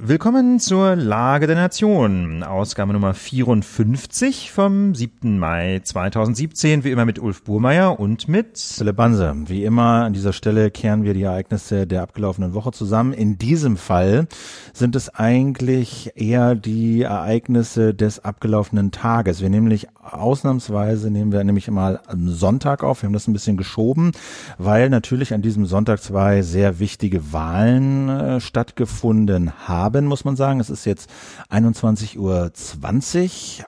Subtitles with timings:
[0.00, 5.40] Willkommen zur Lage der Nation, Ausgabe Nummer 54 vom 7.
[5.40, 9.34] Mai 2017, wie immer mit Ulf Burmeier und mit Philipp Banse.
[9.46, 13.12] Wie immer an dieser Stelle kehren wir die Ereignisse der abgelaufenen Woche zusammen.
[13.12, 14.28] In diesem Fall
[14.72, 19.42] sind es eigentlich eher die Ereignisse des abgelaufenen Tages.
[19.42, 23.02] Wir nämlich ausnahmsweise nehmen wir nämlich mal am Sonntag auf.
[23.02, 24.12] Wir haben das ein bisschen geschoben,
[24.58, 30.36] weil natürlich an diesem Sonntag zwei sehr wichtige Wahlen äh, stattgefunden haben haben, muss man
[30.36, 30.60] sagen.
[30.60, 31.10] Es ist jetzt
[31.50, 32.52] 21.20 Uhr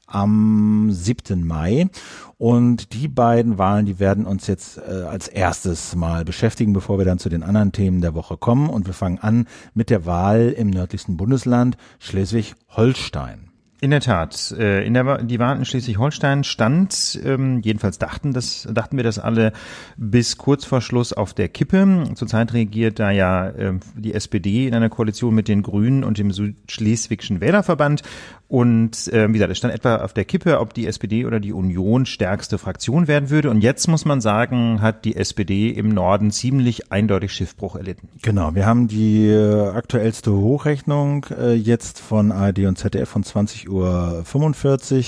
[0.06, 1.46] am 7.
[1.46, 1.88] Mai.
[2.36, 7.04] Und die beiden Wahlen, die werden uns jetzt äh, als erstes mal beschäftigen, bevor wir
[7.04, 8.70] dann zu den anderen Themen der Woche kommen.
[8.70, 13.49] Und wir fangen an mit der Wahl im nördlichsten Bundesland Schleswig-Holstein.
[13.82, 18.68] In der Tat, äh, in der die Wahl in Schleswig-Holstein stand, ähm, jedenfalls dachten das,
[18.70, 19.52] dachten wir das alle
[19.96, 22.04] bis kurz vor Schluss auf der Kippe.
[22.14, 26.30] Zurzeit regiert da ja äh, die SPD in einer Koalition mit den Grünen und dem
[26.30, 28.02] Südschleswigschen Wählerverband
[28.50, 31.52] und äh, wie gesagt, es stand etwa auf der Kippe, ob die SPD oder die
[31.52, 33.48] Union stärkste Fraktion werden würde.
[33.48, 38.08] Und jetzt muss man sagen, hat die SPD im Norden ziemlich eindeutig Schiffbruch erlitten.
[38.22, 43.68] Genau, wir haben die äh, aktuellste Hochrechnung äh, jetzt von ARD und ZDF von 20.45
[43.68, 45.04] Uhr.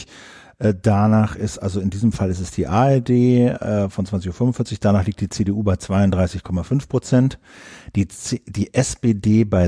[0.61, 4.79] Äh, danach ist, also in diesem Fall ist es die ARD äh, von 20.45 Uhr,
[4.81, 7.41] danach liegt die CDU bei 32,5 Prozent,
[7.97, 8.07] die,
[8.47, 9.67] die SPD bei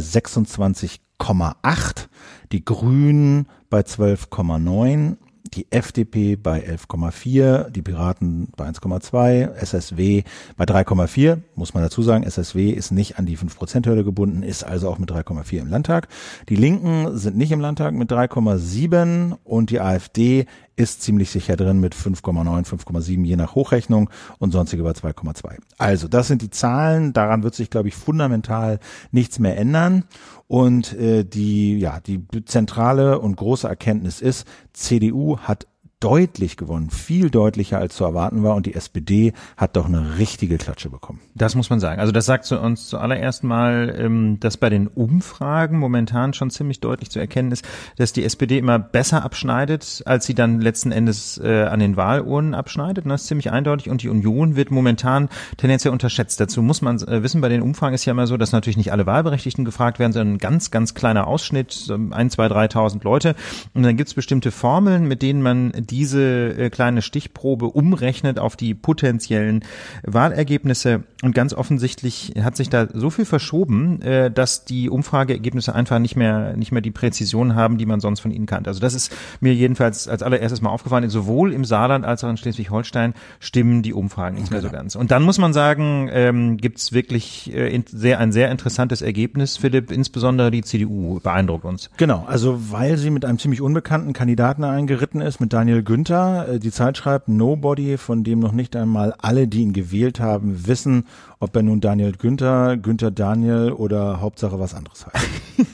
[1.25, 2.07] 26,8,
[2.53, 5.17] die Grünen bei 12,9,
[5.55, 10.25] die FDP bei 11,4, die Piraten bei 1,2, SSW
[10.57, 14.89] bei 3,4, muss man dazu sagen, SSW ist nicht an die 5%-Hürde gebunden, ist also
[14.89, 16.09] auch mit 3,4 im Landtag.
[16.49, 21.79] Die Linken sind nicht im Landtag mit 3,7 und die AfD ist ziemlich sicher drin
[21.79, 25.59] mit 5,9, 5,7 je nach Hochrechnung und sonstige bei 2,2.
[25.79, 28.81] Also das sind die Zahlen, daran wird sich, glaube ich, fundamental
[29.13, 30.05] nichts mehr ändern.
[30.47, 35.67] Und äh, die, ja, die zentrale und große Erkenntnis ist, CDU hat
[36.05, 40.59] deutlich gewonnen, viel deutlicher als zu erwarten war und die SPD hat doch eine richtige
[40.59, 41.21] Klatsche bekommen.
[41.35, 41.99] Das muss man sagen.
[41.99, 46.81] Also das sagt zu uns zuallererst mal, ähm, dass bei den Umfragen momentan schon ziemlich
[46.81, 47.65] deutlich zu erkennen ist,
[47.97, 52.53] dass die SPD immer besser abschneidet, als sie dann letzten Endes äh, an den Wahlurnen
[52.55, 53.07] abschneidet.
[53.07, 56.39] Das ist ziemlich eindeutig und die Union wird momentan tendenziell unterschätzt.
[56.39, 58.93] Dazu muss man äh, wissen, bei den Umfragen ist ja immer so, dass natürlich nicht
[58.93, 63.37] alle Wahlberechtigten gefragt werden, sondern ein ganz, ganz kleiner Ausschnitt, ein, zwei, dreitausend Leute.
[63.73, 68.41] Und dann gibt es bestimmte Formeln, mit denen man die diese äh, kleine Stichprobe umrechnet
[68.41, 69.65] auf die potenziellen
[70.03, 71.05] Wahlergebnisse.
[71.23, 76.17] Und ganz offensichtlich hat sich da so viel verschoben, äh, dass die Umfrageergebnisse einfach nicht
[76.17, 78.71] mehr, nicht mehr die Präzision haben, die man sonst von ihnen kannte.
[78.71, 81.09] Also das ist mir jedenfalls als allererstes mal aufgefallen.
[81.09, 84.97] Sowohl im Saarland als auch in Schleswig-Holstein stimmen die Umfragen nicht mehr so ganz.
[84.97, 89.57] Und dann muss man sagen, ähm, gibt es wirklich äh, sehr, ein sehr interessantes Ergebnis,
[89.57, 89.93] Philipp.
[89.93, 91.91] Insbesondere die CDU beeindruckt uns.
[91.99, 96.49] Genau, also weil sie mit einem ziemlich unbekannten Kandidaten eingeritten ist, mit Daniel Günther.
[96.49, 100.67] Äh, die Zeit schreibt, Nobody, von dem noch nicht einmal alle, die ihn gewählt haben,
[100.67, 101.07] wissen,
[101.39, 105.27] ob er nun Daniel Günther, Günther Daniel oder Hauptsache was anderes heißt.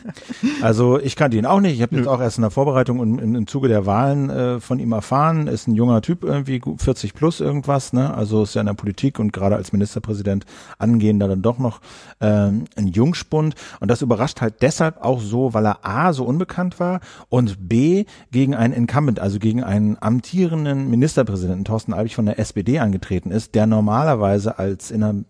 [0.63, 1.75] also ich kannte ihn auch nicht.
[1.75, 4.61] Ich habe jetzt auch erst in der Vorbereitung und im, im Zuge der Wahlen äh,
[4.61, 5.47] von ihm erfahren.
[5.47, 7.93] Ist ein junger Typ, irgendwie 40 plus irgendwas.
[7.93, 8.13] Ne?
[8.13, 10.45] Also ist ja in der Politik und gerade als Ministerpräsident
[10.79, 11.81] angehender dann doch noch
[12.21, 13.55] ähm, ein Jungspund.
[13.81, 18.05] Und das überrascht halt deshalb auch so, weil er A, so unbekannt war und B,
[18.31, 23.55] gegen einen Incumbent, also gegen einen amtierenden Ministerpräsidenten, Thorsten Albig von der SPD angetreten ist,
[23.55, 25.25] der normalerweise als in einer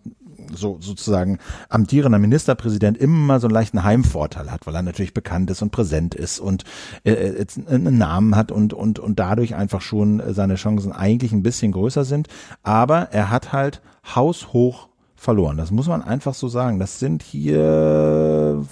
[0.54, 1.38] so sozusagen
[1.68, 6.14] amtierender Ministerpräsident immer so einen leichten Heimvorteil hat, weil er natürlich bekannt ist und präsent
[6.14, 6.64] ist und
[7.04, 11.42] äh, äh einen Namen hat und und und dadurch einfach schon seine Chancen eigentlich ein
[11.42, 12.28] bisschen größer sind.
[12.62, 13.82] Aber er hat halt
[14.14, 15.56] haushoch verloren.
[15.56, 16.78] Das muss man einfach so sagen.
[16.78, 18.64] Das sind hier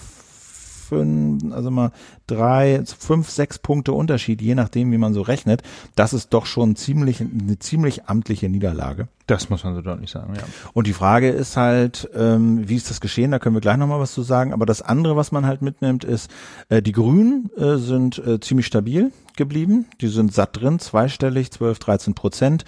[0.88, 1.92] fünf, also mal
[2.26, 5.62] drei, fünf, sechs Punkte Unterschied, je nachdem, wie man so rechnet.
[5.94, 9.08] Das ist doch schon ziemlich, eine ziemlich amtliche Niederlage.
[9.26, 10.42] Das muss man so deutlich sagen, ja.
[10.72, 13.30] Und die Frage ist halt, ähm, wie ist das geschehen?
[13.30, 14.54] Da können wir gleich nochmal was zu sagen.
[14.54, 16.30] Aber das andere, was man halt mitnimmt, ist,
[16.70, 19.86] äh, die Grünen äh, sind äh, ziemlich stabil geblieben.
[20.00, 22.64] Die sind satt drin, zweistellig, 12, 13 Prozent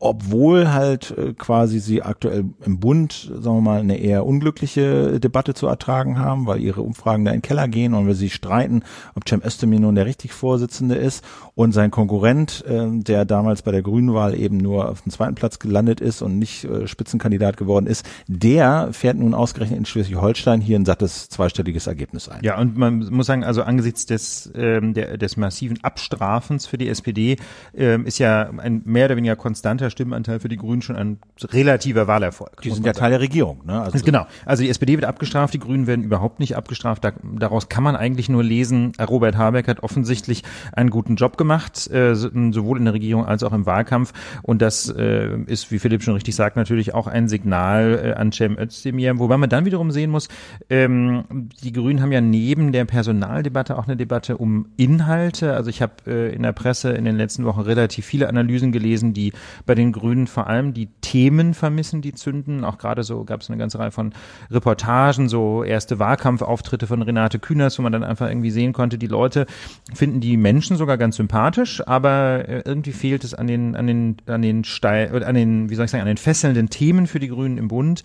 [0.00, 5.52] obwohl halt äh, quasi sie aktuell im Bund, sagen wir mal, eine eher unglückliche Debatte
[5.52, 8.82] zu ertragen haben, weil ihre Umfragen da in den Keller gehen und wir sie streiten,
[9.14, 11.22] ob Cem Özdemir nun der richtig Vorsitzende ist
[11.54, 15.58] und sein Konkurrent, äh, der damals bei der Grünenwahl eben nur auf dem zweiten Platz
[15.58, 20.78] gelandet ist und nicht äh, Spitzenkandidat geworden ist, der fährt nun ausgerechnet in Schleswig-Holstein hier
[20.78, 22.40] ein sattes zweistelliges Ergebnis ein.
[22.42, 26.88] Ja, und man muss sagen, also angesichts des, ähm, der, des massiven Abstrafens für die
[26.88, 27.36] SPD
[27.76, 32.06] ähm, ist ja ein mehr oder weniger konstanter Stimmenanteil für die Grünen schon ein relativer
[32.06, 32.60] Wahlerfolg.
[32.62, 33.62] Die sind ja Teil der Regierung.
[33.64, 33.80] Ne?
[33.80, 34.26] Also genau.
[34.46, 37.04] Also die SPD wird abgestraft, die Grünen werden überhaupt nicht abgestraft.
[37.04, 40.42] Da, daraus kann man eigentlich nur lesen, Robert Habeck hat offensichtlich
[40.72, 44.12] einen guten Job gemacht, äh, sowohl in der Regierung als auch im Wahlkampf.
[44.42, 48.32] Und das äh, ist, wie Philipp schon richtig sagt, natürlich auch ein Signal äh, an
[48.32, 49.18] Cem Özdemir.
[49.18, 50.28] Wobei man dann wiederum sehen muss,
[50.68, 51.24] ähm,
[51.62, 55.54] die Grünen haben ja neben der Personaldebatte auch eine Debatte um Inhalte.
[55.54, 59.14] Also ich habe äh, in der Presse in den letzten Wochen relativ viele Analysen gelesen,
[59.14, 59.32] die
[59.66, 62.64] bei den Grünen vor allem die Themen vermissen, die zünden.
[62.64, 64.12] Auch gerade so gab es eine ganze Reihe von
[64.50, 69.06] Reportagen, so erste Wahlkampfauftritte von Renate Künast, wo man dann einfach irgendwie sehen konnte, die
[69.06, 69.46] Leute
[69.94, 74.16] finden die Menschen sogar ganz sympathisch, aber äh, irgendwie fehlt es an den, an den,
[74.26, 77.28] an den Steil, an den, wie soll ich sagen, an den fesselnden Themen für die
[77.28, 78.02] Grünen im Bund.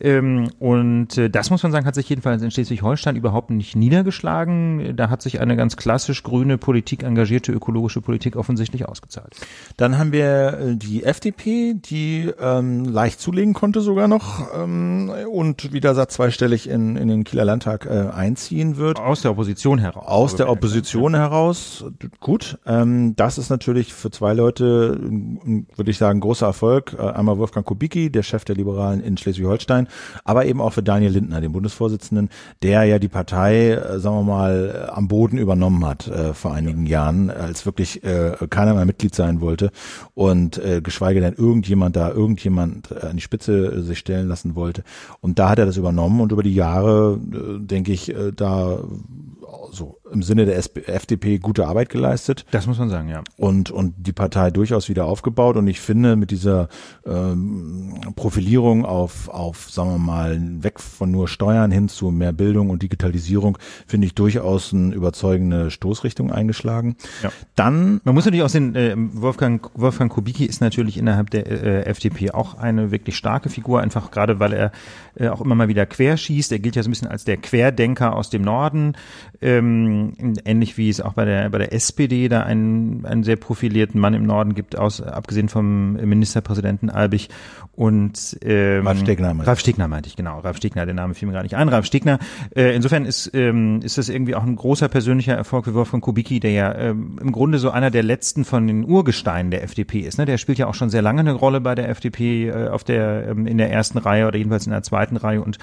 [0.00, 4.96] Ähm, und äh, das muss man sagen, hat sich jedenfalls in Schleswig-Holstein überhaupt nicht niedergeschlagen.
[4.96, 9.36] Da hat sich eine ganz klassisch grüne Politik, engagierte ökologische Politik offensichtlich ausgezahlt.
[9.76, 15.72] Dann haben wir äh, die FDP, die ähm, leicht zulegen konnte sogar noch ähm, und
[15.72, 19.00] wieder Satz zweistellig in, in den Kieler Landtag äh, einziehen wird.
[19.00, 20.06] Aus der Opposition heraus.
[20.06, 21.84] Aus der Opposition heraus,
[22.20, 22.58] gut.
[22.66, 25.00] Ähm, das ist natürlich für zwei Leute,
[25.74, 26.94] würde ich sagen, großer Erfolg.
[26.96, 29.88] Äh, einmal Wolfgang Kubicki, der Chef der Liberalen in Schleswig-Holstein,
[30.24, 32.30] aber eben auch für Daniel Lindner, den Bundesvorsitzenden,
[32.62, 36.86] der ja die Partei, äh, sagen wir mal, am Boden übernommen hat äh, vor einigen
[36.86, 39.72] Jahren, als wirklich äh, keiner mehr Mitglied sein wollte
[40.14, 44.54] und äh, geschweige denn irgendjemand da, irgendjemand äh, an die Spitze äh, sich stellen lassen
[44.54, 44.84] wollte.
[45.20, 48.78] Und da hat er das übernommen und über die Jahre, äh, denke ich, da
[49.78, 52.44] so im Sinne der FDP gute Arbeit geleistet.
[52.50, 53.22] Das muss man sagen, ja.
[53.36, 55.56] Und, und die Partei durchaus wieder aufgebaut.
[55.56, 56.68] Und ich finde, mit dieser
[57.06, 62.70] ähm, Profilierung auf, auf, sagen wir mal, weg von nur Steuern hin zu mehr Bildung
[62.70, 66.96] und Digitalisierung, finde ich durchaus eine überzeugende Stoßrichtung eingeschlagen.
[67.22, 67.30] Ja.
[67.54, 68.00] Dann.
[68.04, 72.32] Man muss natürlich auch sehen, äh, Wolfgang, Wolfgang Kubicki ist natürlich innerhalb der äh, FDP
[72.32, 74.72] auch eine wirklich starke Figur, einfach gerade weil er
[75.14, 76.52] äh, auch immer mal wieder querschießt.
[76.52, 78.94] Er gilt ja so ein bisschen als der Querdenker aus dem Norden.
[79.40, 79.67] Ähm,
[80.44, 84.14] ähnlich wie es auch bei der bei der SPD da einen, einen sehr profilierten Mann
[84.14, 87.28] im Norden gibt, aus abgesehen vom Ministerpräsidenten Albig
[87.72, 89.46] und ähm, Ralf Stegner, meinte.
[89.46, 90.40] Ralf Stegner meinte ich genau.
[90.40, 91.68] Ralf Stegner, der Name fiel mir gar nicht ein.
[91.68, 92.18] Ralf Stegner.
[92.56, 96.40] Äh, insofern ist ähm, ist das irgendwie auch ein großer persönlicher Erfolg für Wolfgang Kubicki,
[96.40, 100.18] der ja ähm, im Grunde so einer der letzten von den Urgesteinen der FDP ist.
[100.18, 100.24] Ne?
[100.24, 103.28] Der spielt ja auch schon sehr lange eine Rolle bei der FDP äh, auf der
[103.28, 105.58] ähm, in der ersten Reihe oder jedenfalls in der zweiten Reihe und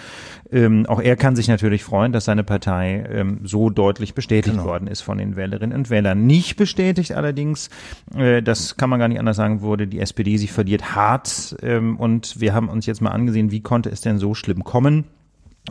[0.51, 4.65] ähm, auch er kann sich natürlich freuen, dass seine Partei ähm, so deutlich bestätigt genau.
[4.65, 6.25] worden ist von den Wählerinnen und Wählern.
[6.25, 7.69] Nicht bestätigt allerdings,
[8.15, 11.97] äh, das kann man gar nicht anders sagen, wurde die SPD, sie verliert hart ähm,
[11.97, 15.05] und wir haben uns jetzt mal angesehen, wie konnte es denn so schlimm kommen?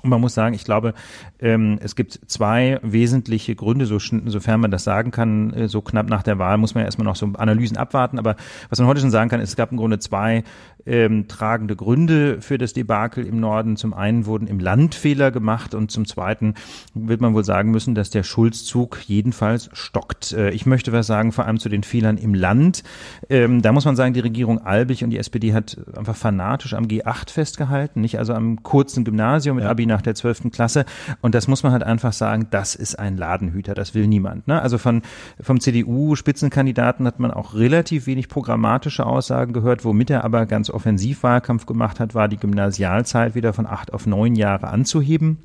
[0.02, 0.94] Und man muss sagen, ich glaube,
[1.38, 6.08] ähm, es gibt zwei wesentliche Gründe, so, sofern man das sagen kann, äh, so knapp
[6.08, 8.18] nach der Wahl muss man ja erstmal noch so Analysen abwarten.
[8.18, 8.36] Aber
[8.70, 10.42] was man heute schon sagen kann, ist, es gab im Grunde zwei
[10.86, 13.76] ähm, tragende Gründe für das Debakel im Norden.
[13.76, 16.54] Zum einen wurden im Land Fehler gemacht und zum zweiten
[16.94, 20.32] wird man wohl sagen müssen, dass der Schulzzug jedenfalls stockt.
[20.32, 22.82] Äh, ich möchte was sagen, vor allem zu den Fehlern im Land.
[23.28, 26.84] Ähm, da muss man sagen, die Regierung Albig und die SPD hat einfach fanatisch am
[26.84, 29.70] G8 festgehalten, nicht also am kurzen Gymnasium mit ja.
[29.70, 30.50] Abi nach der 12.
[30.52, 30.84] Klasse.
[31.20, 34.46] Und das muss man halt einfach sagen, das ist ein Ladenhüter, das will niemand.
[34.48, 34.60] Ne?
[34.60, 35.02] Also von,
[35.40, 41.66] vom CDU-Spitzenkandidaten hat man auch relativ wenig programmatische Aussagen gehört, womit er aber ganz Offensivwahlkampf
[41.66, 45.38] gemacht hat, war die Gymnasialzeit wieder von acht auf neun Jahre anzuheben.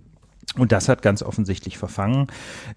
[0.57, 2.27] Und das hat ganz offensichtlich verfangen.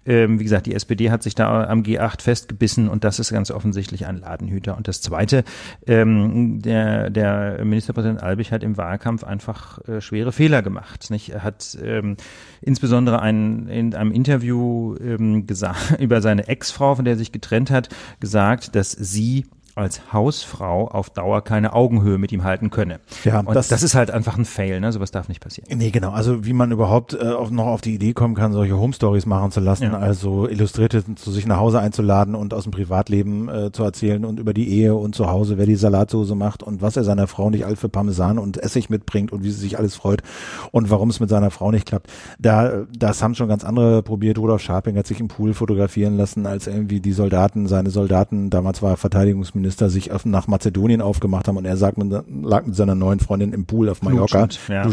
[0.05, 3.49] Ähm, wie gesagt, die SPD hat sich da am G8 festgebissen und das ist ganz
[3.49, 4.77] offensichtlich ein Ladenhüter.
[4.77, 5.43] Und das Zweite,
[5.87, 11.09] ähm, der, der Ministerpräsident Albig hat im Wahlkampf einfach äh, schwere Fehler gemacht.
[11.09, 11.29] Nicht?
[11.31, 12.15] Er hat ähm,
[12.61, 17.71] insbesondere ein, in einem Interview ähm, gesagt, über seine Ex-Frau, von der er sich getrennt
[17.71, 17.89] hat,
[18.19, 22.99] gesagt, dass sie als Hausfrau auf Dauer keine Augenhöhe mit ihm halten könne.
[23.23, 24.91] Ja, und das, das ist halt einfach ein Fail, ne?
[24.91, 25.77] Sowas darf nicht passieren.
[25.77, 26.11] Nee, genau.
[26.11, 29.25] Also wie man überhaupt äh, auch noch auf die Idee kommen kann, solche Home Stories
[29.25, 29.97] machen zu lassen, ja.
[29.97, 34.39] also Illustrierte zu sich nach Hause einzuladen und aus dem Privatleben äh, zu erzählen und
[34.39, 37.49] über die Ehe und zu Hause, wer die Salatsoße macht und was er seiner Frau
[37.49, 40.21] nicht all für Parmesan und Essig mitbringt und wie sie sich alles freut
[40.71, 42.11] und warum es mit seiner Frau nicht klappt.
[42.37, 44.37] Da, das haben schon ganz andere probiert.
[44.37, 48.81] Rudolf Scharping hat sich im Pool fotografieren lassen, als irgendwie die Soldaten, seine Soldaten, damals
[48.81, 52.09] war er Verteidigungsminister, Außenminister sich auf, nach Mazedonien aufgemacht haben und er sagt, man
[52.43, 54.47] lag mit seiner neuen Freundin im Pool auf Mallorca.
[54.67, 54.83] ja.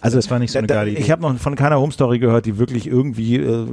[0.00, 1.00] Also das war nicht so eine geile Idee.
[1.00, 3.66] Ich habe noch von keiner Home Story gehört, die wirklich irgendwie äh,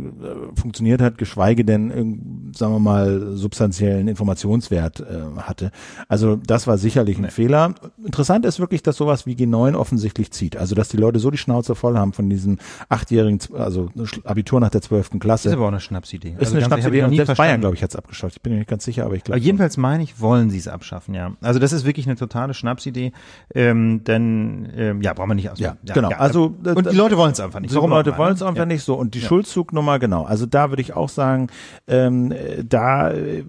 [0.59, 5.71] funktioniert hat, geschweige denn sagen wir mal, substanziellen Informationswert äh, hatte.
[6.07, 7.29] Also das war sicherlich ein nee.
[7.29, 7.75] Fehler.
[8.03, 10.57] Interessant ist wirklich, dass sowas wie G9 offensichtlich zieht.
[10.57, 12.57] Also dass die Leute so die Schnauze voll haben von diesem
[12.89, 13.89] achtjährigen, also
[14.23, 15.49] Abitur nach der zwölften Klasse.
[15.49, 16.29] Ist aber auch eine Schnapsidee.
[16.31, 18.37] Ist also eine Schnapsidee und selbst Bayern, glaube ich, hat es abgeschafft.
[18.37, 19.39] Ich bin mir nicht ganz sicher, aber ich glaube.
[19.39, 21.31] Jedenfalls meine ich, wollen sie es abschaffen, ja.
[21.41, 23.11] Also das ist wirklich eine totale Schnapsidee,
[23.53, 25.77] ähm, denn ähm, ja, brauchen wir nicht ausmachen.
[25.83, 26.11] Ja, ja, genau.
[26.11, 26.17] Ja.
[26.17, 27.71] Also und die Leute wollen es einfach nicht.
[27.71, 28.95] So die Leute wollen es einfach nicht so.
[28.95, 30.23] Und die Schulzugnummer, genau.
[30.23, 31.47] Also da würde ich auch sagen,
[31.87, 32.33] ähm,
[32.67, 33.43] da äh,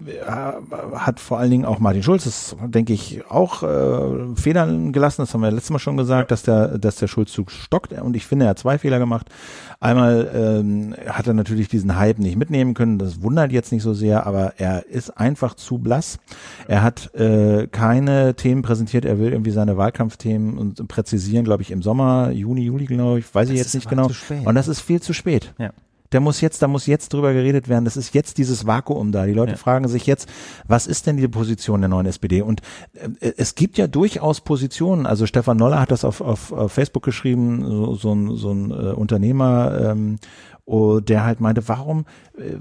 [0.93, 5.21] hat vor allen Dingen auch Martin Schulz, das denke ich auch äh, Federn gelassen.
[5.21, 7.93] Das haben wir letztes Mal schon gesagt, dass der, dass der Schulzzug stockt.
[7.93, 9.27] Und ich finde, er hat zwei Fehler gemacht.
[9.79, 12.97] Einmal ähm, hat er natürlich diesen Hype nicht mitnehmen können.
[12.97, 16.19] Das wundert jetzt nicht so sehr, aber er ist einfach zu blass.
[16.67, 19.05] Er hat äh, keine Themen präsentiert.
[19.05, 23.33] Er will irgendwie seine Wahlkampfthemen und präzisieren, glaube ich, im Sommer, Juni, Juli, glaube ich,
[23.33, 24.09] weiß das ich jetzt nicht genau.
[24.45, 25.53] Und das ist viel zu spät.
[25.57, 25.71] Ja
[26.11, 27.85] der muss jetzt, da muss jetzt drüber geredet werden.
[27.85, 29.25] Das ist jetzt dieses Vakuum da.
[29.25, 29.57] Die Leute ja.
[29.57, 30.27] fragen sich jetzt,
[30.67, 32.41] was ist denn die Position der neuen SPD?
[32.41, 32.61] Und
[32.93, 35.05] äh, es gibt ja durchaus Positionen.
[35.05, 38.71] Also Stefan Noller hat das auf, auf, auf Facebook geschrieben, so, so ein, so ein
[38.71, 40.19] äh, Unternehmer, ähm,
[41.01, 42.05] der halt meinte, warum
[42.37, 42.57] äh,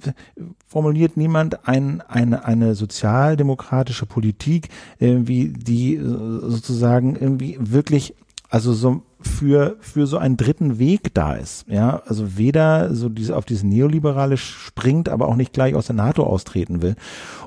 [0.67, 8.15] formuliert niemand ein, eine, eine sozialdemokratische Politik, äh, wie die äh, sozusagen irgendwie wirklich
[8.49, 11.67] also so für, für so einen dritten Weg da ist.
[11.69, 15.97] Ja, also weder so diese, auf dieses Neoliberale springt, aber auch nicht gleich aus der
[15.97, 16.95] NATO austreten will.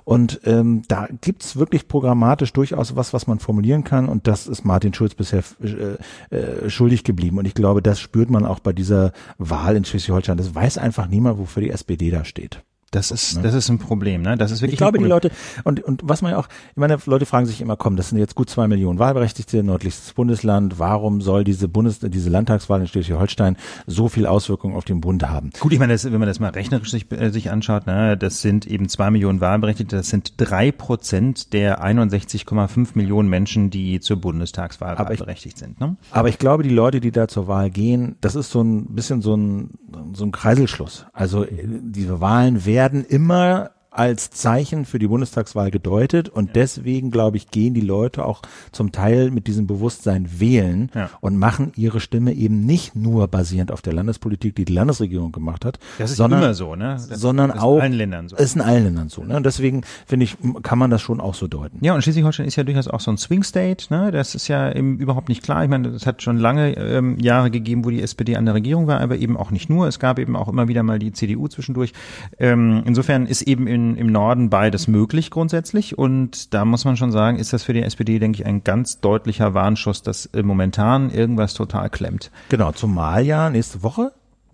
[0.04, 4.10] Und ähm, da gibt's wirklich programmatisch durchaus was, was man formulieren kann.
[4.10, 7.38] Und das ist Martin Schulz bisher äh, äh, schuldig geblieben.
[7.38, 10.38] Und ich glaube, das spürt man auch bei dieser Wahl in Schleswig-Holstein.
[10.38, 12.64] Das weiß einfach niemand, wofür die SPD da steht.
[12.92, 13.44] Das ist, ne?
[13.44, 14.36] das ist ein Problem, ne?
[14.36, 14.74] Das ist wirklich.
[14.74, 15.32] Ich glaube, die Leute,
[15.64, 18.18] und, und was man ja auch, ich meine, Leute fragen sich immer, komm, das sind
[18.18, 23.56] jetzt gut zwei Millionen Wahlberechtigte, nördlichstes Bundesland, warum soll diese Bundes, diese Landtagswahl in Schleswig-Holstein
[23.88, 25.52] so viel Auswirkungen auf den Bund haben?
[25.62, 28.42] Gut, ich meine, das, wenn man das mal rechnerisch sich, äh, sich anschaut, ne, das
[28.42, 34.18] sind eben zwei Millionen Wahlberechtigte, das sind drei Prozent der 61,5 Millionen Menschen, die zur
[34.18, 35.96] Bundestagswahl aber wahlberechtigt sind, ne?
[36.12, 39.22] Aber ich glaube, die Leute, die da zur Wahl gehen, das ist so ein bisschen
[39.22, 39.70] so ein,
[40.12, 41.06] so ein Kreiselschluss.
[41.14, 46.54] Also, äh, diese Wahlen werden werden immer als Zeichen für die Bundestagswahl gedeutet und ja.
[46.54, 51.10] deswegen, glaube ich, gehen die Leute auch zum Teil mit diesem Bewusstsein wählen ja.
[51.20, 55.66] und machen ihre Stimme eben nicht nur basierend auf der Landespolitik, die die Landesregierung gemacht
[55.66, 56.98] hat, das ist sondern, immer so, ne?
[57.10, 58.38] Das sondern auch in allen Ländern so.
[58.38, 59.24] ist in allen Ländern so.
[59.26, 59.36] Ne?
[59.36, 61.84] Und deswegen finde ich, kann man das schon auch so deuten.
[61.84, 63.94] Ja, und Schleswig-Holstein ist ja durchaus auch so ein Swing State.
[63.94, 64.12] Ne?
[64.12, 65.64] Das ist ja eben überhaupt nicht klar.
[65.64, 68.88] Ich meine, es hat schon lange ähm, Jahre gegeben, wo die SPD an der Regierung
[68.88, 69.88] war, aber eben auch nicht nur.
[69.88, 71.92] Es gab eben auch immer wieder mal die CDU zwischendurch.
[72.40, 75.98] Ähm, insofern ist eben in, im Norden beides möglich grundsätzlich.
[75.98, 79.00] Und da muss man schon sagen, ist das für die SPD, denke ich, ein ganz
[79.00, 82.32] deutlicher Warnschuss, dass momentan irgendwas total klemmt.
[82.50, 84.12] Genau, zumal ja nächste Woche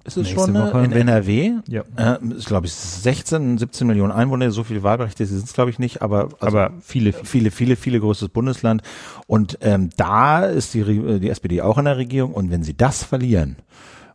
[0.07, 1.51] ist es Nächste schon äh, Woche in NRW.
[1.67, 1.83] Ja.
[1.97, 5.79] Äh, ist, glaube ich, 16, 17 Millionen Einwohner, so viele Wahlberechtigte sind es, glaube ich,
[5.79, 8.81] nicht, aber, also aber viele, viele, viele, viele größtes Bundesland.
[9.27, 12.33] Und ähm, da ist die, die SPD auch in der Regierung.
[12.33, 13.57] Und wenn sie das verlieren,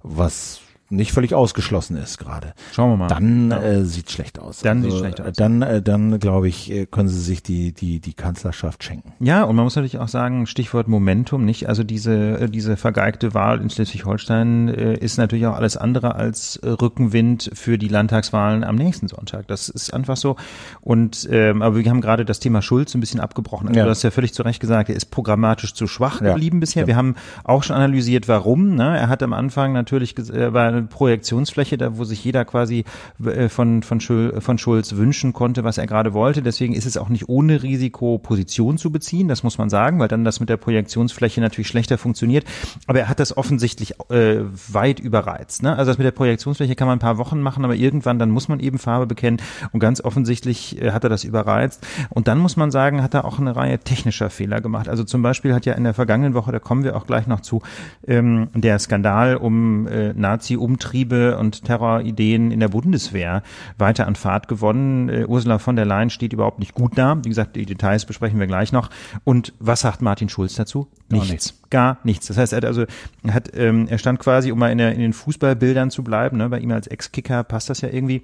[0.03, 0.61] was
[0.93, 2.53] nicht völlig ausgeschlossen ist gerade.
[2.73, 3.09] Schauen wir mal.
[3.09, 3.63] Dann ja.
[3.63, 4.61] äh, sieht schlecht aus.
[4.61, 5.33] Dann also, sieht schlecht aus.
[5.35, 9.13] Dann, äh, dann glaube ich, äh, können sie sich die die die Kanzlerschaft schenken.
[9.21, 11.69] Ja, und man muss natürlich auch sagen, Stichwort Momentum, nicht?
[11.69, 16.57] Also diese äh, diese vergeigte Wahl in Schleswig-Holstein äh, ist natürlich auch alles andere als
[16.57, 19.49] äh, Rückenwind für die Landtagswahlen am nächsten Sonntag.
[19.49, 20.37] Das ist einfach so.
[20.83, 23.69] Und ähm, aber wir haben gerade das Thema Schulz ein bisschen abgebrochen.
[23.69, 23.85] Also ja.
[23.85, 26.29] Du hast ja völlig zu Recht gesagt, er ist programmatisch zu schwach ja.
[26.29, 26.87] geblieben bisher.
[26.87, 28.75] Wir haben auch schon analysiert, warum.
[28.75, 28.99] Ne?
[28.99, 32.85] Er hat am Anfang natürlich äh, war Projektionsfläche, da wo sich jeder quasi
[33.25, 36.43] äh, von, von, Schul, von Schulz wünschen konnte, was er gerade wollte.
[36.43, 40.09] Deswegen ist es auch nicht ohne Risiko, Position zu beziehen, das muss man sagen, weil
[40.09, 42.45] dann das mit der Projektionsfläche natürlich schlechter funktioniert.
[42.87, 45.63] Aber er hat das offensichtlich äh, weit überreizt.
[45.63, 45.77] Ne?
[45.77, 48.49] Also das mit der Projektionsfläche kann man ein paar Wochen machen, aber irgendwann dann muss
[48.49, 49.41] man eben Farbe bekennen
[49.73, 51.87] und ganz offensichtlich äh, hat er das überreizt.
[52.11, 54.89] Und dann muss man sagen, hat er auch eine Reihe technischer Fehler gemacht.
[54.89, 57.41] Also zum Beispiel hat ja in der vergangenen Woche, da kommen wir auch gleich noch
[57.41, 57.63] zu,
[58.07, 63.43] ähm, der Skandal um äh, Nazi-Umtrieb Umtriebe und Terrorideen in der Bundeswehr
[63.77, 65.11] weiter an Fahrt gewonnen.
[65.11, 67.19] Äh, Ursula von der Leyen steht überhaupt nicht gut da.
[67.23, 68.89] Wie gesagt, die Details besprechen wir gleich noch.
[69.25, 70.89] Und was sagt Martin Schulz dazu?
[71.11, 71.31] Nichts.
[71.31, 71.61] nichts.
[71.69, 72.27] Gar nichts.
[72.29, 72.87] Das heißt, er hat also,
[73.23, 76.39] er hat, ähm, er stand quasi, um mal in, der, in den Fußballbildern zu bleiben,
[76.39, 78.23] ne, bei ihm als Ex-Kicker passt das ja irgendwie.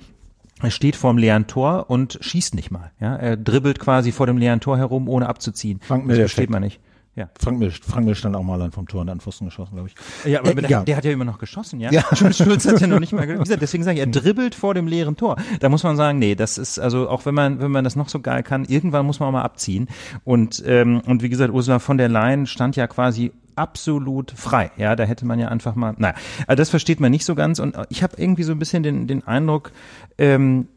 [0.60, 2.90] Er steht vorm leeren Tor und schießt nicht mal.
[2.98, 5.80] Ja, er dribbelt quasi vor dem leeren Tor herum, ohne abzuziehen.
[5.82, 6.80] Frank das versteht man nicht.
[7.18, 7.28] Ja.
[7.37, 9.88] Frank Mill, Frank Mill stand auch mal an vom Tor und an Pfosten geschossen, glaube
[9.88, 10.30] ich.
[10.30, 10.84] Ja, aber äh, der, ja.
[10.84, 11.90] der, hat ja immer noch geschossen, ja.
[11.90, 12.04] ja.
[12.14, 14.87] Schulz hat ja noch nicht mal, wie gesagt, deswegen sage ich, er dribbelt vor dem
[14.87, 15.34] leeren Tor.
[15.58, 18.08] Da muss man sagen, nee, das ist, also auch wenn man, wenn man das noch
[18.08, 19.88] so geil kann, irgendwann muss man auch mal abziehen.
[20.22, 24.70] Und, ähm, und wie gesagt, Ursula von der Leyen stand ja quasi absolut frei.
[24.76, 26.14] Ja, da hätte man ja einfach mal, naja,
[26.46, 27.58] also das versteht man nicht so ganz.
[27.58, 29.72] Und ich habe irgendwie so ein bisschen den, den Eindruck,
[30.18, 30.68] ähm,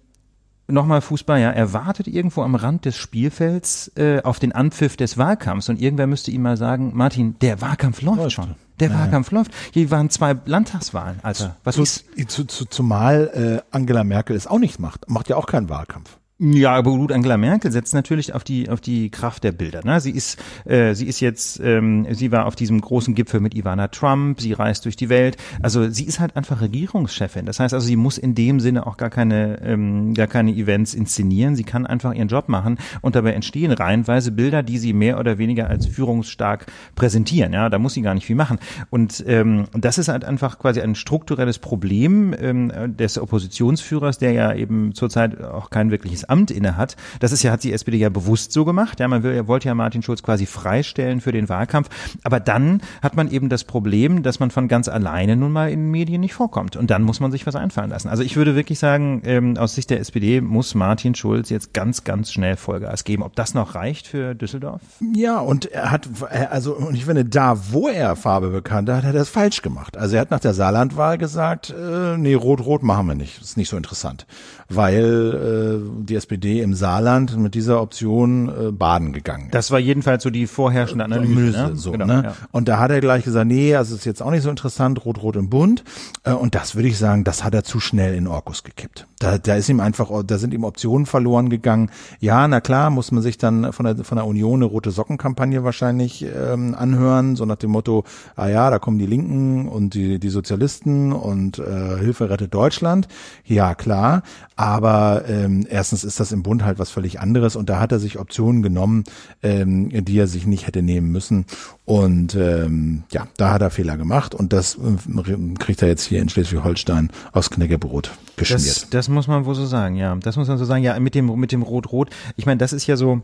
[0.71, 5.17] nochmal Fußball, ja, er wartet irgendwo am Rand des Spielfelds äh, auf den Anpfiff des
[5.17, 8.31] Wahlkampfs und irgendwer müsste ihm mal sagen, Martin, der Wahlkampf läuft, läuft.
[8.31, 8.55] schon.
[8.79, 9.51] Der ja, Wahlkampf läuft.
[9.71, 11.55] Hier waren zwei Landtagswahlen, Alter.
[11.63, 12.05] Was zu, ist?
[12.27, 15.09] Zu, zu, zumal äh, Angela Merkel es auch nicht macht.
[15.09, 16.17] Macht ja auch keinen Wahlkampf.
[16.43, 19.81] Ja, aber gut, Angela Merkel setzt natürlich auf die auf die Kraft der Bilder.
[19.83, 19.99] Ne?
[19.99, 23.89] Sie ist äh, sie ist jetzt ähm, sie war auf diesem großen Gipfel mit Ivana
[23.89, 24.41] Trump.
[24.41, 25.37] Sie reist durch die Welt.
[25.61, 27.45] Also sie ist halt einfach Regierungschefin.
[27.45, 30.95] Das heißt also, sie muss in dem Sinne auch gar keine ähm, gar keine Events
[30.95, 31.55] inszenieren.
[31.55, 35.37] Sie kann einfach ihren Job machen und dabei entstehen reihenweise Bilder, die sie mehr oder
[35.37, 37.53] weniger als führungsstark präsentieren.
[37.53, 38.57] Ja, da muss sie gar nicht viel machen.
[38.89, 44.55] Und ähm, das ist halt einfach quasi ein strukturelles Problem ähm, des Oppositionsführers, der ja
[44.55, 46.95] eben zurzeit auch kein wirkliches Amt inne hat.
[47.19, 48.99] Das ist ja, hat die SPD ja bewusst so gemacht.
[48.99, 51.89] Ja, man will, wollte ja Martin Schulz quasi freistellen für den Wahlkampf.
[52.23, 55.79] Aber dann hat man eben das Problem, dass man von ganz alleine nun mal in
[55.79, 56.75] den Medien nicht vorkommt.
[56.75, 58.07] Und dann muss man sich was einfallen lassen.
[58.07, 62.03] Also ich würde wirklich sagen, ähm, aus Sicht der SPD muss Martin Schulz jetzt ganz,
[62.03, 63.23] ganz schnell Vollgas geben.
[63.23, 64.81] Ob das noch reicht für Düsseldorf?
[65.13, 66.07] Ja, und er hat,
[66.49, 69.97] also, und ich finde, da, wo er Farbe bekannt hat, hat er das falsch gemacht.
[69.97, 73.41] Also er hat nach der Saarlandwahl gesagt, äh, nee, rot-rot machen wir nicht.
[73.41, 74.25] ist nicht so interessant.
[74.69, 79.55] Weil äh, die SPD im Saarland mit dieser Option äh, baden gegangen ist.
[79.55, 81.51] Das war jedenfalls so die vorherrschende Analyse.
[81.51, 81.71] ne?
[81.75, 82.21] so, genau, ne?
[82.25, 82.33] Ja.
[82.51, 85.35] Und da hat er gleich gesagt, nee, also ist jetzt auch nicht so interessant, rot-rot
[85.35, 85.83] im Bund.
[86.23, 89.07] Äh, und das würde ich sagen, das hat er zu schnell in Orkus gekippt.
[89.17, 91.89] Da, da ist ihm einfach, da sind ihm Optionen verloren gegangen.
[92.19, 95.63] Ja, na klar, muss man sich dann von der, von der Union eine rote Sockenkampagne
[95.63, 98.03] wahrscheinlich ähm, anhören, so nach dem Motto,
[98.35, 103.07] ah ja, da kommen die Linken und die, die Sozialisten und äh, Hilfe rettet Deutschland.
[103.45, 104.23] Ja, klar.
[104.55, 107.99] Aber ähm, erstens ist das im Bund halt was völlig anderes und da hat er
[107.99, 109.03] sich Optionen genommen,
[109.43, 111.45] ähm, die er sich nicht hätte nehmen müssen.
[111.85, 116.21] Und ähm, ja, da hat er Fehler gemacht und das äh, kriegt er jetzt hier
[116.21, 118.65] in Schleswig-Holstein aus Knäckebrot geschmiert.
[118.65, 120.15] Das, das muss man wohl so sagen, ja.
[120.15, 120.83] Das muss man so sagen.
[120.83, 122.09] Ja, mit dem mit dem Rot-Rot.
[122.35, 123.21] Ich meine, das ist ja so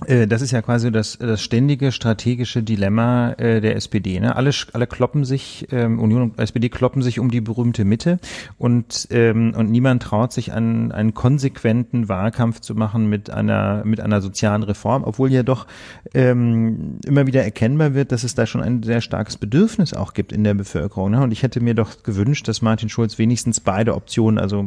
[0.00, 4.18] das ist ja quasi das, das ständige strategische Dilemma äh, der SPD.
[4.18, 4.34] Ne?
[4.34, 8.18] Alle, alle kloppen sich, ähm, Union und SPD kloppen sich um die berühmte Mitte
[8.58, 14.00] und, ähm, und niemand traut sich an einen konsequenten Wahlkampf zu machen mit einer, mit
[14.00, 15.68] einer sozialen Reform, obwohl ja doch
[16.12, 20.32] ähm, immer wieder erkennbar wird, dass es da schon ein sehr starkes Bedürfnis auch gibt
[20.32, 21.12] in der Bevölkerung.
[21.12, 21.22] Ne?
[21.22, 24.66] Und ich hätte mir doch gewünscht, dass Martin Schulz wenigstens beide Optionen, also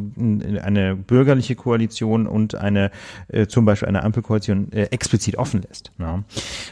[0.64, 2.92] eine bürgerliche Koalition und eine
[3.28, 5.92] äh, zum Beispiel eine Ampelkoalition äh, explizit explizit offen lässt.
[5.98, 6.24] Ja.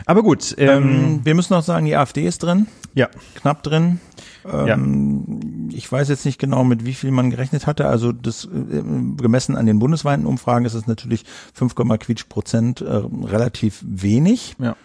[0.06, 0.56] Aber gut.
[0.58, 2.68] Ähm, ähm, wir müssen noch sagen, die AfD ist drin.
[2.94, 3.10] Ja.
[3.36, 4.00] Knapp drin.
[4.46, 5.78] Ähm, ja.
[5.78, 7.88] Ich weiß jetzt nicht genau, mit wie viel man gerechnet hatte.
[7.88, 8.82] Also das äh,
[9.18, 14.56] gemessen an den bundesweiten Umfragen ist es natürlich 5, Quietsch Prozent äh, relativ wenig.
[14.60, 14.76] Ja.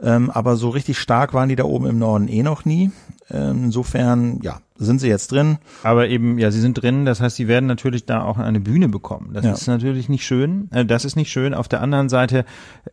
[0.00, 2.92] Ähm, aber so richtig stark waren die da oben im Norden eh noch nie.
[3.30, 5.58] Ähm, insofern, ja, sind sie jetzt drin.
[5.82, 8.88] Aber eben, ja, sie sind drin, das heißt, sie werden natürlich da auch eine Bühne
[8.88, 9.30] bekommen.
[9.32, 9.52] Das ja.
[9.52, 10.68] ist natürlich nicht schön.
[10.70, 11.52] Äh, das ist nicht schön.
[11.52, 12.44] Auf der anderen Seite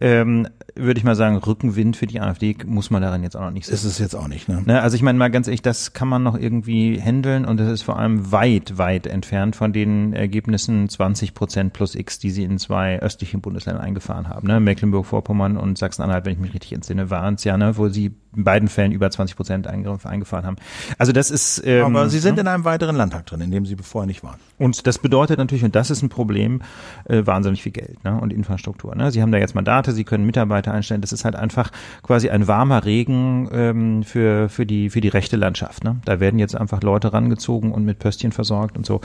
[0.02, 3.52] ähm, würde ich mal sagen, Rückenwind für die AfD muss man daran jetzt auch noch
[3.52, 3.76] nicht sehen.
[3.76, 4.64] Ist es jetzt auch nicht, ne?
[4.66, 4.82] ne?
[4.82, 7.84] Also ich meine mal ganz ehrlich, das kann man noch irgendwie handeln und das ist
[7.84, 12.58] vor allem weit, weit entfernt von den Ergebnissen 20 Prozent plus X, die sie in
[12.58, 14.48] zwei östlichen Bundesländern eingefahren haben.
[14.48, 14.60] Ne?
[14.60, 17.78] Mecklenburg-Vorpommern und Sachsen-Anhalt, wenn ich mich richtig entsinne, waren es ja, ne?
[17.78, 20.58] wo sie in beiden Fällen über 20 Prozent eingefahren haben.
[20.98, 21.60] Also das ist.
[21.80, 22.42] Ähm, Aber Sie sind ne?
[22.42, 24.40] in einem weiteren Landtag drin, in dem Sie vorher nicht waren.
[24.58, 26.62] Und das bedeutet natürlich, und das ist ein Problem,
[27.06, 28.20] äh, wahnsinnig viel Geld ne?
[28.20, 28.96] und Infrastruktur.
[28.96, 29.12] Ne?
[29.12, 31.02] Sie haben da jetzt Mandate, Sie können Mitarbeiter einstellen.
[31.02, 31.72] Das ist halt einfach
[32.04, 35.84] quasi ein warmer Regen ähm, für für die für die rechte Landschaft.
[35.84, 35.98] Ne?
[36.06, 39.02] Da werden jetzt einfach Leute rangezogen und mit Pöstchen versorgt und so.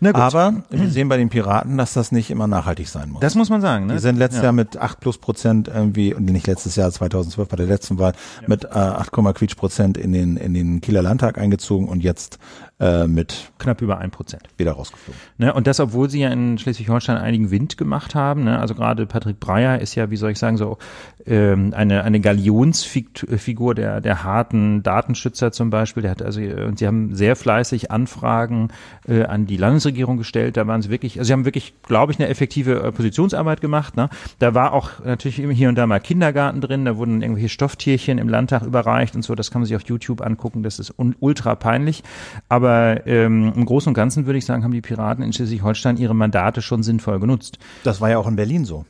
[0.00, 0.20] Na gut.
[0.20, 3.20] Aber wir sehen bei den Piraten, dass das nicht immer nachhaltig sein muss.
[3.20, 3.86] Das muss man sagen.
[3.86, 3.94] Ne?
[3.94, 4.44] Die sind letztes ja.
[4.44, 8.12] Jahr mit 8 plus Prozent irgendwie, und nicht letztes Jahr, 2012 bei der letzten Wahl,
[8.40, 12.38] ja mit äh, 8, Quietsch Prozent in den, in den Kieler Landtag eingezogen und jetzt
[12.80, 15.20] äh, mit knapp über ein Prozent wieder rausgeflogen.
[15.38, 18.42] Ne, und das, obwohl sie ja in Schleswig-Holstein einigen Wind gemacht haben.
[18.42, 18.58] Ne?
[18.58, 20.78] Also gerade Patrick Breyer ist ja, wie soll ich sagen, so
[21.24, 26.02] ähm, eine eine Galionsfigur der der harten Datenschützer zum Beispiel.
[26.02, 28.70] Der hat also und sie haben sehr fleißig Anfragen
[29.06, 30.56] äh, an die Landesregierung gestellt.
[30.56, 33.96] Da waren sie wirklich, also sie haben wirklich, glaube ich, eine effektive Oppositionsarbeit gemacht.
[33.96, 34.08] Ne?
[34.40, 36.84] Da war auch natürlich immer hier und da mal Kindergarten drin.
[36.84, 39.36] Da wurden irgendwelche Stofftierchen im Landtag überreicht und so.
[39.36, 40.64] Das kann man sich auf YouTube angucken.
[40.64, 42.02] Das ist ultra peinlich.
[42.48, 46.14] Aber ähm, im Großen und Ganzen würde ich sagen, haben die Piraten in Schleswig-Holstein ihre
[46.14, 47.58] Mandate schon sinnvoll genutzt.
[47.82, 48.84] Das war ja auch in Berlin so.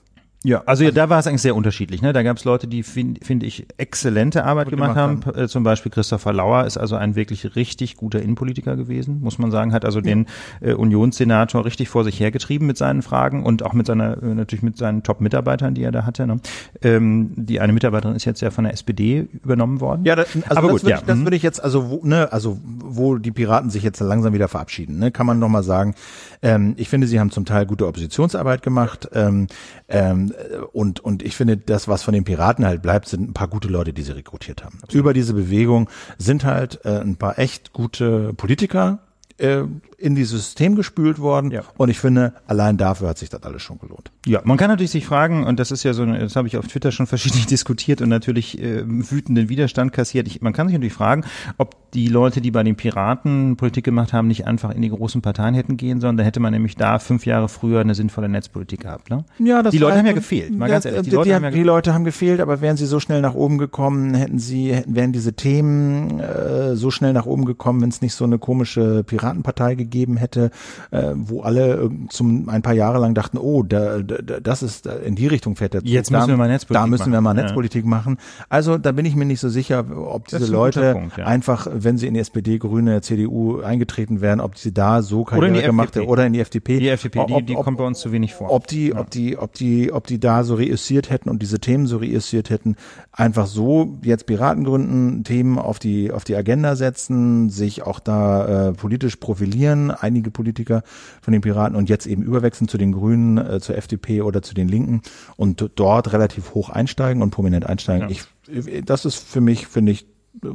[0.44, 2.02] Ja, also, also da war es eigentlich sehr unterschiedlich.
[2.02, 2.12] Ne?
[2.12, 5.42] Da gab es Leute, die finde find ich exzellente Arbeit gemacht, gemacht, haben.
[5.44, 9.50] Äh, zum Beispiel Christopher Lauer ist also ein wirklich richtig guter Innenpolitiker gewesen, muss man
[9.50, 10.04] sagen, hat also ja.
[10.04, 10.26] den
[10.60, 14.62] äh, Unionssenator richtig vor sich hergetrieben mit seinen Fragen und auch mit seiner äh, natürlich
[14.62, 16.26] mit seinen Top-Mitarbeitern, die er da hatte.
[16.26, 16.40] Ne?
[16.82, 20.04] Ähm, die eine Mitarbeiterin ist jetzt ja von der SPD übernommen worden.
[20.04, 20.98] Ja, das, also aber das gut, würde ja.
[20.98, 21.24] ich, das mhm.
[21.24, 24.98] würde ich jetzt also wo, ne, also wo die Piraten sich jetzt langsam wieder verabschieden,
[24.98, 25.94] ne, kann man noch mal sagen.
[26.44, 29.46] Ähm, ich finde, sie haben zum Teil gute Oppositionsarbeit gemacht ähm,
[29.88, 30.32] ähm,
[30.72, 33.68] und, und ich finde, das, was von den Piraten halt bleibt, sind ein paar gute
[33.68, 34.78] Leute, die sie rekrutiert haben.
[34.82, 34.94] Absolut.
[35.00, 38.98] Über diese Bewegung sind halt äh, ein paar echt gute Politiker
[39.36, 41.50] in dieses System gespült worden.
[41.50, 41.62] Ja.
[41.76, 44.12] Und ich finde, allein dafür hat sich das alles schon gelohnt.
[44.26, 46.68] Ja, man kann natürlich sich fragen, und das ist ja so, das habe ich auf
[46.68, 50.28] Twitter schon verschiedentlich diskutiert und natürlich äh, wütenden Widerstand kassiert.
[50.28, 51.24] Ich, man kann sich natürlich fragen,
[51.58, 55.22] ob die Leute, die bei den Piraten Politik gemacht haben, nicht einfach in die großen
[55.22, 56.16] Parteien hätten gehen sollen.
[56.16, 59.10] Da hätte man nämlich da fünf Jahre früher eine sinnvolle Netzpolitik gehabt.
[59.10, 59.24] Ne?
[59.38, 60.56] Ja, das die Leute haben ja gefehlt.
[60.56, 62.60] Mal ja, ganz ehrlich, die, die, Leute die, haben ja die Leute haben gefehlt, aber
[62.60, 66.90] wären sie so schnell nach oben gekommen, hätten sie, hätten, wären diese Themen äh, so
[66.90, 70.50] schnell nach oben gekommen, wenn es nicht so eine komische Piratenpartei gegeben hätte,
[70.90, 75.14] äh, wo alle zum ein paar Jahre lang dachten, oh, da, da, das ist in
[75.14, 75.88] die Richtung fährt der Zug.
[75.88, 77.12] Jetzt müssen da, wir mal Netzpolitik Da müssen machen.
[77.12, 77.90] wir mal Netzpolitik ja.
[77.90, 78.18] machen.
[78.48, 81.26] Also da bin ich mir nicht so sicher, ob diese Leute Punkt, ja.
[81.26, 85.62] einfach, wenn sie in die SPD, Grüne, CDU eingetreten wären, ob sie da so Karriere
[85.62, 86.78] gemacht hätten oder in die FDP.
[86.78, 88.50] Die FDP, die, die ob, kommt bei uns zu wenig vor.
[88.52, 88.98] Ob die, ja.
[88.98, 92.50] ob die, ob die, ob die da so reüssiert hätten und diese Themen so reüssiert
[92.50, 92.76] hätten,
[93.12, 98.68] einfach so jetzt Piraten gründen, Themen auf die auf die Agenda setzen, sich auch da
[98.68, 100.82] äh, politisch profilieren, einige Politiker
[101.22, 104.54] von den Piraten und jetzt eben überwechseln zu den Grünen, äh, zur FDP oder zu
[104.54, 105.02] den Linken
[105.36, 108.08] und dort relativ hoch einsteigen und prominent einsteigen.
[108.08, 108.16] Ja.
[108.48, 110.06] Ich, das ist für mich, finde ich,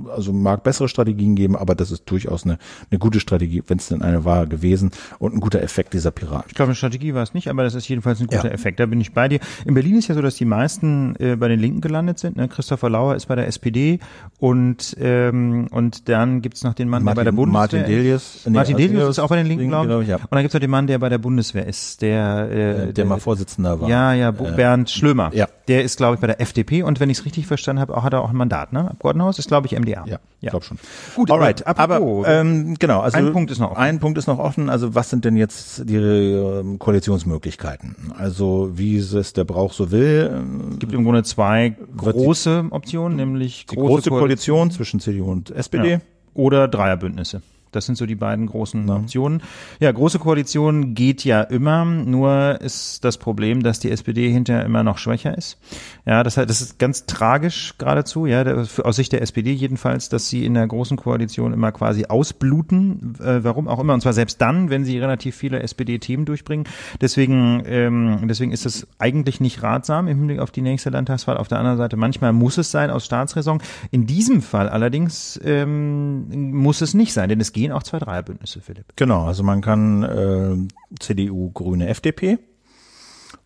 [0.09, 2.57] also mag bessere Strategien geben, aber das ist durchaus eine,
[2.91, 6.45] eine gute Strategie, wenn es denn eine war gewesen und ein guter Effekt dieser Piraten.
[6.47, 8.53] Ich glaube, eine Strategie war es nicht, aber das ist jedenfalls ein guter ja.
[8.53, 8.79] Effekt.
[8.79, 9.39] Da bin ich bei dir.
[9.65, 12.37] In Berlin ist ja so, dass die meisten äh, bei den Linken gelandet sind.
[12.37, 12.47] Ne?
[12.47, 13.99] Christopher Lauer ist bei der SPD
[14.39, 18.41] und ähm, und dann gibt's noch den Mann, Martin, der bei der Bundeswehr Martin Delius.
[18.45, 19.89] Nee, Martin Delius ist auch bei den Linken, glaube ich.
[19.89, 20.15] Glaub ich ja.
[20.17, 23.05] Und dann gibt's noch den Mann, der bei der Bundeswehr ist, der äh, der, der
[23.05, 23.89] mal Vorsitzender war.
[23.89, 25.31] Ja, ja, äh, Bernd Schlömer.
[25.33, 25.47] Ja.
[25.67, 28.03] Der ist, glaube ich, bei der FDP und wenn ich es richtig verstanden habe, auch
[28.03, 28.89] hat er auch ein Mandat, ne?
[28.89, 30.05] Abgeordnetenhaus ist, glaube ich, MDA.
[30.05, 30.19] Ja.
[30.41, 30.51] Ja.
[30.51, 30.79] glaube schon.
[31.15, 31.67] Gut, alright.
[31.67, 33.81] Aber ähm, genau, also ein Punkt ist noch offen.
[33.81, 34.69] Ein Punkt ist noch offen.
[34.69, 38.13] Also was sind denn jetzt die äh, Koalitionsmöglichkeiten?
[38.17, 40.43] Also wie es der Brauch so will.
[40.71, 45.51] Es gibt im Grunde zwei große Optionen, nämlich die große, große Koalition, zwischen CDU und
[45.51, 45.91] SPD.
[45.91, 46.01] Ja.
[46.33, 47.41] Oder Dreierbündnisse.
[47.71, 48.95] Das sind so die beiden großen ja.
[48.95, 49.41] Optionen.
[49.79, 54.83] Ja, große Koalition geht ja immer, nur ist das Problem, dass die SPD hinterher immer
[54.83, 55.57] noch schwächer ist.
[56.05, 60.45] Ja, das, das ist ganz tragisch geradezu, ja, aus Sicht der SPD jedenfalls, dass sie
[60.45, 64.69] in der großen Koalition immer quasi ausbluten, äh, warum auch immer, und zwar selbst dann,
[64.69, 66.65] wenn sie relativ viele SPD-Themen durchbringen.
[67.01, 71.37] Deswegen, ähm, deswegen ist es eigentlich nicht ratsam im Hinblick auf die nächste Landtagswahl.
[71.37, 73.61] Auf der anderen Seite, manchmal muss es sein aus Staatsräson.
[73.91, 78.61] In diesem Fall allerdings ähm, muss es nicht sein, denn es gehen auch zwei Dreierbündnisse,
[78.61, 78.85] Philipp.
[78.95, 80.55] Genau, also man kann äh,
[80.99, 82.39] CDU, Grüne, FDP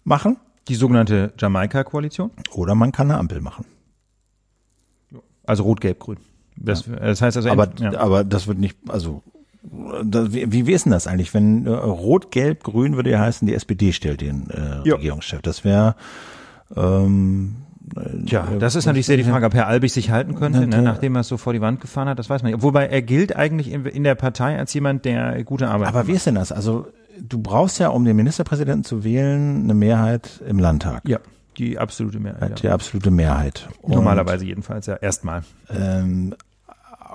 [0.03, 0.37] machen.
[0.67, 2.31] Die sogenannte Jamaika-Koalition.
[2.53, 3.65] Oder man kann eine Ampel machen.
[5.45, 6.17] Also Rot-Gelb-Grün.
[6.55, 6.95] Das, ja.
[6.95, 7.97] das heißt also, aber, ja.
[7.97, 9.23] aber das wird nicht, also
[10.03, 11.33] das, wie, wie ist denn das eigentlich?
[11.33, 15.41] Wenn äh, Rot, Gelb, Grün würde ja heißen, die SPD stellt den äh, Regierungschef.
[15.41, 15.95] Das wäre
[16.75, 17.55] ähm,
[18.25, 21.15] Tja, das ist natürlich sehr die Frage, ob Herr Albig sich halten könnte, ne, nachdem
[21.15, 22.63] er es so vor die Wand gefahren hat, das weiß man nicht.
[22.63, 26.07] Wobei er gilt eigentlich in, in der Partei als jemand, der gute Arbeit Aber macht.
[26.07, 26.51] wie ist denn das?
[26.51, 26.87] Also
[27.19, 31.07] du brauchst ja, um den Ministerpräsidenten zu wählen, eine Mehrheit im Landtag.
[31.07, 31.19] Ja.
[31.57, 32.63] Die absolute Mehrheit.
[32.63, 32.73] Die ja.
[32.73, 33.69] absolute Mehrheit.
[33.81, 35.43] Und, Normalerweise jedenfalls, ja, erstmal.
[35.69, 36.33] Ähm,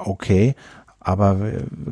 [0.05, 0.55] okay,
[1.01, 1.39] aber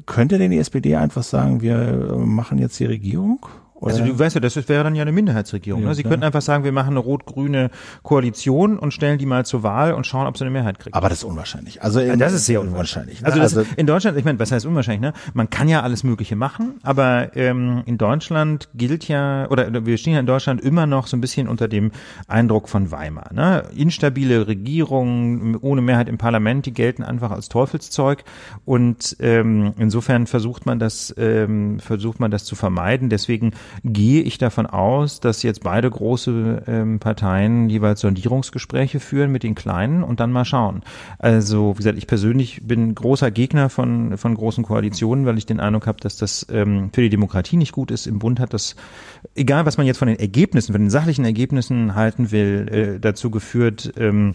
[0.05, 3.47] könnte denn die SPD einfach sagen, wir machen jetzt die Regierung?
[3.81, 3.93] Oder?
[3.93, 5.83] Also du weißt ja, das wäre dann ja eine Minderheitsregierung.
[5.83, 5.95] Ja, ne?
[5.95, 7.71] Sie könnten einfach sagen, wir machen eine rot-grüne
[8.03, 10.95] Koalition und stellen die mal zur Wahl und schauen, ob sie eine Mehrheit kriegen.
[10.95, 11.83] Aber das ist unwahrscheinlich.
[11.83, 13.25] Also ja, das ist sehr unwahrscheinlich.
[13.25, 15.03] Also, das, also in Deutschland, ich meine, was heißt unwahrscheinlich?
[15.03, 15.12] Ne?
[15.35, 20.15] Man kann ja alles Mögliche machen, aber ähm, in Deutschland gilt ja oder wir stehen
[20.15, 21.93] ja in Deutschland immer noch so ein bisschen unter dem
[22.29, 23.33] Eindruck von Weimar.
[23.35, 23.65] Ne?
[23.77, 28.25] Instabile Regierungen ohne Mehrheit im Parlament, die gelten einfach als Teufelszeug
[28.65, 33.11] und ähm, insofern versucht man das ähm, versucht man das zu vermeiden.
[33.11, 33.53] Deswegen
[33.85, 39.55] gehe ich davon aus, dass jetzt beide große ähm, Parteien jeweils Sondierungsgespräche führen mit den
[39.55, 40.83] kleinen und dann mal schauen.
[41.18, 45.61] Also wie gesagt, ich persönlich bin großer Gegner von von großen Koalitionen, weil ich den
[45.61, 48.07] Eindruck habe, dass das ähm, für die Demokratie nicht gut ist.
[48.07, 48.76] Im Bund hat das,
[49.35, 53.31] egal was man jetzt von den Ergebnissen, von den sachlichen Ergebnissen halten will, äh, dazu
[53.31, 53.92] geführt.
[53.96, 54.35] Ähm,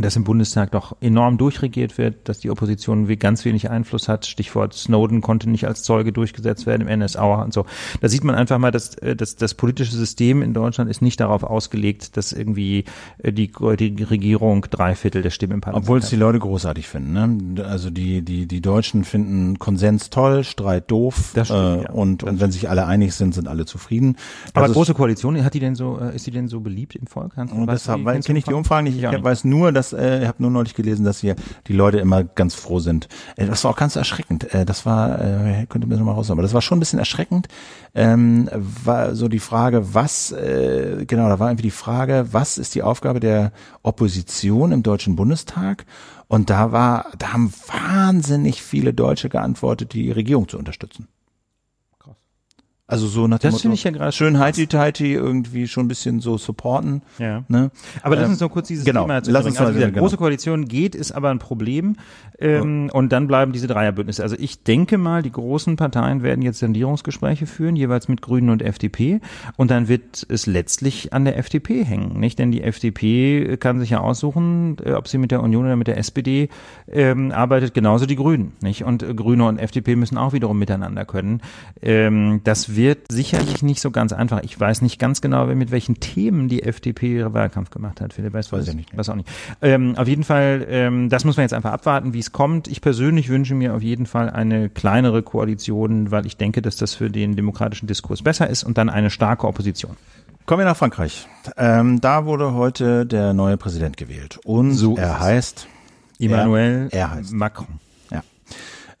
[0.00, 4.26] dass im Bundestag doch enorm durchregiert wird, dass die Opposition ganz wenig Einfluss hat.
[4.26, 7.66] Stichwort Snowden konnte nicht als Zeuge durchgesetzt werden im NSA und so.
[8.00, 11.20] Da sieht man einfach mal, dass, äh, dass das politische System in Deutschland ist nicht
[11.20, 12.84] darauf ausgelegt, dass irgendwie
[13.18, 16.86] äh, die, die Regierung drei Viertel der Stimmen im Parlament Obwohl es die Leute großartig
[16.86, 17.12] finden.
[17.12, 17.64] Ne?
[17.64, 21.32] Also die, die, die Deutschen finden Konsens toll, Streit doof.
[21.34, 21.90] Das stimmt, äh, ja.
[21.90, 24.16] und, und wenn sich alle einig sind, sind alle zufrieden.
[24.54, 27.36] Aber große Koalition, hat die denn so, äh, ist die denn so beliebt im Volk?
[27.36, 28.96] Hans, und deshalb kenne ich die Umfragen nicht.
[28.96, 29.22] Ich ja.
[29.22, 32.24] weiß nur, dass das, äh, ich habe nur neulich gelesen, dass hier die Leute immer
[32.24, 33.08] ganz froh sind.
[33.36, 34.52] Äh, das war auch ganz erschreckend.
[34.52, 37.48] Äh, das war, äh, könnte mir nochmal raus, aber das war schon ein bisschen erschreckend.
[37.94, 42.74] Ähm, war so die Frage, was, äh, genau, da war irgendwie die Frage, was ist
[42.74, 45.86] die Aufgabe der Opposition im Deutschen Bundestag?
[46.26, 51.08] Und da war, da haben wahnsinnig viele Deutsche geantwortet, die Regierung zu unterstützen.
[52.90, 56.20] Also so nach dem das finde ich ja gerade schön heiti-teiti irgendwie schon ein bisschen
[56.20, 57.02] so supporten.
[57.18, 57.44] Ja.
[57.48, 57.70] Ne?
[58.02, 59.02] Aber lass Ähm, uns noch kurz dieses genau.
[59.02, 60.04] Thema zu Lass uns Also mal- wie gesagt, genau.
[60.06, 61.96] große Koalition geht, ist aber ein Problem.
[62.40, 64.22] Ähm, Und dann bleiben diese Dreierbündnisse.
[64.22, 68.62] Also ich denke mal, die großen Parteien werden jetzt Sondierungsgespräche führen, jeweils mit Grünen und
[68.62, 69.20] FDP.
[69.56, 72.38] Und dann wird es letztlich an der FDP hängen, nicht?
[72.38, 75.88] Denn die FDP kann sich ja aussuchen, äh, ob sie mit der Union oder mit
[75.88, 76.48] der SPD
[76.90, 78.84] ähm, arbeitet, genauso die Grünen, nicht?
[78.84, 81.42] Und Grüne und FDP müssen auch wiederum miteinander können.
[81.82, 84.42] Ähm, das wird sicherlich nicht so ganz einfach.
[84.42, 88.14] Ich weiß nicht ganz genau, mit welchen Themen die FDP ihre Wahlkampf gemacht hat.
[88.14, 88.96] Philipp weiß, Weiß weiß ich nicht.
[88.96, 89.28] Weiß auch nicht.
[89.60, 92.68] Ähm, auf jeden Fall, ähm, das muss man jetzt einfach abwarten, wie es kommt.
[92.68, 96.94] Ich persönlich wünsche mir auf jeden Fall eine kleinere Koalition, weil ich denke, dass das
[96.94, 99.96] für den demokratischen Diskurs besser ist und dann eine starke Opposition.
[100.46, 101.28] Kommen wir nach Frankreich.
[101.58, 104.38] Ähm, da wurde heute der neue Präsident gewählt.
[104.44, 105.66] Und So er heißt,
[106.18, 107.32] Emmanuel er heißt.
[107.32, 107.80] Macron.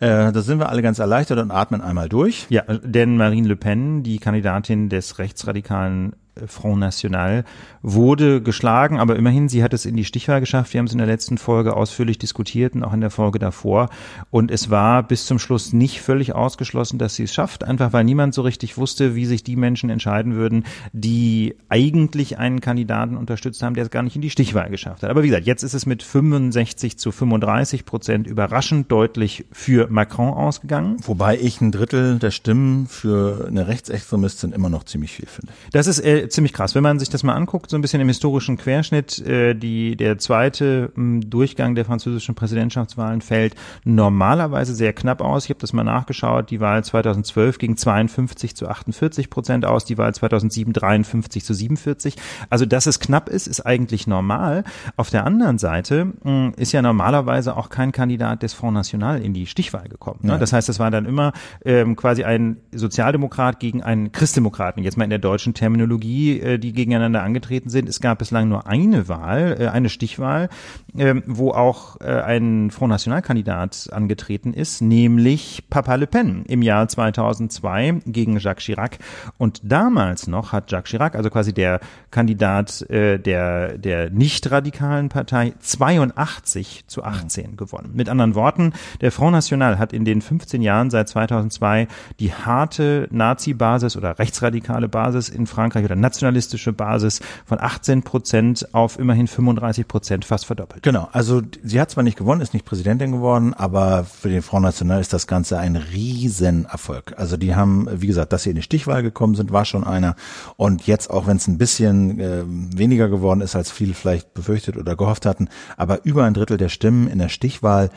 [0.00, 2.46] Äh, da sind wir alle ganz erleichtert und atmen einmal durch.
[2.50, 6.14] Ja, denn Marine Le Pen, die Kandidatin des rechtsradikalen
[6.46, 7.44] Front National,
[7.82, 10.72] wurde geschlagen, aber immerhin, sie hat es in die Stichwahl geschafft.
[10.72, 13.88] Wir haben es in der letzten Folge ausführlich diskutiert und auch in der Folge davor.
[14.30, 18.04] Und es war bis zum Schluss nicht völlig ausgeschlossen, dass sie es schafft, einfach weil
[18.04, 23.62] niemand so richtig wusste, wie sich die Menschen entscheiden würden, die eigentlich einen Kandidaten unterstützt
[23.62, 25.10] haben, der es gar nicht in die Stichwahl geschafft hat.
[25.10, 30.32] Aber wie gesagt, jetzt ist es mit 65 zu 35 Prozent überraschend deutlich für Macron
[30.32, 30.96] ausgegangen.
[31.02, 35.52] Wobei ich ein Drittel der Stimmen für eine Rechtsextremistin immer noch ziemlich viel finde.
[35.72, 36.74] Das ist äh, ziemlich krass.
[36.74, 40.18] Wenn man sich das mal anguckt, so ein bisschen im historischen Querschnitt, äh, die, der
[40.18, 45.44] zweite mh, Durchgang der französischen Präsidentschaftswahlen fällt normalerweise sehr knapp aus.
[45.44, 46.50] Ich habe das mal nachgeschaut.
[46.50, 52.16] Die Wahl 2012 ging 52 zu 48 Prozent aus, die Wahl 2007 53 zu 47.
[52.50, 54.64] Also, dass es knapp ist, ist eigentlich normal.
[54.96, 59.34] Auf der anderen Seite mh, ist ja normalerweise auch kein Kandidat des Front National in
[59.34, 60.20] die Stichwahl gekommen.
[60.22, 60.32] Ne?
[60.32, 60.38] Ja.
[60.38, 61.32] Das heißt, es war dann immer
[61.64, 64.82] ähm, quasi ein Sozialdemokrat gegen einen Christdemokraten.
[64.82, 67.88] Jetzt mal in der deutschen Terminologie, äh, die gegeneinander angetreten sind.
[67.88, 70.48] Es gab bislang nur eine Wahl, äh, eine Stichwahl,
[70.96, 76.62] ähm, wo auch äh, ein Front National Kandidat angetreten ist, nämlich Papa Le Pen im
[76.62, 78.98] Jahr 2002 gegen Jacques Chirac.
[79.38, 85.52] Und damals noch hat Jacques Chirac, also quasi der Kandidat der, der nicht radikalen Partei,
[85.60, 87.90] 82 zu 18 gewonnen.
[87.94, 91.88] Mit anderen Worten, der Front National hat in den 15 Jahren seit 2002
[92.20, 98.98] die harte Nazi-Basis oder rechtsradikale Basis in Frankreich oder nationalistische Basis von 18 Prozent auf
[98.98, 100.82] immerhin 35 Prozent fast verdoppelt.
[100.82, 104.64] Genau, also sie hat zwar nicht gewonnen, ist nicht Präsidentin geworden, aber für den Front
[104.64, 107.14] National ist das Ganze ein Riesenerfolg.
[107.16, 110.16] Also die haben, wie gesagt, dass sie in die Stichwahl gekommen sind, war schon einer.
[110.56, 114.76] Und jetzt, auch wenn es ein bisschen äh, weniger geworden ist, als viele vielleicht befürchtet
[114.76, 117.90] oder gehofft hatten, aber über ein Drittel der Stimmen in der Stichwahl,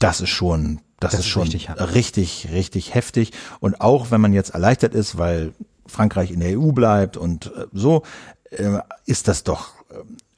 [0.00, 3.32] das ist schon, das, Das ist schon richtig richtig, richtig heftig.
[3.60, 5.52] Und auch wenn man jetzt erleichtert ist, weil
[5.86, 8.02] Frankreich in der EU bleibt und äh, so,
[8.50, 9.94] äh, ist das doch, äh,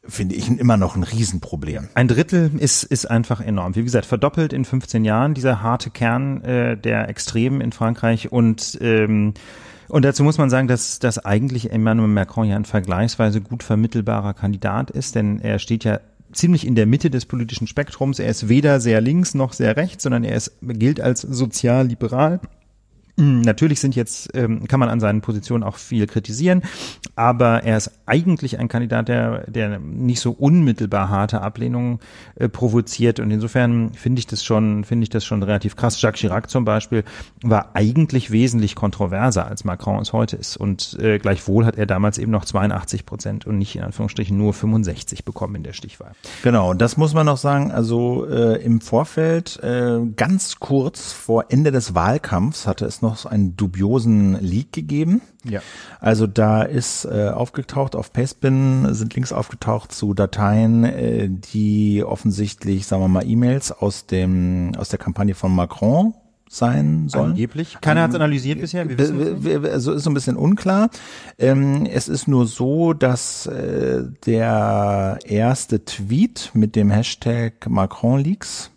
[0.08, 1.88] finde ich, immer noch ein Riesenproblem.
[1.94, 3.74] Ein Drittel ist, ist einfach enorm.
[3.74, 8.78] Wie gesagt, verdoppelt in 15 Jahren dieser harte Kern äh, der Extremen in Frankreich und
[8.80, 9.34] ähm,
[9.88, 14.34] und dazu muss man sagen, dass, dass eigentlich Emmanuel Macron ja ein vergleichsweise gut vermittelbarer
[14.34, 16.00] Kandidat ist, denn er steht ja
[16.32, 18.18] ziemlich in der Mitte des politischen Spektrums.
[18.18, 22.40] Er ist weder sehr links noch sehr rechts, sondern er ist, gilt als sozial-liberal.
[23.18, 26.62] Mm, Natürlich sind jetzt, ähm, kann man an seinen Positionen auch viel kritisieren,
[27.16, 31.98] aber er ist eigentlich ein Kandidat, der, der nicht so unmittelbar harte Ablehnung
[32.36, 36.00] äh, provoziert und insofern finde ich das schon, finde ich das schon relativ krass.
[36.00, 37.02] Jacques Chirac zum Beispiel
[37.42, 42.18] war eigentlich wesentlich kontroverser als Macron es heute ist und äh, gleichwohl hat er damals
[42.18, 46.12] eben noch 82 Prozent und nicht in Anführungsstrichen nur 65 bekommen in der Stichwahl.
[46.42, 51.72] Genau, das muss man noch sagen, also äh, im Vorfeld, äh, ganz kurz vor Ende
[51.72, 55.20] des Wahlkampfs hatte es noch einen dubiosen Leak gegeben.
[55.44, 55.60] Ja.
[56.00, 62.86] Also da ist äh, aufgetaucht, auf Pastebin sind Links aufgetaucht zu Dateien, äh, die offensichtlich,
[62.86, 66.14] sagen wir mal, E-Mails aus dem aus der Kampagne von Macron
[66.48, 67.30] sein sollen.
[67.32, 67.78] Angeblich.
[67.80, 68.88] Keiner hat es analysiert bisher.
[68.88, 70.90] Wir wissen Also ist so ein bisschen unklar.
[71.38, 78.70] Ähm, es ist nur so, dass äh, der erste Tweet mit dem Hashtag Macron Leaks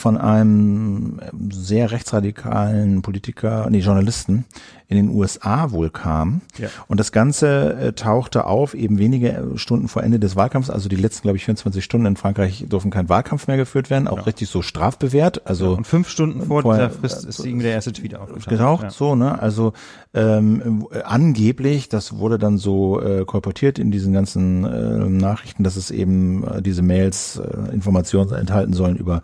[0.00, 4.46] von einem sehr rechtsradikalen Politiker, nee, Journalisten
[4.90, 6.40] in den USA wohl kam.
[6.58, 6.68] Ja.
[6.88, 10.96] Und das Ganze äh, tauchte auf eben wenige Stunden vor Ende des Wahlkampfs, also die
[10.96, 14.22] letzten, glaube ich, 24 Stunden in Frankreich dürfen kein Wahlkampf mehr geführt werden, auch ja.
[14.24, 15.46] richtig so strafbewehrt.
[15.46, 18.48] Also ja, und fünf Stunden vor vorher, dieser Frist ist irgendwie der erste Tweet aufgetaucht.
[18.48, 19.40] Getaucht, so, ne?
[19.40, 19.74] Also
[20.12, 25.92] ähm, angeblich, das wurde dann so äh, kolportiert in diesen ganzen äh, Nachrichten, dass es
[25.92, 29.22] eben äh, diese Mails äh, Informationen enthalten sollen über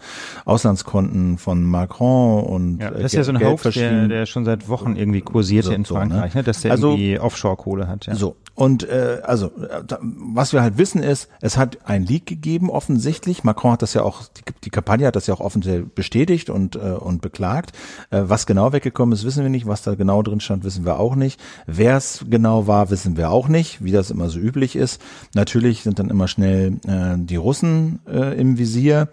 [0.66, 4.68] Auslandskonten von Macron und ja, das ist ja so ein Hoax, der, der schon seit
[4.68, 6.42] Wochen irgendwie kursierte so, in Frankreich, so, ne?
[6.42, 6.44] ne?
[6.44, 8.06] dass der also, irgendwie Offshore-Kohle hat.
[8.06, 8.16] Ja.
[8.16, 12.70] So und äh, also äh, was wir halt wissen ist, es hat ein Leak gegeben
[12.70, 13.44] offensichtlich.
[13.44, 16.74] Macron hat das ja auch, die, die Kampagne hat das ja auch offensichtlich bestätigt und
[16.74, 17.72] äh, und beklagt.
[18.10, 19.66] Äh, was genau weggekommen ist, wissen wir nicht.
[19.66, 21.40] Was da genau drin stand, wissen wir auch nicht.
[21.66, 25.00] Wer es genau war, wissen wir auch nicht, wie das immer so üblich ist.
[25.34, 29.08] Natürlich sind dann immer schnell äh, die Russen äh, im Visier.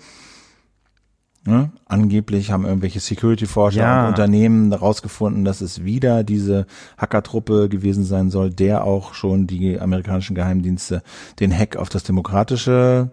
[1.45, 1.71] Ne?
[1.86, 4.03] Angeblich haben irgendwelche Security-Forscher ja.
[4.03, 6.65] und Unternehmen herausgefunden, dass es wieder diese
[6.97, 11.03] Hackertruppe gewesen sein soll, der auch schon die amerikanischen Geheimdienste
[11.41, 13.12] den Hack auf das demokratische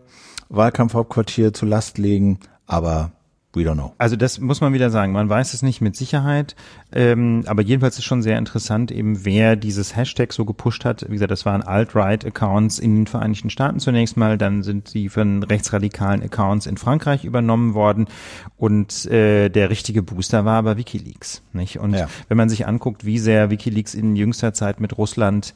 [0.48, 2.38] Wahlkampfhauptquartier zu Last legen.
[2.66, 3.10] Aber
[3.52, 3.94] We don't know.
[3.98, 5.12] Also das muss man wieder sagen.
[5.12, 6.54] Man weiß es nicht mit Sicherheit,
[6.92, 11.04] ähm, aber jedenfalls ist schon sehr interessant, eben wer dieses Hashtag so gepusht hat.
[11.08, 15.42] Wie gesagt, das waren Alt-Right-Accounts in den Vereinigten Staaten zunächst mal, dann sind sie von
[15.42, 18.06] rechtsradikalen Accounts in Frankreich übernommen worden
[18.56, 21.42] und äh, der richtige Booster war aber WikiLeaks.
[21.52, 21.80] Nicht?
[21.80, 22.08] Und ja.
[22.28, 25.54] wenn man sich anguckt, wie sehr WikiLeaks in jüngster Zeit mit Russland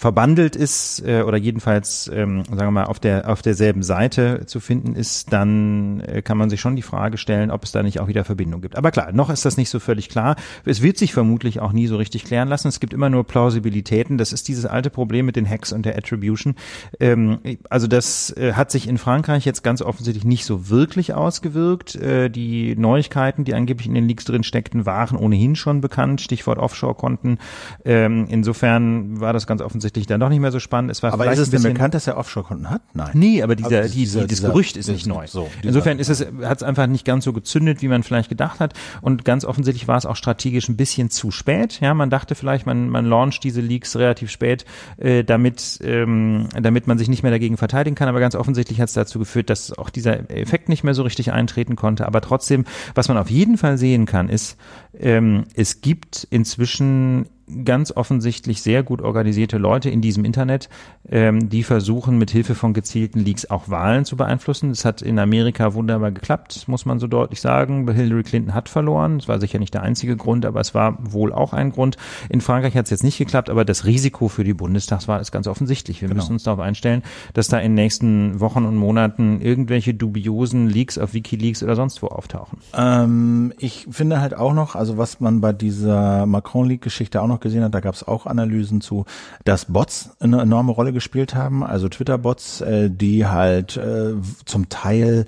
[0.00, 4.58] verbandelt ist äh, oder jedenfalls, ähm, sagen wir mal, auf der auf derselben Seite zu
[4.58, 8.00] finden ist, dann äh, kann man sich schon die Frage stellen, ob es da nicht
[8.00, 8.78] auch wieder Verbindung gibt.
[8.78, 10.36] Aber klar, noch ist das nicht so völlig klar.
[10.64, 12.68] Es wird sich vermutlich auch nie so richtig klären lassen.
[12.68, 14.16] Es gibt immer nur Plausibilitäten.
[14.16, 16.54] Das ist dieses alte Problem mit den Hacks und der Attribution.
[16.98, 21.96] Ähm, also das äh, hat sich in Frankreich jetzt ganz offensichtlich nicht so wirklich ausgewirkt.
[21.96, 26.22] Äh, die Neuigkeiten, die angeblich in den Leaks drin steckten, waren ohnehin schon bekannt.
[26.22, 27.36] Stichwort Offshore-Konten.
[27.84, 30.90] Ähm, insofern war das ganz offensichtlich offensichtlich dann doch nicht mehr so spannend.
[30.90, 32.82] Es war aber ist es denn bekannt, dass er Offshore-Konten hat?
[32.94, 33.10] Nein.
[33.14, 35.26] Nee, aber dieser, also die, dieser, die, das Gerücht ist nicht neu.
[35.26, 38.60] So, Insofern ist es, hat es einfach nicht ganz so gezündet, wie man vielleicht gedacht
[38.60, 38.74] hat.
[39.02, 41.80] Und ganz offensichtlich war es auch strategisch ein bisschen zu spät.
[41.80, 44.64] Ja, man dachte vielleicht, man, man launcht diese Leaks relativ spät,
[44.98, 48.08] äh, damit, ähm, damit man sich nicht mehr dagegen verteidigen kann.
[48.08, 51.32] Aber ganz offensichtlich hat es dazu geführt, dass auch dieser Effekt nicht mehr so richtig
[51.32, 52.06] eintreten konnte.
[52.06, 54.56] Aber trotzdem, was man auf jeden Fall sehen kann, ist,
[55.00, 57.26] ähm, es gibt inzwischen
[57.64, 60.68] ganz offensichtlich sehr gut organisierte Leute in diesem Internet,
[61.08, 64.70] ähm, die versuchen mit Hilfe von gezielten Leaks auch Wahlen zu beeinflussen.
[64.70, 67.90] Das hat in Amerika wunderbar geklappt, muss man so deutlich sagen.
[67.90, 69.18] Hillary Clinton hat verloren.
[69.18, 71.96] Das war sicher nicht der einzige Grund, aber es war wohl auch ein Grund.
[72.28, 75.46] In Frankreich hat es jetzt nicht geklappt, aber das Risiko für die Bundestagswahl ist ganz
[75.46, 76.00] offensichtlich.
[76.00, 76.20] Wir genau.
[76.20, 77.02] müssen uns darauf einstellen,
[77.34, 82.02] dass da in den nächsten Wochen und Monaten irgendwelche dubiosen Leaks auf WikiLeaks oder sonst
[82.02, 82.58] wo auftauchen.
[82.74, 87.62] Ähm, ich finde halt auch noch, also was man bei dieser Macron-Leak-Geschichte auch noch gesehen
[87.62, 89.04] hat, da gab es auch Analysen zu,
[89.44, 95.26] dass Bots eine enorme Rolle gespielt haben, also Twitter-Bots, äh, die halt äh, zum Teil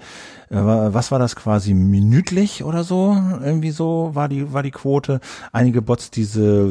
[0.55, 3.16] was war das quasi minütlich oder so?
[3.42, 5.20] Irgendwie so war die war die Quote.
[5.51, 6.68] Einige Bots diese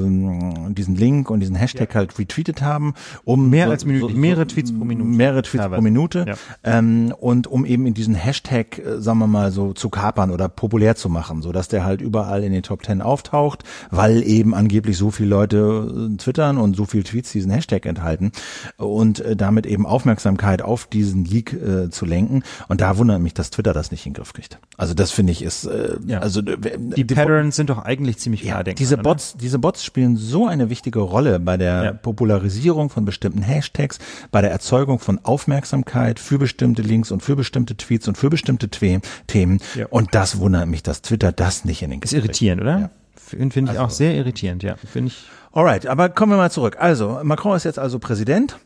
[0.69, 1.95] diesen Link und diesen Hashtag ja.
[1.95, 5.75] halt retweetet haben, um mehr als minütlich, so, mehrere Tweets pro Minute, mehrere Tweets Teilweise.
[5.77, 6.35] pro Minute ja.
[6.63, 10.47] ähm, und um eben in diesen Hashtag, äh, sagen wir mal so zu kapern oder
[10.47, 14.53] populär zu machen, so dass der halt überall in den Top Ten auftaucht, weil eben
[14.53, 18.31] angeblich so viele Leute äh, twittern und so viele Tweets diesen Hashtag enthalten
[18.77, 22.43] und äh, damit eben Aufmerksamkeit auf diesen Leak äh, zu lenken.
[22.67, 24.59] Und da wundert mich, dass Twitter das nicht in den Griff kriegt.
[24.77, 26.19] Also das finde ich ist äh, ja.
[26.19, 29.41] also äh, die, die Patterns sind doch eigentlich ziemlich klar ja, denkbar, Diese Bots, oder?
[29.41, 31.91] diese Bots spielen so eine wichtige Rolle bei der ja.
[31.93, 33.99] Popularisierung von bestimmten Hashtags,
[34.31, 38.69] bei der Erzeugung von Aufmerksamkeit für bestimmte Links und für bestimmte Tweets und für bestimmte
[38.69, 39.59] Themen.
[39.75, 39.87] Ja.
[39.89, 42.23] Und das wundert mich, dass Twitter das nicht in den Griff kriegt.
[42.23, 42.79] Ist irritierend, oder?
[42.79, 42.89] Ja.
[43.15, 44.75] Finde find ich also, auch sehr irritierend, ja.
[44.75, 45.25] Finde ich.
[45.51, 46.77] Alright, aber kommen wir mal zurück.
[46.79, 48.57] Also, Macron ist jetzt also Präsident.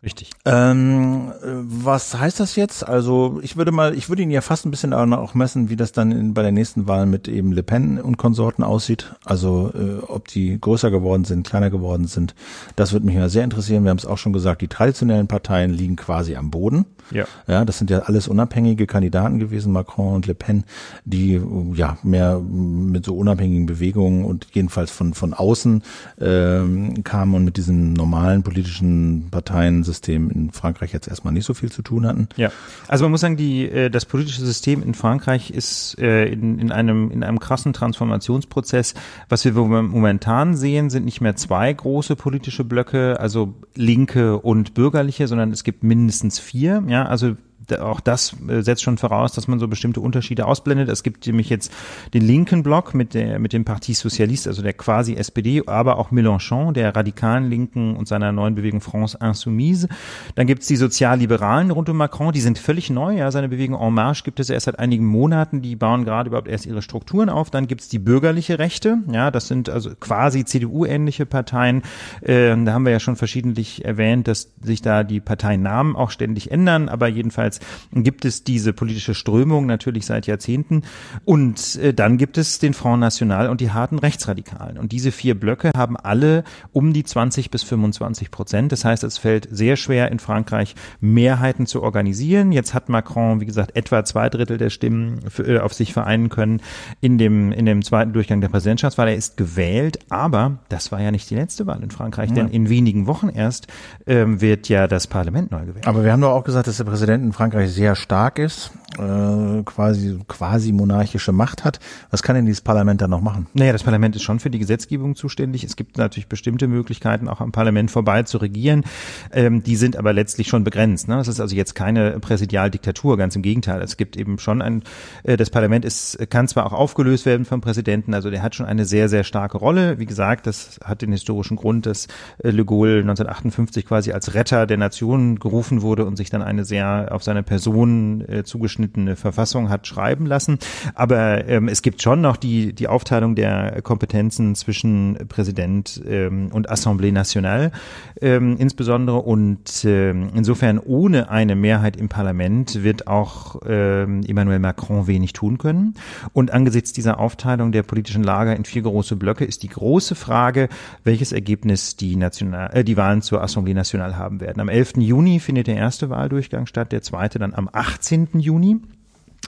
[0.00, 0.30] Richtig.
[0.44, 2.86] Ähm, was heißt das jetzt?
[2.86, 5.90] Also ich würde mal, ich würde ihn ja fast ein bisschen auch messen, wie das
[5.90, 9.16] dann in, bei der nächsten Wahl mit eben Le Pen und Konsorten aussieht.
[9.24, 12.36] Also äh, ob die größer geworden sind, kleiner geworden sind.
[12.76, 13.82] Das würde mich mal sehr interessieren.
[13.82, 16.86] Wir haben es auch schon gesagt, die traditionellen Parteien liegen quasi am Boden.
[17.10, 17.24] Ja.
[17.46, 20.64] Ja, das sind ja alles unabhängige Kandidaten gewesen, Macron und Le Pen,
[21.04, 21.40] die
[21.74, 25.82] ja mehr mit so unabhängigen Bewegungen und jedenfalls von von außen
[26.20, 31.54] ähm, kamen und mit diesen normalen politischen Parteien System in Frankreich jetzt erstmal nicht so
[31.54, 32.28] viel zu tun hatten.
[32.36, 32.50] Ja,
[32.86, 36.72] also man muss sagen, die, äh, das politische System in Frankreich ist äh, in, in,
[36.72, 38.94] einem, in einem krassen Transformationsprozess.
[39.28, 45.28] Was wir momentan sehen, sind nicht mehr zwei große politische Blöcke, also linke und bürgerliche,
[45.28, 46.82] sondern es gibt mindestens vier.
[46.88, 47.36] Ja, also
[47.72, 50.88] auch das äh, setzt schon voraus, dass man so bestimmte Unterschiede ausblendet.
[50.88, 51.72] Es gibt nämlich jetzt
[52.14, 56.10] den linken Block mit der mit dem Parti Socialiste, also der quasi SPD, aber auch
[56.10, 59.88] Mélenchon, der radikalen Linken und seiner neuen Bewegung France Insoumise.
[60.34, 63.16] Dann gibt es die Sozialliberalen rund um Macron, die sind völlig neu.
[63.16, 65.62] Ja, seine Bewegung En Marche gibt es erst seit einigen Monaten.
[65.62, 67.50] Die bauen gerade überhaupt erst ihre Strukturen auf.
[67.50, 68.98] Dann gibt es die bürgerliche Rechte.
[69.10, 71.82] Ja, das sind also quasi CDU-ähnliche Parteien.
[72.20, 76.50] Äh, da haben wir ja schon verschiedentlich erwähnt, dass sich da die Parteinamen auch ständig
[76.50, 76.88] ändern.
[76.88, 77.57] Aber jedenfalls
[77.92, 80.82] gibt es diese politische Strömung natürlich seit Jahrzehnten.
[81.24, 84.78] Und äh, dann gibt es den Front National und die harten Rechtsradikalen.
[84.78, 88.72] Und diese vier Blöcke haben alle um die 20 bis 25 Prozent.
[88.72, 92.52] Das heißt, es fällt sehr schwer in Frankreich Mehrheiten zu organisieren.
[92.52, 96.28] Jetzt hat Macron, wie gesagt, etwa zwei Drittel der Stimmen für, äh, auf sich vereinen
[96.28, 96.60] können
[97.00, 99.08] in dem, in dem zweiten Durchgang der Präsidentschaftswahl.
[99.08, 102.36] Er ist gewählt, aber das war ja nicht die letzte Wahl in Frankreich, ja.
[102.36, 103.66] denn in wenigen Wochen erst
[104.06, 105.86] ähm, wird ja das Parlament neu gewählt.
[105.86, 109.62] Aber wir haben doch auch gesagt, dass der Präsident in Frankreich sehr stark ist, äh,
[109.64, 111.78] quasi, quasi monarchische Macht hat.
[112.10, 113.46] Was kann denn dieses Parlament dann noch machen?
[113.54, 115.64] Naja, das Parlament ist schon für die Gesetzgebung zuständig.
[115.64, 118.84] Es gibt natürlich bestimmte Möglichkeiten, auch am Parlament vorbei zu regieren.
[119.32, 121.08] Ähm, die sind aber letztlich schon begrenzt.
[121.08, 121.18] Ne?
[121.18, 123.82] Es ist also jetzt keine Präsidialdiktatur, ganz im Gegenteil.
[123.82, 124.82] Es gibt eben schon ein,
[125.22, 128.66] äh, das Parlament ist, kann zwar auch aufgelöst werden vom Präsidenten, also der hat schon
[128.66, 129.98] eine sehr, sehr starke Rolle.
[129.98, 132.08] Wie gesagt, das hat den historischen Grund, dass
[132.42, 136.64] äh, Le Gaulle 1958 quasi als Retter der Nation gerufen wurde und sich dann eine
[136.64, 140.58] sehr auf seine Person äh, zugeschnittene Verfassung hat schreiben lassen.
[140.94, 146.70] Aber ähm, es gibt schon noch die, die Aufteilung der Kompetenzen zwischen Präsident ähm, und
[146.70, 147.72] Assemblée Nationale
[148.20, 149.18] ähm, insbesondere.
[149.18, 155.58] Und ähm, insofern ohne eine Mehrheit im Parlament wird auch ähm, Emmanuel Macron wenig tun
[155.58, 155.94] können.
[156.32, 160.68] Und angesichts dieser Aufteilung der politischen Lager in vier große Blöcke ist die große Frage,
[161.04, 164.60] welches Ergebnis die, National, äh, die Wahlen zur Assemblée Nationale haben werden.
[164.60, 164.94] Am 11.
[164.98, 168.28] Juni findet der erste Wahldurchgang statt, der zweite dann am 18.
[168.34, 168.80] Juni.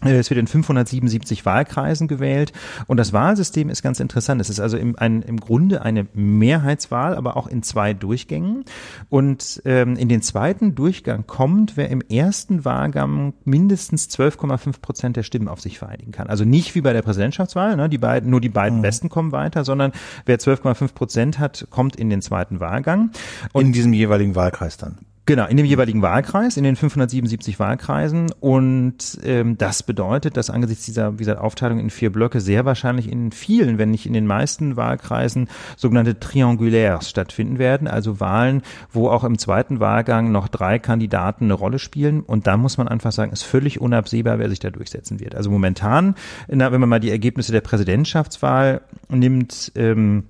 [0.04, 2.52] Äh, es wird in 577 Wahlkreisen gewählt
[2.86, 4.40] und das Wahlsystem ist ganz interessant.
[4.40, 8.64] Es ist also im, ein, im Grunde eine Mehrheitswahl, aber auch in zwei Durchgängen.
[9.08, 15.22] Und ähm, in den zweiten Durchgang kommt, wer im ersten Wahlgang mindestens 12,5 Prozent der
[15.22, 16.28] Stimmen auf sich vereinigen kann.
[16.28, 18.82] Also nicht wie bei der Präsidentschaftswahl, ne, die beiden, nur die beiden mhm.
[18.82, 19.92] Besten kommen weiter, sondern
[20.24, 23.10] wer 12,5 Prozent hat, kommt in den zweiten Wahlgang.
[23.52, 24.98] Und in diesem jeweiligen Wahlkreis dann.
[25.26, 28.32] Genau, in dem jeweiligen Wahlkreis, in den 577 Wahlkreisen.
[28.40, 33.10] Und ähm, das bedeutet, dass angesichts dieser, wie gesagt, Aufteilung in vier Blöcke sehr wahrscheinlich
[33.10, 39.08] in vielen, wenn nicht in den meisten Wahlkreisen sogenannte Triangulaires stattfinden werden, also Wahlen, wo
[39.08, 42.22] auch im zweiten Wahlgang noch drei Kandidaten eine Rolle spielen.
[42.22, 45.34] Und da muss man einfach sagen, ist völlig unabsehbar, wer sich da durchsetzen wird.
[45.34, 46.14] Also momentan,
[46.48, 50.24] na, wenn man mal die Ergebnisse der Präsidentschaftswahl nimmt, ähm,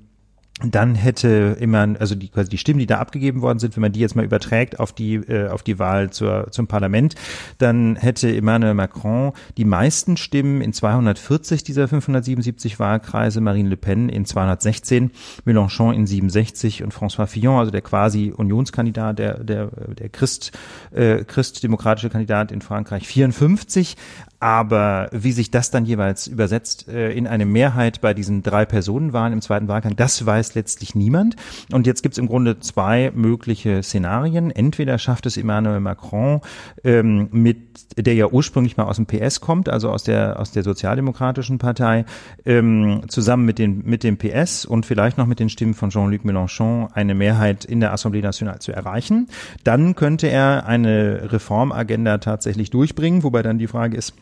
[0.62, 3.92] dann hätte immer, also die, quasi die Stimmen, die da abgegeben worden sind, wenn man
[3.92, 7.14] die jetzt mal überträgt auf die, äh, auf die Wahl zur, zum Parlament,
[7.58, 14.08] dann hätte Emmanuel Macron die meisten Stimmen in 240 dieser 577 Wahlkreise, Marine Le Pen
[14.08, 15.11] in 216,
[15.44, 20.52] Mélenchon in 67 und François Fillon, also der quasi Unionskandidat, der, der, der Christ,
[20.92, 23.96] äh, christdemokratische Kandidat in Frankreich 54.
[24.41, 29.34] Aber wie sich das dann jeweils übersetzt äh, in eine Mehrheit bei diesen drei Personenwahlen
[29.34, 31.36] im zweiten Wahlgang, das weiß letztlich niemand.
[31.70, 34.51] Und jetzt gibt es im Grunde zwei mögliche Szenarien.
[34.51, 36.41] Entweder schafft es Emmanuel Macron
[36.84, 37.59] ähm, mit,
[37.99, 42.07] der ja ursprünglich mal aus dem PS kommt, also aus der aus der Sozialdemokratischen Partei,
[42.47, 46.24] ähm, zusammen mit den mit dem PS und vielleicht noch mit den Stimmen von Jean-Luc
[46.24, 49.28] Mélenchon eine Mehrheit in der Assemblée Nationale zu erreichen.
[49.64, 54.14] Dann könnte er eine Reformagenda tatsächlich durchbringen, wobei dann die Frage ist,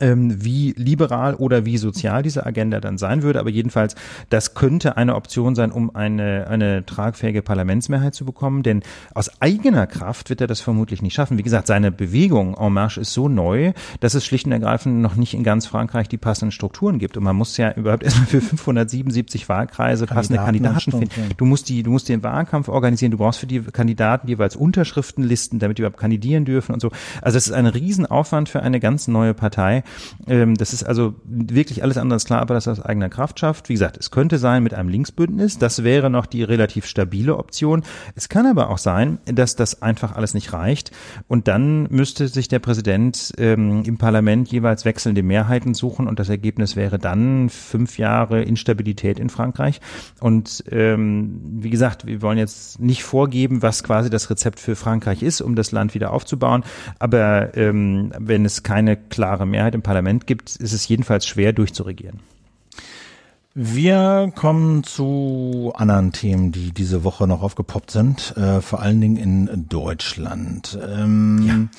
[0.00, 3.40] wie liberal oder wie sozial diese Agenda dann sein würde.
[3.40, 3.94] Aber jedenfalls,
[4.30, 8.62] das könnte eine Option sein, um eine, eine tragfähige Parlamentsmehrheit zu bekommen.
[8.62, 8.82] Denn
[9.14, 11.38] aus eigener Kraft wird er das vermutlich nicht schaffen.
[11.38, 15.16] Wie gesagt, seine Bewegung En Marche ist so neu, dass es schlicht und ergreifend noch
[15.16, 17.16] nicht in ganz Frankreich die passenden Strukturen gibt.
[17.16, 21.30] Und man muss ja überhaupt erstmal für 577 Wahlkreise passende Kandidaten finden.
[21.36, 23.12] Du musst die, du musst den Wahlkampf organisieren.
[23.12, 26.90] Du brauchst für die Kandidaten jeweils Unterschriftenlisten, damit die überhaupt kandidieren dürfen und so.
[27.22, 29.83] Also es ist ein Riesenaufwand für eine ganz neue Partei.
[30.26, 33.68] Ähm, das ist also wirklich alles andere als klar, aber das aus eigener Kraft schafft.
[33.68, 35.58] Wie gesagt, es könnte sein mit einem Linksbündnis.
[35.58, 37.82] Das wäre noch die relativ stabile Option.
[38.14, 40.90] Es kann aber auch sein, dass das einfach alles nicht reicht.
[41.28, 46.06] Und dann müsste sich der Präsident ähm, im Parlament jeweils wechselnde Mehrheiten suchen.
[46.06, 49.80] Und das Ergebnis wäre dann fünf Jahre Instabilität in Frankreich.
[50.20, 55.22] Und ähm, wie gesagt, wir wollen jetzt nicht vorgeben, was quasi das Rezept für Frankreich
[55.22, 56.64] ist, um das Land wieder aufzubauen.
[56.98, 62.20] Aber ähm, wenn es keine klare Mehrheit im Parlament gibt, ist es jedenfalls schwer durchzuregieren.
[63.56, 69.16] Wir kommen zu anderen Themen, die diese Woche noch aufgepoppt sind, äh, vor allen Dingen
[69.16, 70.76] in Deutschland.
[70.82, 71.78] Ähm, ja.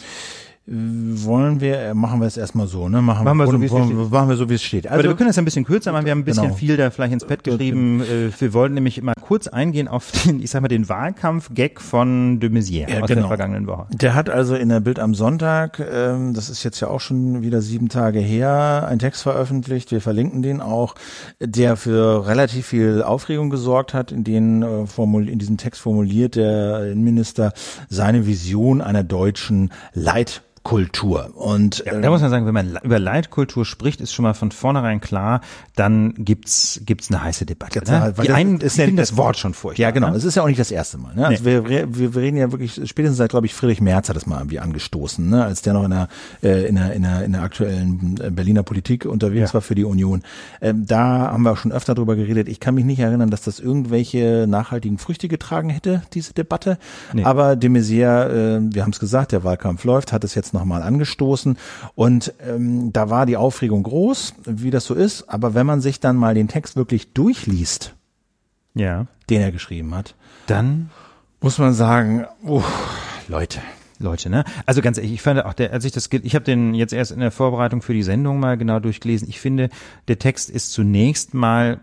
[0.67, 2.99] Wollen wir, äh, machen wir es erstmal so, ne?
[2.99, 4.11] Machen, machen wir so, wie es steht.
[4.11, 4.87] Machen wir so, wie es steht.
[4.87, 6.05] Also, Aber wir können es ein bisschen kürzer machen.
[6.05, 6.55] Wir haben ein bisschen genau.
[6.55, 8.01] viel da vielleicht ins Bett geschrieben.
[8.01, 12.39] Äh, wir wollten nämlich mal kurz eingehen auf den, ich sag mal, den Wahlkampf-Gag von
[12.39, 13.21] de Maizière ja, aus genau.
[13.21, 13.85] der vergangenen Woche.
[13.91, 17.43] Der hat also in der Bild am Sonntag, ähm, das ist jetzt ja auch schon
[17.43, 19.91] wieder sieben Tage her, einen Text veröffentlicht.
[19.91, 20.95] Wir verlinken den auch,
[21.39, 26.91] der für relativ viel Aufregung gesorgt hat, in den äh, in diesem Text formuliert der
[26.91, 27.53] Innenminister
[27.87, 31.29] seine Vision einer deutschen Leit Kultur.
[31.35, 34.49] Und ja, da muss man sagen, wenn man über Leitkultur spricht, ist schon mal von
[34.49, 35.41] vornherein klar,
[35.75, 37.83] dann gibt's gibt's eine heiße Debatte.
[37.85, 38.15] Ne?
[38.23, 39.83] Die einen ist finden das Wort schon furchtbar.
[39.83, 40.09] Ja, genau.
[40.09, 40.17] Ne?
[40.17, 41.13] Es ist ja auch nicht das erste Mal.
[41.13, 41.27] Ne?
[41.27, 44.25] Also wir, wir, wir reden ja wirklich spätestens seit, glaube ich, Friedrich Merz hat das
[44.25, 45.45] mal irgendwie angestoßen, ne?
[45.45, 46.07] als der noch in der
[46.41, 49.53] äh, in der in der, in der aktuellen äh, Berliner Politik unterwegs ja.
[49.53, 50.23] war für die Union.
[50.61, 52.47] Ähm, da haben wir auch schon öfter drüber geredet.
[52.49, 56.79] Ich kann mich nicht erinnern, dass das irgendwelche nachhaltigen Früchte getragen hätte, diese Debatte.
[57.13, 57.23] Nee.
[57.23, 60.81] Aber de Maizière, äh, wir haben es gesagt, der Wahlkampf läuft, hat es jetzt nochmal
[60.81, 61.57] angestoßen.
[61.93, 65.29] Und ähm, da war die Aufregung groß, wie das so ist.
[65.29, 67.93] Aber wenn man sich dann mal den Text wirklich durchliest,
[68.73, 69.05] ja.
[69.29, 70.15] den er geschrieben hat,
[70.47, 70.89] dann
[71.41, 72.63] muss man sagen, oh,
[73.27, 73.59] Leute.
[73.97, 74.43] Leute, ne?
[74.65, 77.11] Also ganz ehrlich, ich fand auch der, als ich das, ich habe den jetzt erst
[77.11, 79.29] in der Vorbereitung für die Sendung mal genau durchgelesen.
[79.29, 79.69] Ich finde,
[80.09, 81.79] der Text ist zunächst mal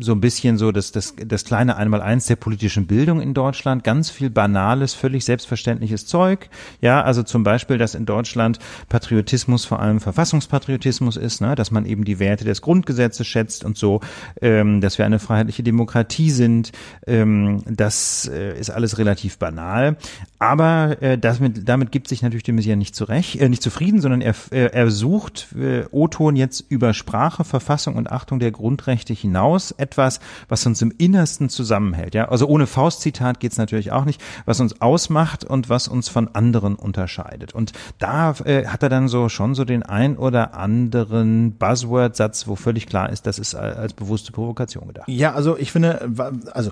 [0.00, 3.84] so ein bisschen so das, das, das kleine Einmaleins der politischen Bildung in Deutschland.
[3.84, 6.48] Ganz viel banales, völlig selbstverständliches Zeug.
[6.80, 11.54] Ja, also zum Beispiel, dass in Deutschland Patriotismus vor allem Verfassungspatriotismus ist, ne?
[11.54, 14.00] dass man eben die Werte des Grundgesetzes schätzt und so,
[14.40, 16.72] ähm, dass wir eine freiheitliche Demokratie sind.
[17.06, 19.96] Ähm, das äh, ist alles relativ banal.
[20.38, 24.00] Aber äh, das mit, damit gibt sich natürlich de Maizière nicht zurecht, äh, nicht zufrieden,
[24.00, 29.12] sondern er, äh, er sucht äh, O-Ton jetzt über Sprache, Verfassung und Achtung der Grundrechte
[29.12, 32.14] hinaus etwas, was uns im Innersten zusammenhält.
[32.14, 36.28] Ja, also ohne Faustzitat geht's natürlich auch nicht, was uns ausmacht und was uns von
[36.34, 37.54] anderen unterscheidet.
[37.54, 42.56] Und da äh, hat er dann so schon so den ein oder anderen Buzzword-Satz, wo
[42.56, 45.08] völlig klar ist, das ist als bewusste Provokation gedacht.
[45.08, 46.10] Ja, also ich finde,
[46.52, 46.70] also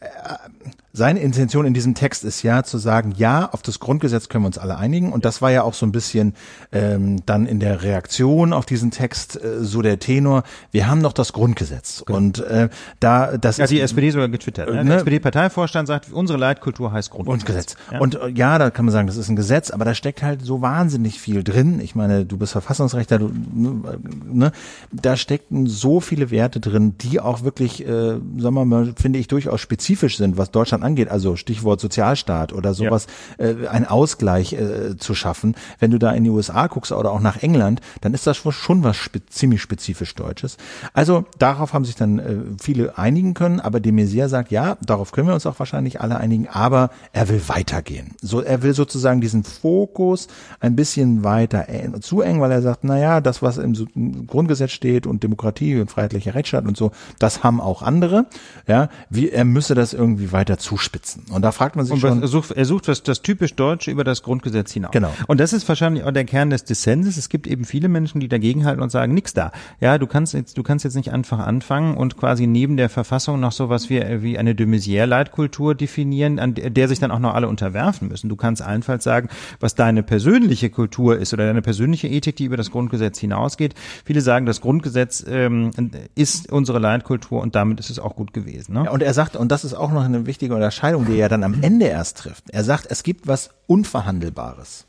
[0.00, 0.06] äh,
[0.92, 4.48] seine Intention in diesem Text ist ja zu sagen, ja, auf das Grundgesetz können wir
[4.48, 5.12] uns alle einigen.
[5.12, 6.34] Und das war ja auch so ein bisschen
[6.72, 11.12] ähm, dann in der Reaktion auf diesen Text äh, so der Tenor, wir haben doch
[11.12, 12.02] das Grundgesetz.
[12.02, 12.12] Okay.
[12.12, 12.68] Und äh,
[12.98, 14.68] da das ja, ist, die SPD sogar getwittert.
[14.68, 14.74] Ne?
[14.74, 14.96] Der ne?
[14.96, 17.44] SPD-Parteivorstand sagt, unsere Leitkultur heißt Grundgesetz.
[17.44, 17.76] Grundgesetz.
[17.92, 18.00] Ja?
[18.00, 20.42] Und äh, ja, da kann man sagen, das ist ein Gesetz, aber da steckt halt
[20.42, 21.80] so wahnsinnig viel drin.
[21.80, 24.50] Ich meine, du bist Verfassungsrechter, du, ne,
[24.90, 29.28] da stecken so viele Werte drin, die auch wirklich, äh, sagen wir mal, finde ich,
[29.28, 33.06] durchaus spezifisch sind, was Deutschland Deutschland angeht, also Stichwort Sozialstaat oder sowas,
[33.38, 33.46] ja.
[33.46, 35.54] äh, ein Ausgleich äh, zu schaffen.
[35.78, 38.82] Wenn du da in die USA guckst oder auch nach England, dann ist das schon
[38.82, 40.56] was spe ziemlich spezifisch Deutsches.
[40.92, 45.12] Also darauf haben sich dann äh, viele einigen können, aber de Maizière sagt, ja, darauf
[45.12, 48.14] können wir uns auch wahrscheinlich alle einigen, aber er will weitergehen.
[48.20, 50.28] So, er will sozusagen diesen Fokus
[50.60, 54.26] ein bisschen weiter äh, zu eng, weil er sagt, na ja, das, was im, im
[54.26, 58.26] Grundgesetz steht und Demokratie und freiheitlicher Rechtsstaat und so, das haben auch andere.
[58.66, 61.24] Ja, wie, er müsse das irgendwie weiter zu zuspitzen.
[61.32, 62.22] Und da fragt man sich und schon.
[62.22, 64.92] Er sucht, er sucht was, das typisch Deutsche über das Grundgesetz hinaus.
[64.92, 65.12] Genau.
[65.26, 67.16] Und das ist wahrscheinlich auch der Kern des Dissenses.
[67.16, 69.50] Es gibt eben viele Menschen, die dagegen halten und sagen, nix da.
[69.80, 73.40] Ja, du kannst jetzt, du kannst jetzt nicht einfach anfangen und quasi neben der Verfassung
[73.40, 77.48] noch sowas wie, wie eine de Maizière-Leitkultur definieren, an der sich dann auch noch alle
[77.48, 78.28] unterwerfen müssen.
[78.28, 82.56] Du kannst allenfalls sagen, was deine persönliche Kultur ist oder deine persönliche Ethik, die über
[82.56, 83.74] das Grundgesetz hinausgeht.
[84.04, 85.72] Viele sagen, das Grundgesetz ähm,
[86.14, 88.74] ist unsere Leitkultur und damit ist es auch gut gewesen.
[88.74, 88.84] Ne?
[88.84, 91.44] Ja, und er sagt, und das ist auch noch eine wichtige Unterscheidung, die er dann
[91.44, 92.50] am Ende erst trifft.
[92.50, 94.86] Er sagt, es gibt was Unverhandelbares.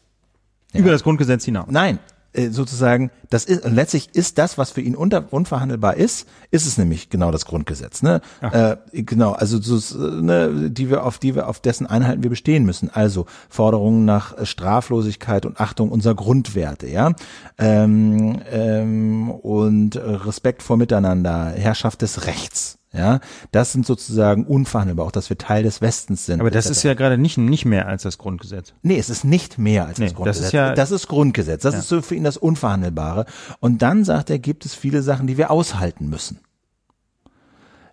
[0.73, 0.81] Ja.
[0.81, 1.67] Über das Grundgesetz hinaus.
[1.69, 1.99] Nein,
[2.33, 6.77] äh, sozusagen, das ist letztlich ist das, was für ihn unter, unverhandelbar ist, ist es
[6.77, 8.21] nämlich genau das Grundgesetz, ne?
[8.41, 12.63] Äh, genau, also so, ne, die wir auf die wir auf dessen Einhalten wir bestehen
[12.63, 12.89] müssen.
[12.89, 17.13] Also Forderungen nach Straflosigkeit und Achtung unserer Grundwerte, ja,
[17.57, 22.77] ähm, ähm, und Respekt vor Miteinander, Herrschaft des Rechts.
[22.93, 23.21] Ja,
[23.53, 26.41] das sind sozusagen unverhandelbar, auch dass wir Teil des Westens sind.
[26.41, 28.73] Aber das ist ja gerade nicht, nicht mehr als das Grundgesetz.
[28.81, 30.41] Nee, es ist nicht mehr als nee, das Grundgesetz.
[30.41, 31.61] Das ist, ja, das ist Grundgesetz.
[31.61, 31.79] Das ja.
[31.79, 33.25] ist so für ihn das Unverhandelbare.
[33.61, 36.39] Und dann sagt er, gibt es viele Sachen, die wir aushalten müssen.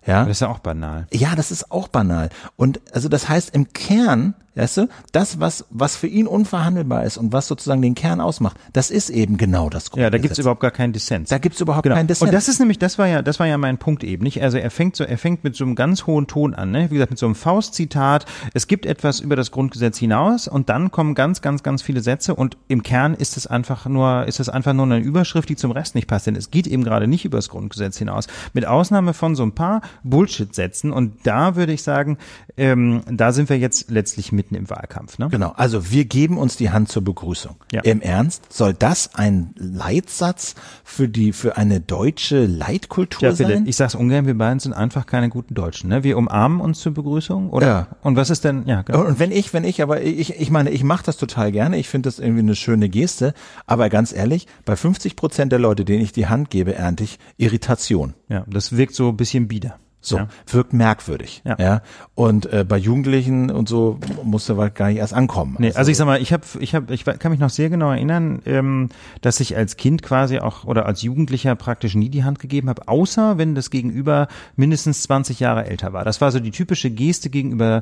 [0.05, 0.25] Ja.
[0.25, 1.07] Das ist ja auch banal.
[1.13, 2.29] Ja, das ist auch banal.
[2.57, 7.17] Und also das heißt im Kern Weißt du, das, was, was für ihn unverhandelbar ist
[7.17, 10.03] und was sozusagen den Kern ausmacht, das ist eben genau das Grundgesetz.
[10.03, 11.29] Ja, da gibt's überhaupt gar keinen Dissens.
[11.29, 11.95] Da gibt's überhaupt genau.
[11.95, 12.27] keinen Dissens.
[12.27, 14.43] Und das ist nämlich, das war ja, das war ja mein Punkt eben, nicht?
[14.43, 16.89] Also er fängt so, er fängt mit so einem ganz hohen Ton an, ne?
[16.89, 18.25] Wie gesagt, mit so einem Faustzitat.
[18.53, 22.35] Es gibt etwas über das Grundgesetz hinaus und dann kommen ganz, ganz, ganz viele Sätze
[22.35, 25.71] und im Kern ist es einfach nur, ist es einfach nur eine Überschrift, die zum
[25.71, 28.27] Rest nicht passt, denn es geht eben gerade nicht über das Grundgesetz hinaus.
[28.53, 32.17] Mit Ausnahme von so ein paar Bullshit-Sätzen und da würde ich sagen,
[32.57, 35.17] ähm, da sind wir jetzt letztlich mit mitten im Wahlkampf.
[35.17, 35.29] Ne?
[35.29, 37.55] Genau, also wir geben uns die Hand zur Begrüßung.
[37.71, 37.81] Ja.
[37.81, 43.65] Im Ernst, soll das ein Leitsatz für die für eine deutsche Leitkultur Ja, sein?
[43.67, 45.89] ich sag's ungern, wir beiden sind einfach keine guten Deutschen.
[45.89, 46.03] Ne?
[46.03, 47.67] Wir umarmen uns zur Begrüßung, oder?
[47.67, 47.87] Ja.
[48.01, 49.05] Und was ist denn, ja, genau.
[49.05, 51.77] Und wenn ich, wenn ich, aber ich, ich meine, ich mache das total gerne.
[51.77, 53.33] Ich finde das irgendwie eine schöne Geste.
[53.65, 57.19] Aber ganz ehrlich, bei 50 Prozent der Leute, denen ich die Hand gebe, ernte ich
[57.37, 58.13] Irritation.
[58.29, 59.77] ja, das wirkt so ein bisschen bieder.
[60.01, 60.27] So, Ja.
[60.47, 61.41] wirkt merkwürdig.
[61.45, 61.57] Ja.
[61.59, 61.81] Ja.
[62.15, 65.57] Und äh, bei Jugendlichen und so musste was gar nicht erst ankommen.
[65.59, 67.91] Nee, also ich sag mal, ich habe, ich habe, ich kann mich noch sehr genau
[67.91, 68.89] erinnern, ähm,
[69.21, 72.87] dass ich als Kind quasi auch oder als Jugendlicher praktisch nie die Hand gegeben habe,
[72.87, 76.05] außer wenn das Gegenüber mindestens 20 Jahre älter war.
[76.05, 77.81] Das war so die typische Geste gegenüber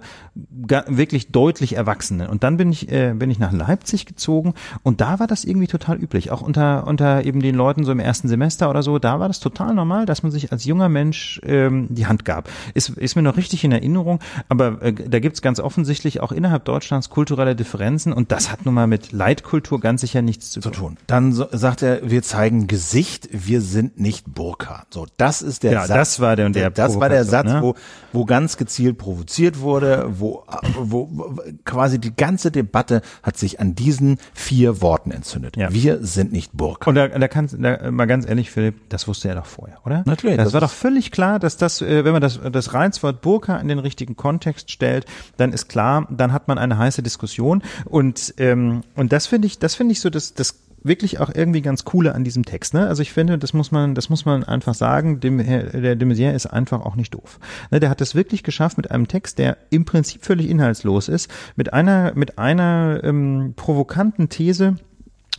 [0.88, 2.28] wirklich deutlich Erwachsenen.
[2.30, 4.54] Und dann bin ich, äh, bin ich nach Leipzig gezogen
[4.84, 8.00] und da war das irgendwie total üblich, auch unter unter eben den Leuten so im
[8.00, 8.98] ersten Semester oder so.
[9.00, 12.50] Da war das total normal, dass man sich als junger Mensch ähm, die Hand gab.
[12.74, 16.66] Ist, ist mir noch richtig in Erinnerung, aber äh, da gibt's ganz offensichtlich auch innerhalb
[16.66, 20.70] Deutschlands kulturelle Differenzen und das hat nun mal mit Leitkultur ganz sicher nichts zu zu
[20.72, 20.98] tun.
[21.08, 24.86] Dann so, sagt er, wir zeigen Gesicht, wir sind nicht Burka.
[24.90, 25.98] So, das ist der Ja, Satz.
[25.98, 27.62] das war der- der das war der Satz, ne?
[27.62, 27.76] wo,
[28.18, 30.44] wo ganz gezielt provoziert wurde, wo,
[30.80, 35.56] wo, wo quasi die ganze Debatte hat sich an diesen vier Worten entzündet.
[35.56, 35.72] Ja.
[35.72, 36.90] Wir sind nicht Burka.
[36.90, 40.04] Und da, da kannst da, mal ganz ehrlich, Philipp, das wusste er doch vorher, oder?
[40.06, 43.22] Natürlich, Das, das war doch völlig klar, dass das, äh, wenn man das, das Reizwort
[43.22, 45.06] Burka in den richtigen Kontext stellt,
[45.38, 47.62] dann ist klar, dann hat man eine heiße Diskussion.
[47.86, 51.62] Und ähm, und das finde ich, das finde ich so, das, das wirklich auch irgendwie
[51.62, 52.74] ganz coole an diesem Text.
[52.74, 52.88] Ne?
[52.88, 55.20] Also ich finde, das muss man, das muss man einfach sagen.
[55.20, 57.40] Dem, der de Maizière ist einfach auch nicht doof.
[57.72, 57.80] Ne?
[57.80, 61.74] Der hat es wirklich geschafft mit einem Text, der im Prinzip völlig inhaltslos ist, mit
[61.74, 64.76] einer mit einer ähm, provokanten These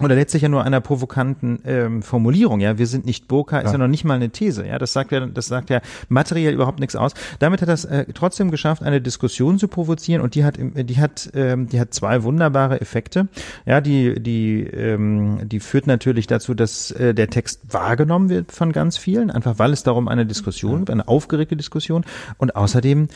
[0.00, 3.78] oder letztlich ja nur einer provokanten ähm, Formulierung, ja, wir sind nicht Burka, ist ja.
[3.78, 6.96] noch nicht mal eine These, ja, das sagt ja, das sagt ja materiell überhaupt nichts
[6.96, 7.12] aus.
[7.38, 10.98] Damit hat er es äh, trotzdem geschafft, eine Diskussion zu provozieren und die hat, die
[10.98, 13.28] hat, ähm, die hat zwei wunderbare Effekte,
[13.66, 18.72] ja, die, die, ähm, die führt natürlich dazu, dass äh, der Text wahrgenommen wird von
[18.72, 22.04] ganz vielen, einfach weil es darum eine Diskussion, gibt, eine aufgeregte Diskussion.
[22.38, 23.08] Und außerdem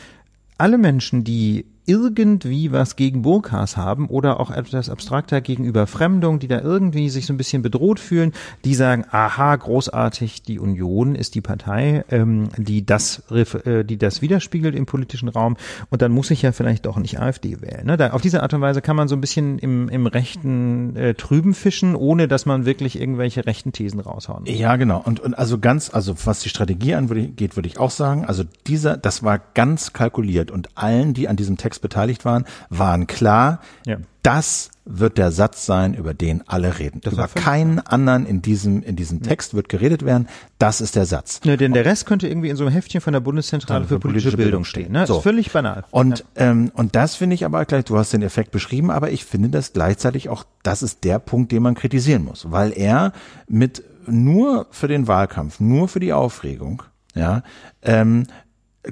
[0.57, 6.47] alle Menschen, die irgendwie was gegen Burkas haben oder auch etwas abstrakter gegenüber Fremdung, die
[6.47, 11.35] da irgendwie sich so ein bisschen bedroht fühlen, die sagen, aha, großartig, die Union ist
[11.35, 15.57] die Partei, ähm, die das äh, die das widerspiegelt im politischen Raum
[15.89, 17.85] und dann muss ich ja vielleicht doch nicht AfD wählen.
[17.85, 17.97] Ne?
[17.97, 21.13] Da, auf diese Art und Weise kann man so ein bisschen im, im rechten äh,
[21.13, 24.57] Trüben fischen, ohne dass man wirklich irgendwelche rechten Thesen raushauen muss.
[24.57, 25.01] Ja, genau.
[25.03, 28.97] Und, und also ganz, also was die Strategie angeht, würde ich auch sagen, also dieser,
[28.97, 33.97] das war ganz kalkuliert und allen, die an diesem Text beteiligt waren, waren klar, Ja.
[34.21, 36.99] das wird der Satz sein, über den alle reden.
[37.01, 40.27] Das über keinen anderen in diesem, in diesem Text wird geredet werden.
[40.59, 41.39] Das ist der Satz.
[41.45, 44.35] Ne, denn der Rest könnte irgendwie in so einem Heftchen von der Bundeszentrale für politische
[44.35, 44.91] Bildung stehen.
[44.91, 45.07] Ne?
[45.07, 45.17] So.
[45.17, 45.85] Ist völlig banal.
[45.91, 49.23] Und, ähm, und das finde ich aber gleich, du hast den Effekt beschrieben, aber ich
[49.23, 53.13] finde das gleichzeitig auch, das ist der Punkt, den man kritisieren muss, weil er
[53.47, 56.83] mit nur für den Wahlkampf, nur für die Aufregung,
[57.15, 57.41] ja,
[57.83, 58.27] ähm,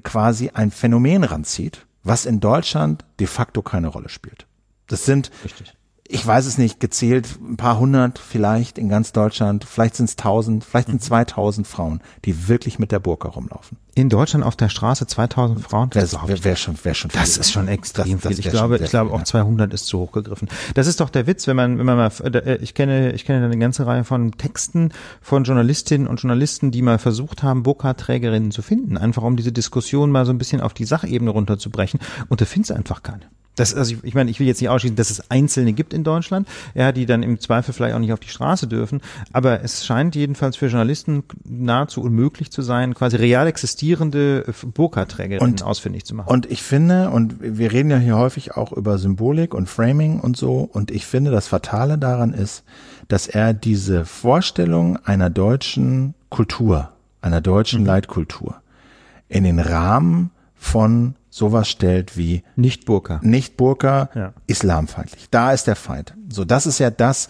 [0.03, 4.47] quasi ein Phänomen ranzieht, was in Deutschland de facto keine Rolle spielt.
[4.88, 5.74] Das sind, Richtig.
[6.12, 10.16] Ich weiß es nicht, gezählt ein paar hundert vielleicht in ganz Deutschland, vielleicht sind es
[10.16, 10.93] tausend, vielleicht Mhm.
[10.93, 13.78] sind zweitausend Frauen, die wirklich mit der Burka rumlaufen.
[13.93, 15.89] In Deutschland auf der Straße 2000 Frauen.
[15.89, 17.20] Das wäre wär schon, wär schon viel.
[17.20, 18.39] Das ist schon extrem Das- das viel.
[18.45, 19.26] Ich glaube, ich glaube auch ja.
[19.26, 20.47] 200 ist zu hoch gegriffen.
[20.76, 23.43] Das ist doch der Witz, wenn man, wenn man mal, äh, ich kenne, ich kenne
[23.45, 24.91] eine ganze Reihe von Texten
[25.22, 30.09] von Journalistinnen und Journalisten, die mal versucht haben, Burka-Trägerinnen zu finden, einfach um diese Diskussion
[30.09, 31.99] mal so ein bisschen auf die Sachebene runterzubrechen.
[32.30, 33.24] Und da findest einfach keine.
[33.62, 36.03] Das, also ich, ich meine, ich will jetzt nicht ausschließen, dass es Einzelne gibt in
[36.03, 39.01] Deutschland, ja, die dann im Zweifel vielleicht auch nicht auf die Straße dürfen.
[39.34, 45.53] Aber es scheint jedenfalls für Journalisten nahezu unmöglich zu sein, quasi real existierende äh, Burka-Trägerinnen
[45.53, 46.30] Und- ausfindig zu machen.
[46.30, 50.36] Und ich finde, und wir reden ja hier häufig auch über Symbolik und Framing und
[50.38, 52.64] so, und ich finde, das Fatale daran ist,
[53.09, 56.89] dass er diese Vorstellung einer deutschen Kultur,
[57.22, 58.55] einer deutschen Leitkultur
[59.30, 63.19] in den Rahmen von sowas stellt wie nicht Burka.
[63.23, 64.34] nicht Burka, Ja.
[64.47, 65.27] islamfeindlich.
[65.32, 66.13] Da ist der Feind.
[66.29, 67.29] So, das ist ja das,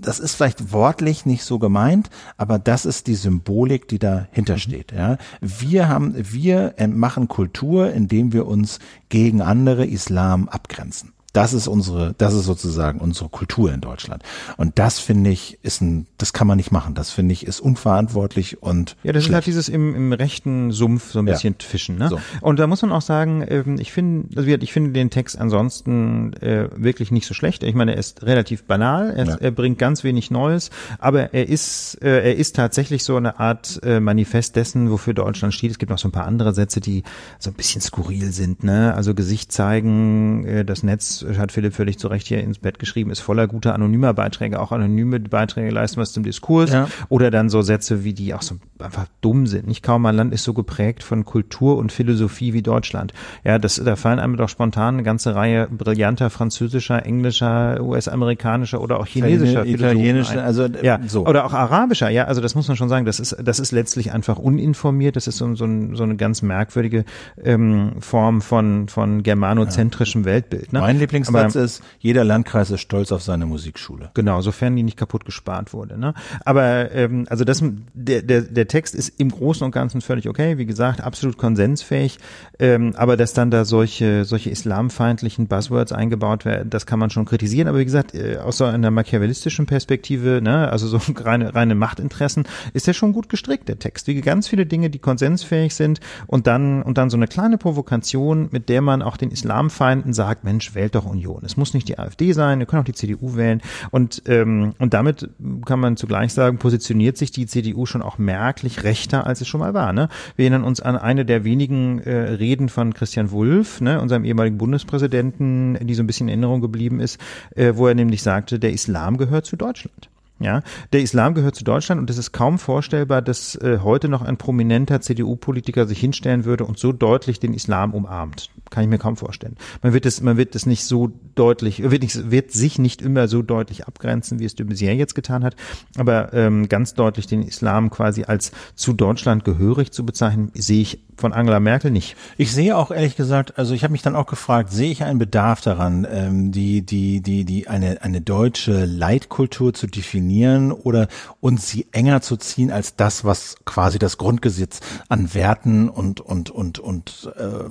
[0.00, 2.08] das ist vielleicht wortlich nicht so gemeint,
[2.38, 4.92] aber das ist die Symbolik, die dahinter steht.
[4.92, 8.78] Ja, wir haben, wir äh, machen Kultur, indem wir uns
[9.08, 11.12] gegen andere Islam abgrenzen.
[11.34, 14.22] Das ist unsere, das ist sozusagen unsere Kultur in Deutschland.
[14.56, 16.94] Und das finde ich ist ein, das kann man nicht machen.
[16.94, 19.28] Das finde ich ist unverantwortlich und ja, das schlecht.
[19.30, 21.34] ist halt dieses im, im rechten Sumpf so ein Ja.
[21.34, 21.98] bisschen fischen.
[21.98, 22.08] Ne?
[22.08, 22.20] So.
[22.40, 26.32] Und da muss man auch sagen, ähm, ich finde, also ich finde den Text ansonsten
[26.34, 27.62] äh, wirklich nicht so schlecht.
[27.64, 29.34] Ich meine, er ist relativ banal, er, Ja.
[29.34, 33.80] er bringt ganz wenig Neues, aber er ist, äh, er ist tatsächlich so eine Art
[33.82, 35.72] äh, Manifest dessen, wofür Deutschland steht.
[35.72, 37.02] Es gibt noch so ein paar andere Sätze, die
[37.40, 38.62] so ein bisschen skurril sind.
[38.62, 38.94] Ne?
[38.94, 43.10] Also Gesicht zeigen, äh, das Netz hat Philipp völlig zu Recht hier ins Bett geschrieben,
[43.10, 46.72] ist voller guter anonymer Beiträge, auch anonyme Beiträge leisten was zum Diskurs.
[46.72, 46.88] Ja.
[47.08, 49.66] Oder dann so Sätze wie die auch so einfach dumm sind.
[49.66, 53.12] Nicht kaum ein Land ist so geprägt von Kultur und Philosophie wie Deutschland.
[53.44, 59.00] Ja, das, da fallen einem doch spontan eine ganze Reihe brillanter französischer, englischer, US-amerikanischer oder
[59.00, 61.26] auch chinesischer Philosophen also ja, so.
[61.26, 62.08] oder auch arabischer.
[62.10, 63.06] Ja, also das muss man schon sagen.
[63.06, 65.16] Das ist, das ist letztlich einfach uninformiert.
[65.16, 67.04] Das ist so, so, ein, so eine ganz merkwürdige
[67.42, 70.72] ähm, Form von, von germanozentrischem Weltbild.
[70.72, 70.80] Ne?
[70.80, 74.10] Mein Lieblingssatz Aber- ist, jeder Landkreis ist stolz auf seine Musikschule.
[74.14, 75.98] Genau, sofern die nicht kaputt gespart wurde.
[75.98, 76.14] Ne?
[76.44, 77.62] Aber ähm, also das,
[77.94, 82.18] der, der, der Text ist im Großen und Ganzen völlig okay, wie gesagt, absolut konsensfähig.
[82.58, 87.24] Ähm, aber dass dann da solche solche islamfeindlichen Buzzwords eingebaut werden, das kann man schon
[87.24, 87.68] kritisieren.
[87.68, 92.44] Aber wie gesagt, äh, aus so einer machiavellistischen Perspektive, ne, also so reine reine Machtinteressen,
[92.72, 94.06] ist der schon gut gestrickt der Text.
[94.06, 98.48] Wie ganz viele Dinge, die konsensfähig sind und dann und dann so eine kleine Provokation,
[98.50, 101.42] mit der man auch den Islamfeinden sagt, Mensch, wählt doch Union.
[101.44, 103.60] Es muss nicht die AfD sein, ihr könnt auch die CDU wählen.
[103.90, 105.28] Und, ähm, und damit
[105.64, 109.60] kann man zugleich sagen, positioniert sich die CDU schon auch merklich rechter, als es schon
[109.60, 109.92] mal war.
[109.92, 110.08] Ne?
[110.36, 114.58] Wir erinnern uns an eine der wenigen äh, Reden von Christian Wulff, ne, unserem ehemaligen
[114.58, 117.20] Bundespräsidenten, die so ein bisschen in Erinnerung geblieben ist,
[117.56, 120.10] äh, wo er nämlich sagte, der Islam gehört zu Deutschland.
[120.40, 120.62] Ja,
[120.92, 124.36] der Islam gehört zu Deutschland und es ist kaum vorstellbar, dass äh, heute noch ein
[124.36, 128.50] prominenter CDU-Politiker sich hinstellen würde und so deutlich den Islam umarmt.
[128.68, 129.56] Kann ich mir kaum vorstellen.
[129.82, 133.28] Man wird es, man wird es nicht so deutlich, wird, nicht, wird sich nicht immer
[133.28, 135.54] so deutlich abgrenzen, wie es de Maizière jetzt getan hat,
[135.96, 141.04] aber ähm, ganz deutlich den Islam quasi als zu Deutschland gehörig zu bezeichnen, sehe ich
[141.16, 142.16] von Angela Merkel nicht.
[142.36, 145.18] Ich sehe auch ehrlich gesagt, also ich habe mich dann auch gefragt, sehe ich einen
[145.18, 151.08] Bedarf daran, ähm, die die die die eine eine deutsche Leitkultur zu definieren oder
[151.40, 156.50] uns sie enger zu ziehen als das, was quasi das Grundgesetz an Werten und und
[156.50, 157.68] und und äh,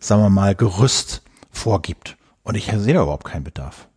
[0.00, 2.16] sagen wir mal Gerüst vorgibt.
[2.42, 3.88] Und ich sehe da überhaupt keinen Bedarf.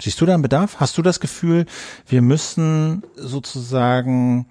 [0.00, 0.80] Siehst du da einen Bedarf?
[0.80, 1.66] Hast du das Gefühl,
[2.08, 4.46] wir müssen sozusagen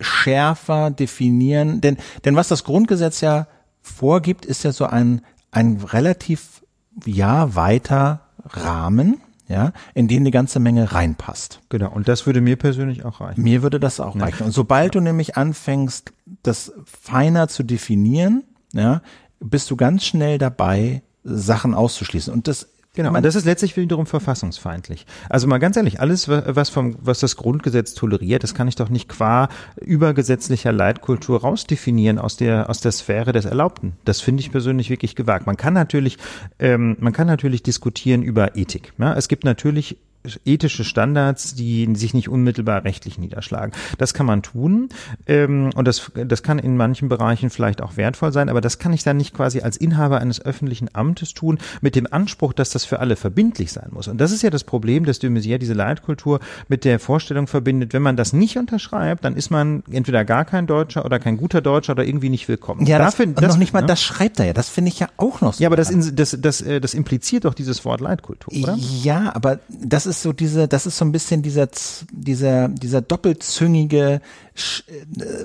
[0.00, 1.80] schärfer definieren?
[1.80, 3.46] Denn, denn was das Grundgesetz ja
[3.82, 6.62] vorgibt, ist ja so ein, ein relativ,
[7.04, 11.60] ja, weiter Rahmen, ja, in den eine ganze Menge reinpasst.
[11.70, 11.90] Genau.
[11.90, 13.42] Und das würde mir persönlich auch reichen.
[13.42, 14.44] Mir würde das auch reichen.
[14.44, 19.00] Und sobald du nämlich anfängst, das feiner zu definieren, ja,
[19.40, 22.32] bist du ganz schnell dabei, Sachen auszuschließen.
[22.32, 22.68] Und das
[22.98, 25.06] Genau, und das ist letztlich wiederum verfassungsfeindlich.
[25.30, 28.74] Also mal ganz ehrlich, alles, wa- was vom, was das Grundgesetz toleriert, das kann ich
[28.74, 29.48] doch nicht qua
[29.80, 33.92] übergesetzlicher Leitkultur rausdefinieren aus der, aus der Sphäre des Erlaubten.
[34.04, 35.46] Das finde ich persönlich wirklich gewagt.
[35.46, 36.18] Man kann natürlich,
[36.58, 38.92] ähm, man kann natürlich diskutieren über Ethik.
[38.98, 39.14] Ja?
[39.14, 39.96] Es gibt natürlich
[40.44, 43.72] ethische Standards, die sich nicht unmittelbar rechtlich niederschlagen.
[43.98, 44.88] Das kann man tun
[45.26, 48.92] ähm, und das, das kann in manchen Bereichen vielleicht auch wertvoll sein, aber das kann
[48.92, 52.84] ich dann nicht quasi als Inhaber eines öffentlichen Amtes tun mit dem Anspruch, dass das
[52.84, 54.08] für alle verbindlich sein muss.
[54.08, 57.92] Und das ist ja das Problem, dass de Maizière diese Leitkultur mit der Vorstellung verbindet,
[57.92, 61.60] wenn man das nicht unterschreibt, dann ist man entweder gar kein Deutscher oder kein guter
[61.60, 62.86] Deutscher oder irgendwie nicht willkommen.
[62.86, 63.86] ja, das, Dafür- und noch nicht mal ne?
[63.86, 64.52] das schreibt er ja.
[64.52, 65.62] Das finde ich ja auch noch so.
[65.62, 68.76] Ja, aber das, das, das, äh, das impliziert doch dieses Wort Leitkultur, oder?
[68.78, 71.68] Ja, aber das ist so diese, das ist so ein bisschen dieser,
[72.10, 74.20] dieser, dieser doppelzüngige,
[74.56, 75.44] Sch- äh,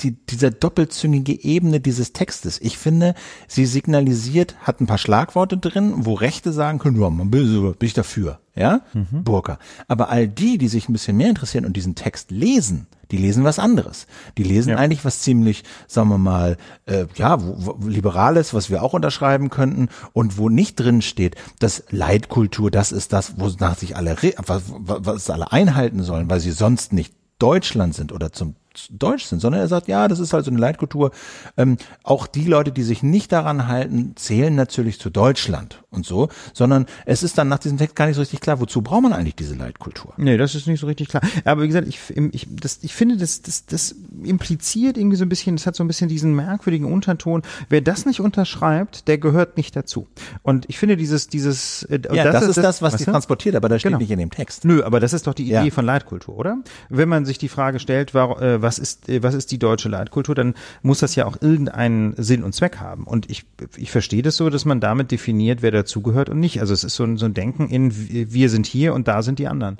[0.00, 2.58] die, dieser doppelzüngige Ebene dieses Textes.
[2.60, 3.14] Ich finde,
[3.46, 7.94] sie signalisiert, hat ein paar Schlagworte drin, wo Rechte sagen können, ja, man bin ich
[7.94, 8.80] dafür, ja,
[9.12, 9.58] Burka.
[9.86, 13.44] Aber all die, die sich ein bisschen mehr interessieren und diesen Text lesen, die lesen
[13.44, 14.06] was anderes.
[14.38, 14.76] Die lesen Ja.
[14.76, 16.56] eigentlich was ziemlich, sagen wir mal,
[16.86, 21.36] äh, ja, wo, wo, liberales, was wir auch unterschreiben könnten und wo nicht drin steht,
[21.60, 26.52] dass Leitkultur, das ist das, wonach sich alle, was, was alle einhalten sollen, weil sie
[26.52, 28.56] sonst nicht Deutschland sind oder zum
[28.90, 31.10] Deutsch sind, sondern er sagt, ja, das ist halt so eine Leitkultur.
[31.56, 36.28] Ähm, auch die Leute, die sich nicht daran halten, zählen natürlich zu Deutschland und so,
[36.52, 39.12] sondern es ist dann nach diesem Text gar nicht so richtig klar, wozu braucht man
[39.12, 40.14] eigentlich diese Leitkultur?
[40.16, 41.22] Nee, das ist nicht so richtig klar.
[41.44, 41.98] Aber wie gesagt, ich,
[42.32, 45.84] ich, das, ich finde, das, das, das impliziert irgendwie so ein bisschen, das hat so
[45.84, 47.42] ein bisschen diesen merkwürdigen Unterton.
[47.68, 50.08] Wer das nicht unterschreibt, der gehört nicht dazu.
[50.42, 53.10] Und ich finde dieses, dieses, äh, Ja, das, ist das, was die du?
[53.10, 53.98] transportiert, aber das steht Genau.
[54.00, 54.64] nicht in dem Text.
[54.64, 55.60] Nö, aber das ist doch die Ja.
[55.60, 56.56] Idee von Leitkultur, oder?
[56.88, 59.88] Wenn man sich die Frage stellt, war, äh, was ist, äh, was ist die deutsche
[59.88, 63.04] Leitkultur, dann muss das ja auch irgendeinen Sinn und Zweck haben.
[63.04, 63.44] Und ich,
[63.76, 66.60] ich verstehe das so, dass man damit definiert, wer dazugehört und nicht.
[66.60, 67.92] Also es ist so ein, so ein Denken in,
[68.32, 69.78] wir sind hier und da sind die anderen.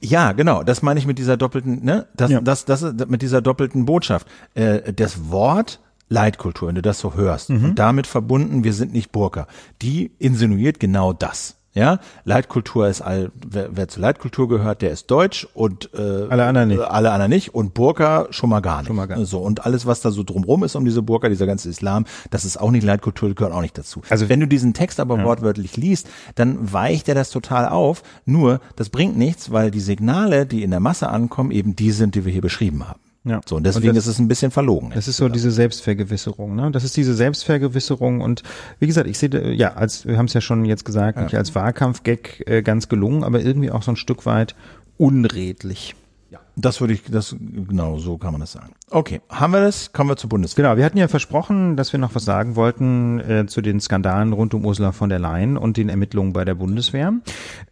[0.00, 0.62] Ja, genau.
[0.62, 2.06] Das meine ich mit dieser doppelten, ne?
[2.16, 2.40] Das, ja.
[2.40, 4.26] das, das, das mit dieser doppelten Botschaft.
[4.54, 7.64] Äh, das Wort Leitkultur, wenn du das so hörst, mhm.
[7.64, 9.46] und damit verbunden, wir sind nicht Burka,
[9.80, 11.59] die insinuiert genau das.
[11.72, 16.44] Ja, Leitkultur ist all, wer, wer zur Leitkultur gehört, der ist deutsch und äh, alle
[16.46, 16.80] anderen nicht.
[16.80, 18.88] Alle anderen nicht und Burka schon mal gar nicht.
[18.88, 19.28] Schon mal gar nicht.
[19.28, 22.44] So und alles, was da so drumrum ist um diese Burka, dieser ganze Islam, das
[22.44, 24.02] ist auch nicht Leitkultur, gehört auch nicht dazu.
[24.08, 25.24] Also wenn du diesen Text aber ja.
[25.24, 28.02] wortwörtlich liest, dann weicht er das total auf.
[28.24, 32.16] Nur das bringt nichts, weil die Signale, die in der Masse ankommen, eben die sind,
[32.16, 33.00] die wir hier beschrieben haben.
[33.24, 33.40] Ja.
[33.46, 34.92] So, und deswegen und das, ist es ein bisschen verlogen.
[34.94, 36.70] Es ist so diese Selbstvergewisserung, ne?
[36.70, 38.42] Das ist diese Selbstvergewisserung und
[38.78, 41.24] wie gesagt, ich sehe, ja, als, wir haben es ja schon jetzt gesagt, ja.
[41.24, 44.54] nicht als Wahlkampf-Gag äh, ganz gelungen, aber irgendwie auch so ein Stück weit
[44.96, 45.94] unredlich.
[46.56, 48.72] Das würde ich, das, genau, so kann man das sagen.
[48.90, 49.92] Okay, haben wir das?
[49.92, 50.64] Kommen wir zur Bundeswehr.
[50.64, 54.32] Genau, wir hatten ja versprochen, dass wir noch was sagen wollten äh, zu den Skandalen
[54.32, 57.12] rund um Ursula von der Leyen und den Ermittlungen bei der Bundeswehr.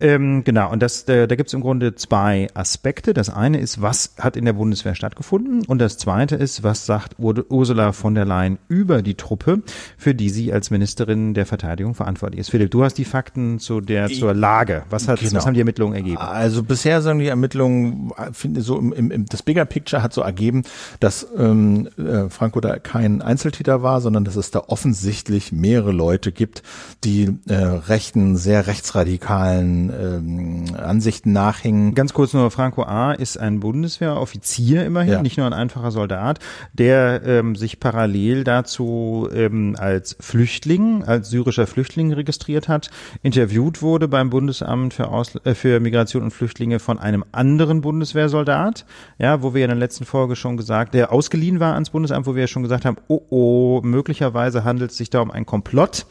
[0.00, 3.14] Ähm, genau, und das, äh, da gibt es im Grunde zwei Aspekte.
[3.14, 5.64] Das eine ist, was hat in der Bundeswehr stattgefunden?
[5.66, 9.62] Und das zweite ist, was sagt Ur Ursula von der Leyen über die Truppe,
[9.96, 12.50] für die sie als Ministerin der Verteidigung verantwortlich ist?
[12.50, 14.84] Philipp, du hast die Fakten zu der, zur Lage.
[14.90, 15.34] Was, hat, genau.
[15.34, 16.18] was haben die Ermittlungen ergeben?
[16.18, 20.20] Also bisher sagen die Ermittlungen, finde so im, im, im, das Bigger Picture hat so
[20.20, 20.62] ergeben,
[21.00, 26.30] dass ähm, äh, Franco da kein Einzeltäter war, sondern dass es da offensichtlich mehrere Leute
[26.30, 26.62] gibt,
[27.02, 31.94] die äh, rechten, sehr rechtsradikalen ähm, Ansichten nachhängen.
[31.94, 33.12] Ganz kurz nur, Franco A.
[33.12, 35.22] ist ein Bundeswehroffizier immerhin, ja.
[35.22, 36.38] nicht nur ein einfacher Soldat,
[36.74, 42.90] der ähm, sich parallel dazu ähm, als Flüchtling, als syrischer Flüchtling registriert hat,
[43.22, 48.57] interviewt wurde beim Bundesamt für, Aus äh, für Migration und Flüchtlinge von einem anderen Bundeswehrsoldat
[48.58, 48.84] Staat,
[49.18, 52.34] ja, wo wir in der letzten Folge schon gesagt, der ausgeliehen war ans Bundesamt, wo
[52.34, 56.06] wir schon gesagt haben, oh oh, möglicherweise handelt es sich da um einen Komplott.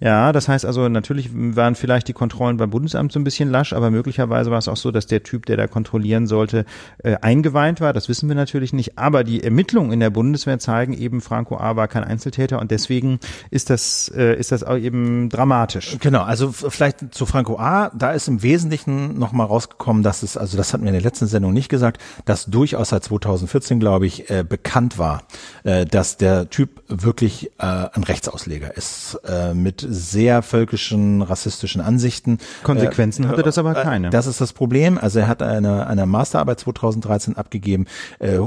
[0.00, 3.72] Ja, das heißt also, natürlich waren vielleicht die Kontrollen beim Bundesamt so ein bisschen lasch,
[3.72, 6.64] aber möglicherweise war es auch so, dass der Typ, der da kontrollieren sollte,
[7.02, 7.92] äh, eingeweint war.
[7.92, 8.98] Das wissen wir natürlich nicht.
[8.98, 11.76] Aber die Ermittlungen in der Bundeswehr zeigen eben, Franco A.
[11.76, 15.96] war kein Einzeltäter und deswegen ist das, äh, ist das auch eben dramatisch.
[16.00, 17.90] Genau, also vielleicht zu Franco A.
[17.90, 21.26] Da ist im Wesentlichen nochmal rausgekommen, dass es, also das hatten wir in der letzten
[21.26, 21.91] Sendung nicht gesagt,
[22.24, 25.22] dass durchaus seit 2014, glaube ich, äh, bekannt war,
[25.64, 32.38] äh, dass der Typ wirklich äh, ein Rechtsausleger ist, äh, mit sehr völkischen, rassistischen Ansichten.
[32.62, 34.10] Konsequenzen hatte das aber äh, keine.
[34.10, 34.98] Das ist das Problem.
[34.98, 37.86] Also er hat eine, eine Masterarbeit 2013 abgegeben,
[38.18, 38.38] äh,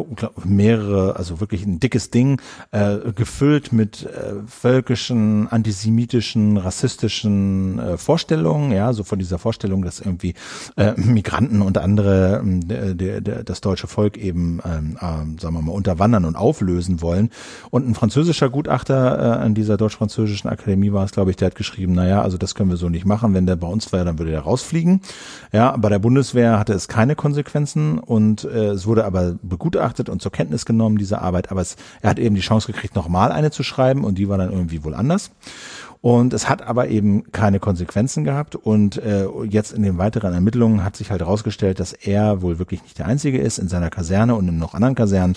[0.44, 2.42] mehrere, also wirklich ein dickes Ding,
[2.72, 10.00] äh, gefüllt mit äh, völkischen, antisemitischen, rassistischen äh, Vorstellungen, ja, so von dieser Vorstellung, dass
[10.00, 10.34] irgendwie
[10.78, 15.62] äh, Migranten und andere äh, der, der, das deutsche Volk eben, ähm, äh, sagen wir
[15.62, 17.30] mal, unterwandern und auflösen wollen.
[17.70, 21.56] Und ein französischer Gutachter äh, an dieser deutsch-französischen Akademie war es, glaube ich, der hat
[21.56, 23.34] geschrieben, naja, also das können wir so nicht machen.
[23.34, 25.02] Wenn der bei uns wäre, dann würde der rausfliegen.
[25.52, 30.22] Ja, bei der Bundeswehr hatte es keine Konsequenzen und äh, es wurde aber begutachtet und
[30.22, 31.52] zur Kenntnis genommen, diese Arbeit.
[31.52, 34.38] Aber es, er hat eben die Chance gekriegt, nochmal eine zu schreiben und die war
[34.38, 35.32] dann irgendwie wohl anders.
[36.02, 38.56] Und es hat aber eben keine Konsequenzen gehabt.
[38.56, 42.84] Und äh, jetzt in den weiteren Ermittlungen hat sich halt herausgestellt, dass er wohl wirklich
[42.84, 43.58] nicht der Einzige ist.
[43.58, 45.36] In seiner Kaserne und in noch anderen Kasernen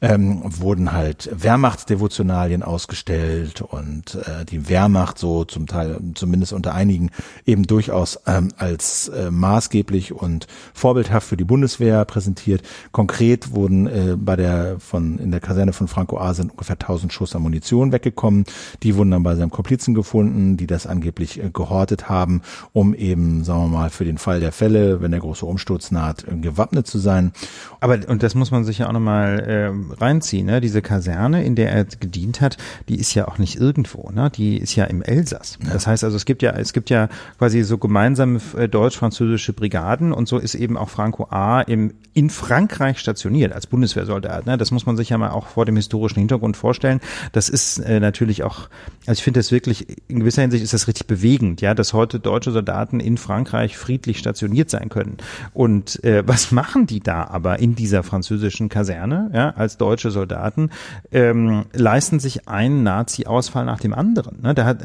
[0.00, 7.10] ähm, wurden halt Wehrmachtsdevotionalien ausgestellt und äh, die Wehrmacht so zum Teil, zumindest unter einigen,
[7.46, 12.62] eben durchaus ähm, als äh, maßgeblich und vorbildhaft für die Bundeswehr präsentiert.
[12.92, 17.12] Konkret wurden äh, bei der von in der Kaserne von Franco A sind ungefähr 1000
[17.12, 18.44] Schuss Ammunition weggekommen.
[18.82, 22.42] Die wurden dann bei seinem Komplizen gefunden, die das angeblich äh, gehortet haben,
[22.74, 26.28] um eben, sagen wir mal, für den Fall der Fälle, wenn der große Umsturz naht,
[26.28, 27.32] äh, gewappnet zu sein.
[27.80, 30.60] Aber, und das muss man sich ja auch nochmal äh, reinziehen, ne?
[30.60, 34.30] diese Kaserne, in der er gedient hat, die ist ja auch nicht irgendwo, ne?
[34.30, 35.58] die ist ja im Elsass.
[35.64, 35.72] Ja.
[35.72, 40.12] Das heißt also, es gibt ja, es gibt ja quasi so gemeinsame äh, deutsch-französische Brigaden
[40.12, 41.62] und so ist eben auch Franco A.
[41.62, 44.44] im, in Frankreich stationiert als Bundeswehrsoldat.
[44.44, 44.58] Ne?
[44.58, 47.00] Das muss man sich ja mal auch vor dem historischen Hintergrund vorstellen.
[47.32, 48.68] Das ist äh, natürlich auch,
[49.06, 52.20] also ich finde das wirklich in gewisser Hinsicht ist das richtig bewegend, ja, dass heute
[52.20, 55.16] deutsche Soldaten in Frankreich friedlich stationiert sein können.
[55.52, 60.70] Und äh, was machen die da aber in dieser französischen Kaserne, ja, als deutsche Soldaten,
[61.12, 64.40] ähm, leisten sich einen Nazi-Ausfall nach dem anderen.
[64.42, 64.54] Ne?
[64.54, 64.84] Da hat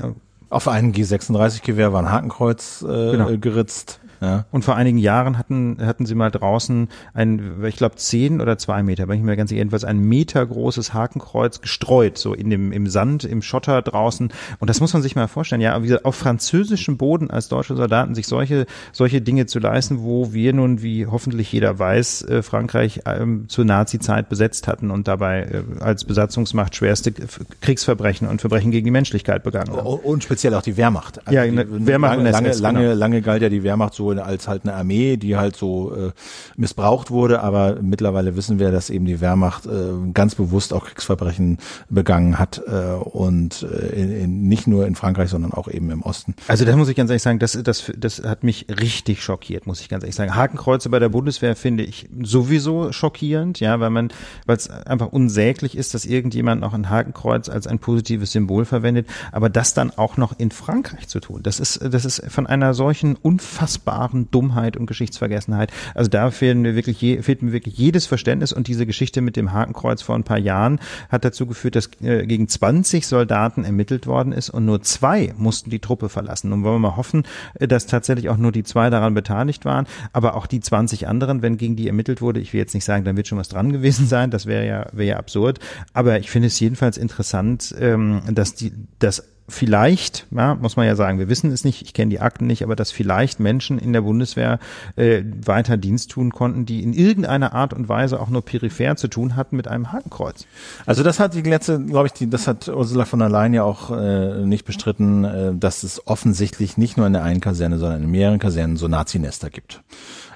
[0.49, 3.37] auf einem G36-Gewehr war ein Hakenkreuz äh, genau.
[3.37, 3.99] geritzt.
[4.22, 4.45] Ja.
[4.51, 8.84] Und vor einigen Jahren hatten, hatten sie mal draußen ein, ich glaube, zehn oder zwei
[8.84, 12.88] Meter, wenn ich mir ganz jedenfalls ein Meter großes Hakenkreuz gestreut, so in dem, im
[12.88, 14.30] Sand, im Schotter draußen.
[14.59, 18.15] Und das muss man sich mal vorstellen, ja, wie auf französischem Boden als deutsche Soldaten
[18.15, 23.01] sich solche, solche Dinge zu leisten, wo wir nun, wie hoffentlich jeder weiß, äh, Frankreich
[23.05, 27.13] ähm, zur Nazi-Zeit besetzt hatten und dabei äh, als Besatzungsmacht schwerste
[27.61, 29.88] Kriegsverbrechen und Verbrechen gegen die Menschlichkeit begangen haben.
[29.88, 31.26] Und speziell auch die Wehrmacht.
[31.26, 32.93] Also ja, die, Wehrmacht lange, lange, lange, genau.
[32.93, 36.12] lange galt ja die Wehrmacht so als halt eine Armee, die halt so äh,
[36.55, 41.57] missbraucht wurde, aber mittlerweile wissen wir, dass eben die Wehrmacht äh, ganz bewusst auch Kriegsverbrechen
[41.89, 46.01] begangen hat äh, und äh, in, in, nicht nur in Frankreich, sondern auch eben im
[46.01, 46.36] Osten.
[46.47, 49.82] Also das muss ich ganz ehrlich sagen, das, das, das hat mich richtig schockiert, muss
[49.82, 50.36] ich ganz ehrlich sagen.
[50.36, 54.10] Hakenkreuze bei der Bundeswehr finde ich sowieso schockierend, ja, weil man,
[54.45, 59.07] weil es einfach unsäglich ist, dass irgendjemand noch ein Hakenkreuz als ein positives Symbol verwendet,
[59.32, 62.74] aber das dann auch noch in Frankreich zu tun, das ist, das ist von einer
[62.74, 63.98] solchen unfassbaren
[64.31, 65.71] Dummheit und Geschichtsvergessenheit.
[65.95, 69.35] Also da fehlen mir wirklich, je, fehlt mir wirklich jedes Verständnis und diese Geschichte mit
[69.35, 70.79] dem Hakenkreuz vor ein paar Jahren
[71.09, 75.69] hat dazu geführt, dass äh, gegen 20 Soldaten ermittelt worden ist und nur zwei mussten
[75.69, 76.51] die Truppe verlassen.
[76.53, 77.23] Und wollen wir mal hoffen,
[77.55, 81.41] äh, dass tatsächlich auch nur die zwei daran beteiligt waren, aber auch die 20 anderen,
[81.41, 83.71] wenn gegen die ermittelt wurde, ich will jetzt nicht sagen, dann wird schon was dran
[83.71, 85.59] gewesen sein, das wäre ja, wäre ja absurd,
[85.93, 90.95] aber ich finde es jedenfalls interessant, ähm, dass die, dass vielleicht, ja, muss man ja
[90.95, 93.93] sagen, wir wissen es nicht, ich kenne die Akten nicht, aber dass vielleicht Menschen in
[93.93, 94.59] der Bundeswehr
[94.95, 99.07] äh, weiter Dienst tun konnten, die in irgendeiner Art und Weise auch nur peripher zu
[99.07, 100.45] tun hatten mit einem Hakenkreuz.
[100.85, 103.63] Also das hat die letzte, glaube ich, die, das hat Ursula von der Leyen ja
[103.63, 108.03] auch äh, nicht bestritten, äh, dass es offensichtlich nicht nur in der einen Kaserne, sondern
[108.03, 109.81] in mehreren Kasernen so Nazinester gibt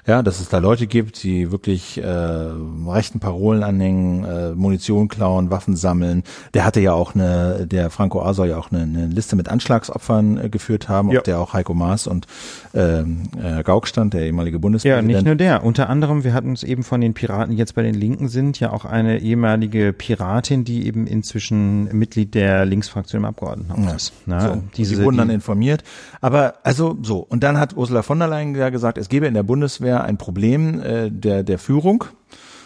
[0.06, 5.50] ja, dass es da Leute gibt, die wirklich äh, rechten Parolen anhängen, äh, Munition klauen,
[5.50, 6.24] Waffen sammeln.
[6.52, 8.34] Der hatte ja auch eine, der Franco A.
[8.34, 11.20] soll ja auch eine, eine Liste mit Anschlagsopfern äh, geführt haben, ja.
[11.20, 12.26] auf der auch Heiko Maas und
[12.74, 15.10] ähm, äh, Gauck stand, der ehemalige Bundespräsident.
[15.10, 15.64] Ja, nicht nur der.
[15.64, 18.60] Unter anderem, wir hatten es eben von den Piraten, die jetzt bei den Linken sind,
[18.60, 23.94] ja auch eine ehemalige Piratin, die eben inzwischen Mitglied der Linksfraktion im Abgeordnetenhaus ja.
[23.94, 24.12] ist.
[24.26, 25.82] Na, so, diese, die wurden dann informiert.
[26.20, 29.34] Aber also so, und dann hat Ursula von der Leyen ja gesagt, es gebe in
[29.34, 32.04] der Bundeswehr ja ein Problem äh, der, der Führung.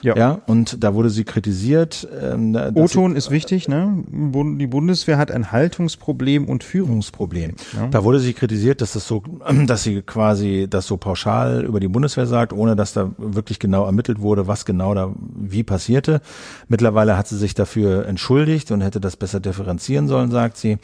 [0.02, 0.16] Ja.
[0.16, 2.06] ja, und da wurde sie kritisiert.
[2.22, 4.04] Ähm, O-Ton ist wichtig, ne?
[4.08, 7.54] Die Bundeswehr hat ein Haltungsproblem und Führungsproblem.
[7.76, 7.88] Ja.
[7.88, 9.22] Da wurde sie kritisiert, dass das so,
[9.66, 13.86] dass sie quasi das so pauschal über die Bundeswehr sagt, ohne dass da wirklich genau
[13.86, 16.20] ermittelt wurde, was genau da wie passierte.
[16.68, 20.78] Mittlerweile hat sie sich dafür entschuldigt und hätte das besser differenzieren sollen, sagt sie.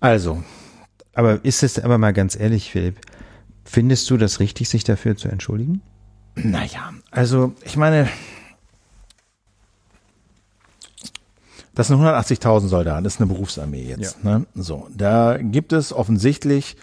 [0.00, 0.42] Also.
[1.14, 3.00] Aber ist es aber mal ganz ehrlich, Philipp,
[3.70, 5.82] Findest du das richtig, sich dafür zu entschuldigen?
[6.36, 8.08] Naja, also ich meine,
[11.74, 14.16] das sind 180.000 Soldaten, das ist eine Berufsarmee jetzt.
[14.24, 14.38] Ja.
[14.38, 14.46] Ne?
[14.54, 16.76] So, da gibt es offensichtlich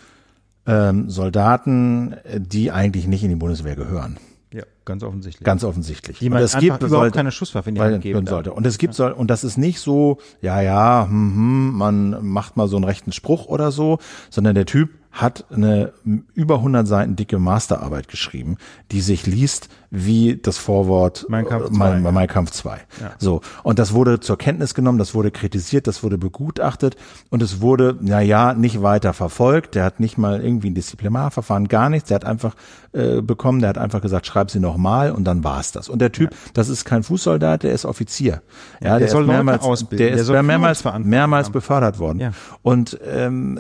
[0.68, 4.18] ähm, Soldaten, die eigentlich nicht in die Bundeswehr gehören.
[4.54, 5.44] Ja, ganz offensichtlich.
[5.44, 6.20] Ganz offensichtlich.
[6.20, 8.54] Die man es gibt überhaupt sollte, keine Schusswaffe in die Hand geben sollte.
[8.54, 8.98] Und es gibt ja.
[8.98, 12.86] soll, und das ist nicht so, ja, ja, hm, hm, man macht mal so einen
[12.86, 15.94] rechten Spruch oder so, sondern der Typ hat eine
[16.34, 18.58] über 100 Seiten dicke Masterarbeit geschrieben,
[18.92, 21.78] die sich liest wie das Vorwort Mein Kampf 2.
[21.78, 22.72] Mein, mein Kampf 2.
[22.72, 23.12] Ja.
[23.18, 23.40] So.
[23.64, 26.98] Und das wurde zur Kenntnis genommen, das wurde kritisiert, das wurde begutachtet
[27.30, 29.76] und es wurde, na ja, nicht weiter verfolgt.
[29.76, 32.10] Der hat nicht mal irgendwie ein Disziplinarverfahren, gar nichts.
[32.10, 32.56] Der hat einfach
[32.92, 35.90] äh, bekommen, der hat einfach gesagt, schreib sie nochmal und dann war's das.
[35.90, 36.38] Und der Typ, ja.
[36.54, 38.42] das ist kein Fußsoldat, der ist Offizier.
[38.82, 40.06] Ja, der, der soll mehrmals, ausbilden.
[40.06, 42.20] Der, der ist mehrmals, mehrmals befördert worden.
[42.20, 42.32] Ja.
[42.62, 43.60] Und ähm,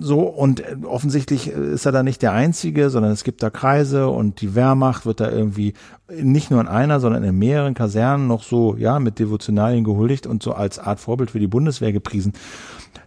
[0.00, 4.40] so und offensichtlich ist er da nicht der Einzige, sondern es gibt da Kreise und
[4.40, 5.74] die Wehrmacht wird da irgendwie
[6.10, 10.42] nicht nur in einer, sondern in mehreren Kasernen noch so, ja, mit Devotionalien gehuldigt und
[10.42, 12.32] so als Art Vorbild für die Bundeswehr gepriesen.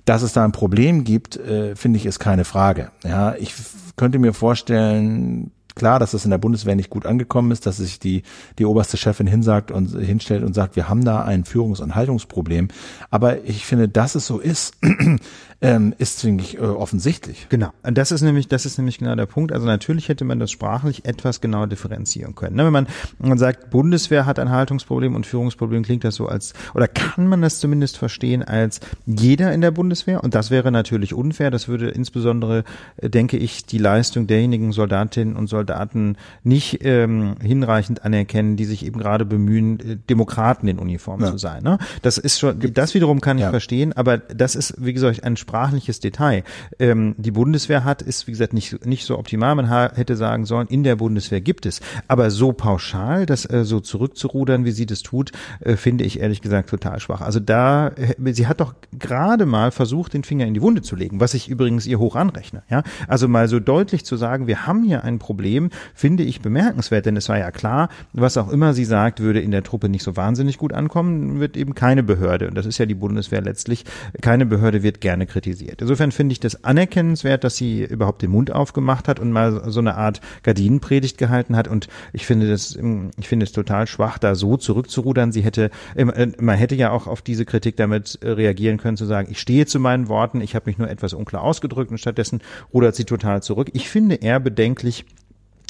[0.06, 2.92] Dass es da ein Problem gibt, äh, finde ich, ist keine Frage.
[3.04, 3.54] Ja, ich
[3.98, 8.00] könnte mir vorstellen, klar, dass das in der Bundeswehr nicht gut angekommen ist, dass sich
[8.00, 8.24] die,
[8.58, 12.70] die oberste Chefin hinsagt und hinstellt und sagt, wir haben da ein Führungs- und Haltungsproblem.
[13.12, 14.76] Aber ich finde, dass es so ist,
[15.60, 17.48] ähm, ist, finde ich, äh, offensichtlich.
[17.50, 17.72] Genau.
[17.82, 19.52] Und das ist nämlich, das ist nämlich genau der Punkt.
[19.52, 22.56] Also natürlich hätte man das sprachlich etwas genauer differenzieren können.
[22.58, 22.66] Ne?
[22.66, 22.88] Wenn man,
[23.18, 27.28] wenn man sagt, Bundeswehr hat ein Haltungsproblem und Führungsproblem, klingt das so als, oder kann
[27.28, 30.24] man das zumindest verstehen als jeder in der Bundeswehr?
[30.24, 31.50] Und das wäre natürlich unfair.
[31.50, 32.64] Das würde insbesondere,
[32.98, 38.86] äh, denke ich, die Leistung derjenigen Soldatinnen und Soldaten nicht ähm, hinreichend anerkennen, die sich
[38.86, 41.32] eben gerade bemühen, äh, Demokraten in Uniform ja.
[41.32, 41.64] zu sein.
[41.64, 41.80] Ne?
[42.04, 43.50] Das ist schon, das wiederum kann ich ja.
[43.50, 46.44] verstehen, aber das ist, wie gesagt, ein sprachliches Detail.
[46.78, 49.56] Ähm, die Bundeswehr hat, ist, wie gesagt, nicht, nicht so optimal.
[49.56, 51.80] Man hätte sagen sollen, in der Bundeswehr gibt es.
[52.10, 55.32] Aber so pauschal, das äh, so zurückzurudern, wie sie das tut,
[55.62, 57.22] äh, finde ich ehrlich gesagt total schwach.
[57.22, 60.98] Also da, äh, sie hat doch gerade mal versucht, den Finger in die Wunde zu
[60.98, 62.64] legen, was ich übrigens ihr hoch anrechne.
[62.70, 62.84] Ja?
[63.08, 67.16] Also mal so deutlich zu sagen, wir haben hier ein Problem, finde ich bemerkenswert, denn
[67.16, 70.18] es war ja klar, was auch immer sie sagt, würde in der Truppe nicht so
[70.18, 73.86] wahnsinnig gut ankommen, wird eben keine Behörde, und das ist ja die Bundeswehr letztlich,
[74.22, 75.37] keine Behörde wird gerne kritisiert.
[75.46, 79.80] Insofern finde ich das anerkennenswert, dass sie überhaupt den Mund aufgemacht hat und mal so
[79.80, 82.78] eine Art Gardinenpredigt gehalten hat und ich finde das,
[83.18, 85.32] ich finde es total schwach, da so zurückzurudern.
[85.32, 89.30] Sie hätte, äh, man hätte ja auch auf diese Kritik damit reagieren können, zu sagen,
[89.32, 92.42] ich stehe zu meinen Worten, ich habe mich nur etwas unklar ausgedrückt und stattdessen
[92.74, 93.70] rudert sie total zurück.
[93.74, 95.06] Ich finde eher bedenklich,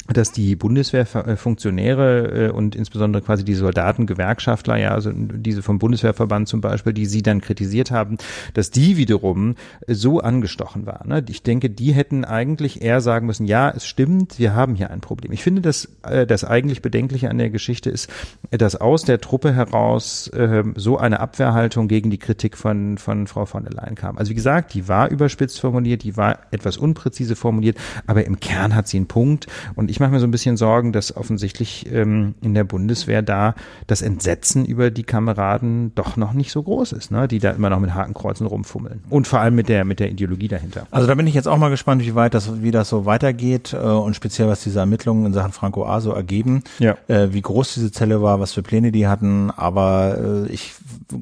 [0.08, 6.60] dass die Bundeswehrfunktionäre äh, und insbesondere quasi die Soldatengewerkschaftler, ja, also diese vom Bundeswehrverband zum
[6.60, 8.16] Beispiel, die sie dann kritisiert haben,
[8.54, 9.54] dass die wiederum
[9.86, 11.08] so angestochen waren.
[11.08, 11.24] Ne?
[11.28, 15.00] Ich denke, die hätten eigentlich eher sagen müssen, ja, es stimmt, wir haben hier ein
[15.00, 15.32] Problem.
[15.32, 18.10] Ich finde, dass äh, das eigentlich Bedenkliche an der Geschichte ist,
[18.50, 23.44] dass aus der Truppe heraus äh, so eine Abwehrhaltung gegen die Kritik von, von Frau
[23.44, 24.16] von der Leyen kam.
[24.16, 28.74] Also wie gesagt, die war überspitzt formuliert, die war etwas unpräzise formuliert, aber im Kern
[28.74, 31.90] hat sie einen Punkt und ich ich mache mir so ein bisschen Sorgen, dass offensichtlich
[31.92, 33.56] ähm, in der Bundeswehr da
[33.88, 37.26] das Entsetzen über die Kameraden doch noch nicht so groß ist, ne?
[37.26, 39.02] die da immer noch mit Hakenkreuzen rumfummeln.
[39.10, 40.86] Und vor allem mit der, mit der Ideologie dahinter.
[40.92, 43.72] Also da bin ich jetzt auch mal gespannt, wie weit das, wie das so weitergeht
[43.72, 46.96] äh, und speziell was diese Ermittlungen in Sachen Franco A so ergeben, ja.
[47.08, 49.50] äh, wie groß diese Zelle war, was für Pläne die hatten.
[49.50, 50.74] Aber äh, ich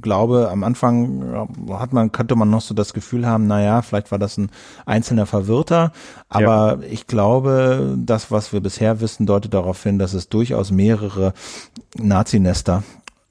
[0.03, 4.13] glaube, am Anfang hat man, könnte man noch so das Gefühl haben, na ja, vielleicht
[4.13, 4.51] war das ein
[4.85, 5.93] einzelner Verwirrter.
[6.29, 6.89] Aber ja.
[6.91, 11.35] ich glaube, das, was wir bisher wissen, deutet darauf hin, dass es durchaus mehrere
[11.97, 12.83] Nazi-Nester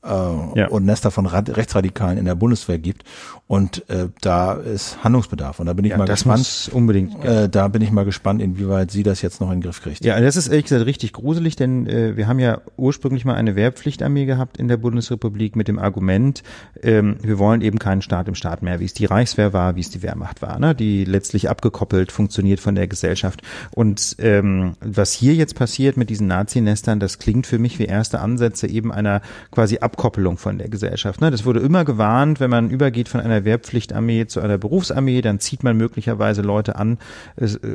[0.05, 0.67] äh, ja.
[0.67, 3.03] und Nester von Rad Rechtsradikalen in der Bundeswehr gibt.
[3.47, 5.59] Und äh, da ist Handlungsbedarf.
[5.59, 6.69] Und da bin ich ja, mal gespannt.
[6.73, 7.23] unbedingt.
[7.23, 10.03] Äh, da bin ich mal gespannt, inwieweit sie das jetzt noch in den Griff kriegt.
[10.03, 13.55] Ja, das ist ehrlich gesagt richtig gruselig, denn äh, wir haben ja ursprünglich mal eine
[13.55, 16.41] Wehrpflichtarmee gehabt in der Bundesrepublik mit dem Argument,
[16.81, 19.81] ähm, wir wollen eben keinen Staat im Staat mehr, wie es die Reichswehr war, wie
[19.81, 20.73] es die Wehrmacht war, ne?
[20.75, 23.41] die letztlich abgekoppelt funktioniert von der Gesellschaft.
[23.73, 28.19] Und ähm, was hier jetzt passiert mit diesen Nazi-Nestern, das klingt für mich wie erste
[28.19, 31.21] Ansätze eben einer quasi Abkoppelung von der Gesellschaft.
[31.21, 31.31] Ne?
[31.31, 35.63] Das wurde immer gewarnt, wenn man übergeht von einer Wehrpflichtarmee zu einer Berufsarmee, dann zieht
[35.63, 36.97] man möglicherweise Leute an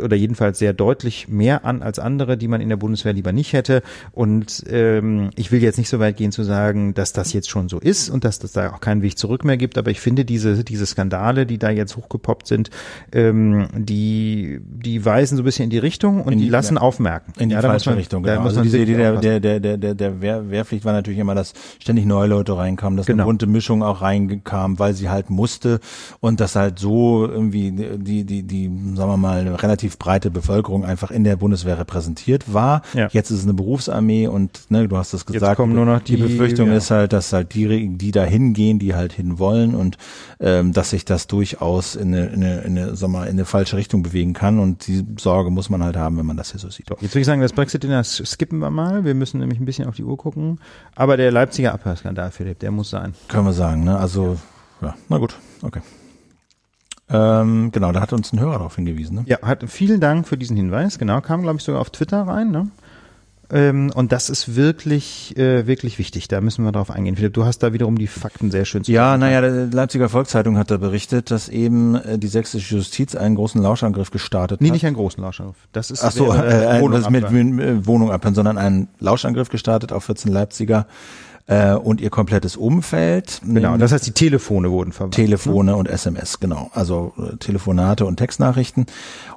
[0.04, 3.54] oder jedenfalls sehr deutlich mehr an als andere, die man in der Bundeswehr lieber nicht
[3.54, 3.82] hätte.
[4.12, 7.70] Und ähm, ich will jetzt nicht so weit gehen zu sagen, dass das jetzt schon
[7.70, 9.78] so ist und dass das da auch keinen Weg zurück mehr gibt.
[9.78, 12.68] Aber ich finde diese diese Skandale, die da jetzt hochgepoppt sind,
[13.12, 16.82] ähm, die die weisen so ein bisschen in die Richtung und die, die, lassen ja,
[16.82, 17.32] aufmerken.
[17.38, 18.22] In die ja, falsche man, Richtung.
[18.24, 18.42] Genau.
[18.42, 21.54] also diese, die, der, der, der, der, der, der Wehr, Wehrpflicht war natürlich immer, dass
[21.78, 23.22] ständig neue Leute reinkamen, dass genau.
[23.22, 25.80] eine bunte Mischung auch reinkam, weil sie halt muss musste
[26.20, 31.10] und dass halt so irgendwie die, die, die, sagen wir mal, relativ breite Bevölkerung einfach
[31.10, 32.82] in der Bundeswehr repräsentiert war.
[32.94, 33.08] Ja.
[33.10, 36.00] Jetzt ist es eine Berufsarmee und ne, du hast es gesagt, Jetzt kommen nur noch
[36.00, 36.76] die, die Befürchtung ja.
[36.76, 39.98] ist halt, dass halt die, die da hingehen, die halt hin wollen und
[40.38, 43.44] ähm, dass sich das durchaus in eine, in eine, in eine, sag mal, in eine
[43.44, 46.60] falsche Richtung bewegen kann und die Sorge muss man halt haben, wenn man das hier
[46.60, 46.88] so sieht.
[46.90, 49.04] Jetzt würde ich sagen, das Brexit-Dinner skippen wir mal.
[49.04, 50.60] Wir müssen nämlich ein bisschen auf die Uhr gucken.
[50.94, 53.14] Aber der Leipziger Abhörskandal, Philipp, der muss sein.
[53.28, 53.98] Können wir sagen, ne?
[53.98, 54.38] Also
[54.80, 55.80] ja, na gut, okay.
[57.12, 59.16] Ähm, genau, da hat uns ein Hörer darauf hingewiesen.
[59.16, 59.22] Ne?
[59.26, 60.98] Ja, hat, vielen Dank für diesen Hinweis.
[60.98, 62.52] Genau, kam, glaube ich, sogar auf Twitter rein.
[62.52, 62.68] Ne?
[63.52, 66.28] Ähm, und das ist wirklich, äh, wirklich wichtig.
[66.28, 67.16] Da müssen wir darauf eingehen.
[67.16, 70.56] Philipp, du hast da wiederum die Fakten sehr schön zu Ja, naja, die Leipziger Volkszeitung
[70.56, 74.70] hat da berichtet, dass eben äh, die sächsische Justiz einen großen Lauschangriff gestartet nee, hat.
[74.70, 75.56] Nee, nicht einen großen Lauschangriff.
[75.72, 79.92] Das ist Ach so, äh, äh, Wohnung mit, mit Wohnung abhören, sondern einen Lauschangriff gestartet
[79.92, 80.86] auf 14 Leipziger
[81.50, 83.40] äh, und ihr komplettes Umfeld.
[83.44, 85.16] Genau, das heißt, die Telefone wurden verwandt.
[85.16, 86.70] Telefone und SMS, genau.
[86.74, 88.86] Also äh, Telefonate und Textnachrichten.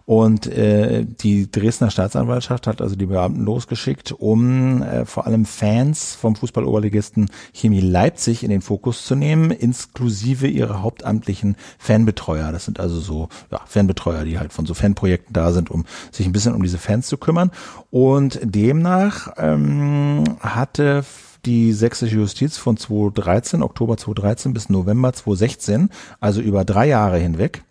[0.06, 6.14] Und äh, die Dresdner Staatsanwaltschaft hat also die Beamten losgeschickt, um äh, vor allem Fans
[6.14, 12.52] vom Fußballoberligisten Chemie Leipzig in den Fokus zu nehmen, inklusive ihrer hauptamtlichen Fanbetreuer.
[12.52, 16.28] Das sind also so ja, Fanbetreuer, die halt von so Fanprojekten da sind, um sich
[16.28, 17.50] ein bisschen um diese Fans zu kümmern.
[17.90, 21.06] Und demnach ähm, hatte
[21.46, 25.90] die sächsische Justiz von 2013, Oktober 2013 bis November 2016,
[26.20, 27.64] also über drei Jahre hinweg,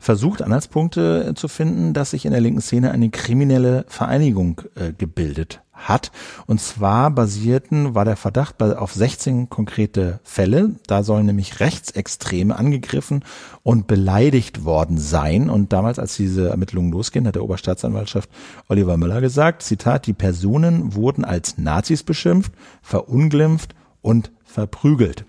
[0.00, 5.62] versucht Anhaltspunkte zu finden, dass sich in der linken Szene eine kriminelle Vereinigung äh, gebildet
[5.88, 6.10] hat.
[6.46, 10.76] Und zwar basierten, war der Verdacht auf 16 konkrete Fälle.
[10.86, 13.24] Da sollen nämlich Rechtsextreme angegriffen
[13.62, 15.50] und beleidigt worden sein.
[15.50, 18.30] Und damals, als diese Ermittlungen losgehen, hat der Oberstaatsanwaltschaft
[18.68, 22.52] Oliver Müller gesagt, Zitat, die Personen wurden als Nazis beschimpft,
[22.82, 25.24] verunglimpft und verprügelt.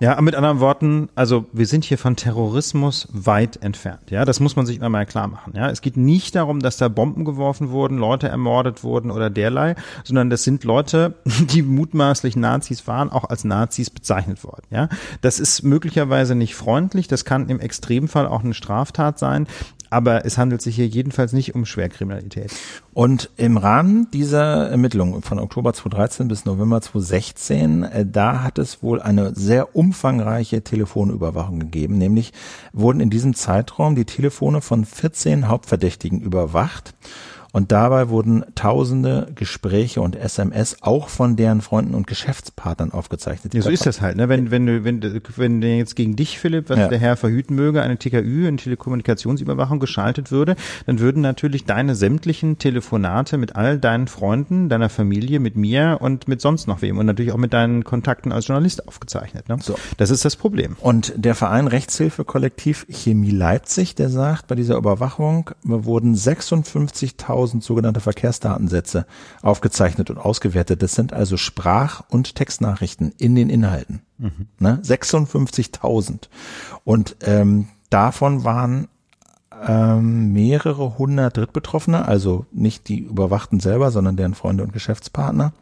[0.00, 4.12] Ja, mit anderen Worten, also wir sind hier von Terrorismus weit entfernt.
[4.12, 5.54] Ja, das muss man sich immer mal klar machen.
[5.56, 9.74] Ja, es geht nicht darum, dass da Bomben geworfen wurden, Leute ermordet wurden oder derlei,
[10.04, 14.66] sondern das sind Leute, die mutmaßlich Nazis waren, auch als Nazis bezeichnet worden.
[14.70, 14.88] Ja,
[15.20, 17.08] das ist möglicherweise nicht freundlich.
[17.08, 19.48] Das kann im Extremfall auch eine Straftat sein.
[19.90, 22.52] Aber es handelt sich hier jedenfalls nicht um Schwerkriminalität.
[22.92, 28.82] Und im Rahmen dieser Ermittlungen von Oktober 2013 bis November 2016, äh, da hat es
[28.82, 31.98] wohl eine sehr umfangreiche Telefonüberwachung gegeben.
[31.98, 32.32] Nämlich
[32.72, 36.94] wurden in diesem Zeitraum die Telefone von 14 Hauptverdächtigen überwacht.
[37.52, 43.54] Und dabei wurden tausende Gespräche und SMS auch von deren Freunden und Geschäftspartnern aufgezeichnet.
[43.54, 44.16] Ja, so ist das halt.
[44.16, 44.28] Ne?
[44.28, 45.00] Wenn, wenn, du, wenn,
[45.36, 46.88] wenn jetzt gegen dich, Philipp, was ja.
[46.88, 50.56] der Herr verhüten möge, eine TKÜ, eine Telekommunikationsüberwachung geschaltet würde,
[50.86, 56.28] dann würden natürlich deine sämtlichen Telefonate mit all deinen Freunden, deiner Familie, mit mir und
[56.28, 59.48] mit sonst noch wem und natürlich auch mit deinen Kontakten als Journalist aufgezeichnet.
[59.48, 59.56] Ne?
[59.62, 59.74] So.
[59.96, 60.76] Das ist das Problem.
[60.80, 67.62] Und der Verein Rechtshilfe Kollektiv Chemie Leipzig, der sagt, bei dieser Überwachung wurden 56.000 5000
[67.62, 69.06] sogenannte Verkehrsdatensätze
[69.42, 70.82] aufgezeichnet und ausgewertet.
[70.82, 74.02] Das sind also Sprach- und Textnachrichten in den Inhalten.
[74.18, 74.48] Mhm.
[74.58, 74.80] Ne?
[74.82, 76.28] 56.000.
[76.84, 78.88] Und ähm, davon waren
[79.66, 85.52] ähm, mehrere hundert Drittbetroffene, also nicht die Überwachten selber, sondern deren Freunde und Geschäftspartner.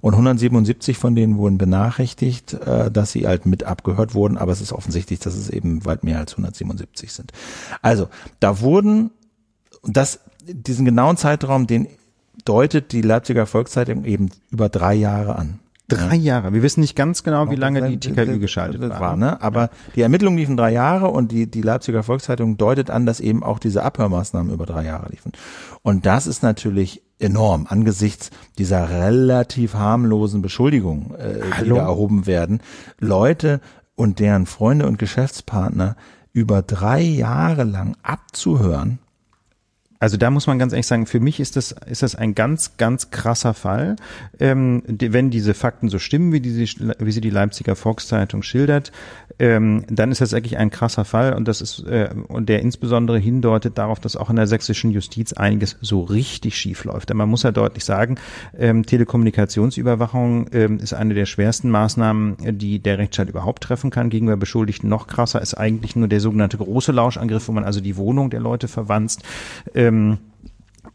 [0.00, 4.62] Und 177 von denen wurden benachrichtigt, äh, dass sie halt mit abgehört wurden, aber es
[4.62, 7.32] ist offensichtlich, dass es eben weit mehr als 177 sind.
[7.82, 8.08] Also
[8.40, 9.10] da wurden,
[9.82, 11.88] das diesen genauen Zeitraum, den
[12.44, 15.60] deutet die Leipziger Volkszeitung eben über drei Jahre an.
[15.88, 16.52] Drei Jahre.
[16.52, 19.00] Wir wissen nicht ganz genau, wie lange die TKÜ geschaltet war.
[19.00, 19.42] war ne?
[19.42, 23.42] Aber die Ermittlungen liefen drei Jahre und die, die Leipziger Volkszeitung deutet an, dass eben
[23.42, 25.32] auch diese Abhörmaßnahmen über drei Jahre liefen.
[25.82, 32.60] Und das ist natürlich enorm angesichts dieser relativ harmlosen Beschuldigungen, äh, die da erhoben werden.
[33.00, 33.60] Leute
[33.96, 35.96] und deren Freunde und Geschäftspartner
[36.32, 39.00] über drei Jahre lang abzuhören,
[40.00, 42.78] also da muss man ganz ehrlich sagen, für mich ist das, ist das ein ganz,
[42.78, 43.96] ganz krasser Fall.
[44.38, 46.56] Ähm, wenn diese Fakten so stimmen, wie, die,
[46.98, 48.92] wie sie die Leipziger Volkszeitung schildert,
[49.40, 53.18] ähm, dann ist das eigentlich ein krasser Fall und das ist, äh, und der insbesondere
[53.18, 57.08] hindeutet darauf, dass auch in der sächsischen Justiz einiges so richtig schief läuft.
[57.08, 58.16] Denn man muss ja deutlich sagen,
[58.58, 64.36] ähm, Telekommunikationsüberwachung ähm, ist eine der schwersten Maßnahmen, die der Rechtsstaat überhaupt treffen kann gegenüber
[64.36, 64.90] Beschuldigten.
[64.90, 68.40] Noch krasser ist eigentlich nur der sogenannte große Lauschangriff, wo man also die Wohnung der
[68.40, 69.22] Leute verwanzt.
[69.74, 70.18] Ähm,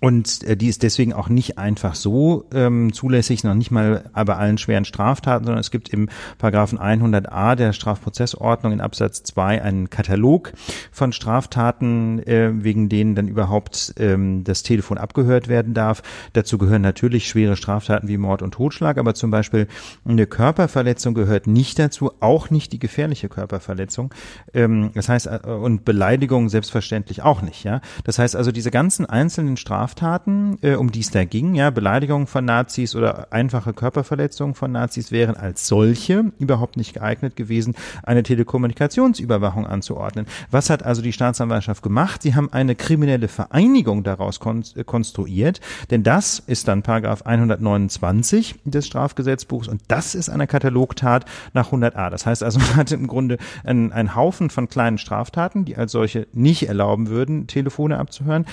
[0.06, 4.36] und äh, die ist deswegen auch nicht einfach so ähm, zulässig, noch nicht mal bei
[4.36, 9.90] allen schweren Straftaten, sondern es gibt im Paragraphen 100a der Strafprozessordnung in Absatz 2 einen
[9.90, 10.53] Katalog
[10.91, 16.03] von Straftaten, äh, wegen denen dann überhaupt ähm, das Telefon abgehört werden darf.
[16.34, 19.68] Dazu gehören natürlich schwere Straftaten wie Mord und Totschlag, aber zum Beispiel
[20.07, 24.14] eine Körperverletzung gehört nicht dazu, auch nicht die gefährliche Körperverletzung.
[24.53, 27.64] Ähm, das heißt, äh, und Beleidigung selbstverständlich auch nicht.
[27.64, 31.55] Ja, Das heißt also, diese ganzen einzelnen Straftaten Straftaten, äh, um die es da ging,
[31.55, 37.38] ja, Beleidigung von Nazis oder einfache Körperverletzungen von Nazis wären als solche überhaupt nicht geeignet
[37.38, 40.26] gewesen, eine Telekommunikationsüberwachung anzuordnen.
[40.51, 42.23] Was hat also die Staatsanwaltschaft gemacht?
[42.23, 45.61] Sie haben eine kriminelle Vereinigung daraus kon äh, konstruiert,
[45.91, 51.23] denn das ist dann Paragraph 129 des Strafgesetzbuchs und das ist eine Katalogtat
[51.53, 52.09] nach 100a.
[52.09, 55.93] Das heißt also, man hat im Grunde einen, einen Haufen von kleinen Straftaten, die als
[55.93, 58.45] solche nicht erlauben würden, Telefone abzuhören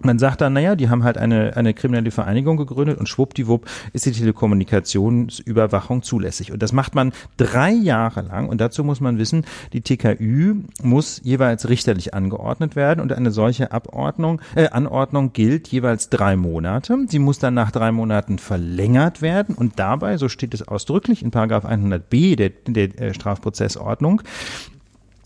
[0.00, 4.06] man sagt dann, naja, die haben halt eine, eine kriminelle Vereinigung gegründet und schwuppdiwupp ist
[4.06, 6.52] die Telekommunikationsüberwachung zulässig.
[6.52, 8.48] Und das macht man drei Jahre lang.
[8.48, 13.72] Und dazu muss man wissen, die TKÜ muss jeweils richterlich angeordnet werden und eine solche
[13.72, 16.98] Abordnung, äh, Anordnung gilt jeweils drei Monate.
[17.08, 21.30] Sie muss dann nach drei Monaten verlängert werden und dabei, so steht es ausdrücklich in
[21.30, 24.22] Paragraph 100b der, der äh, Strafprozessordnung,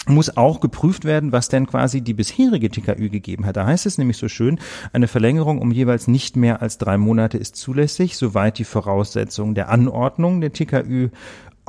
[0.06, 3.56] muss auch geprüft werden, was denn quasi die bisherige TKÜ gegeben hat.
[3.56, 4.58] Da heißt es nämlich so schön,
[4.92, 9.68] eine Verlängerung um jeweils nicht mehr als drei Monate ist zulässig, soweit die Voraussetzungen der
[9.68, 11.10] Anordnung der TKÜ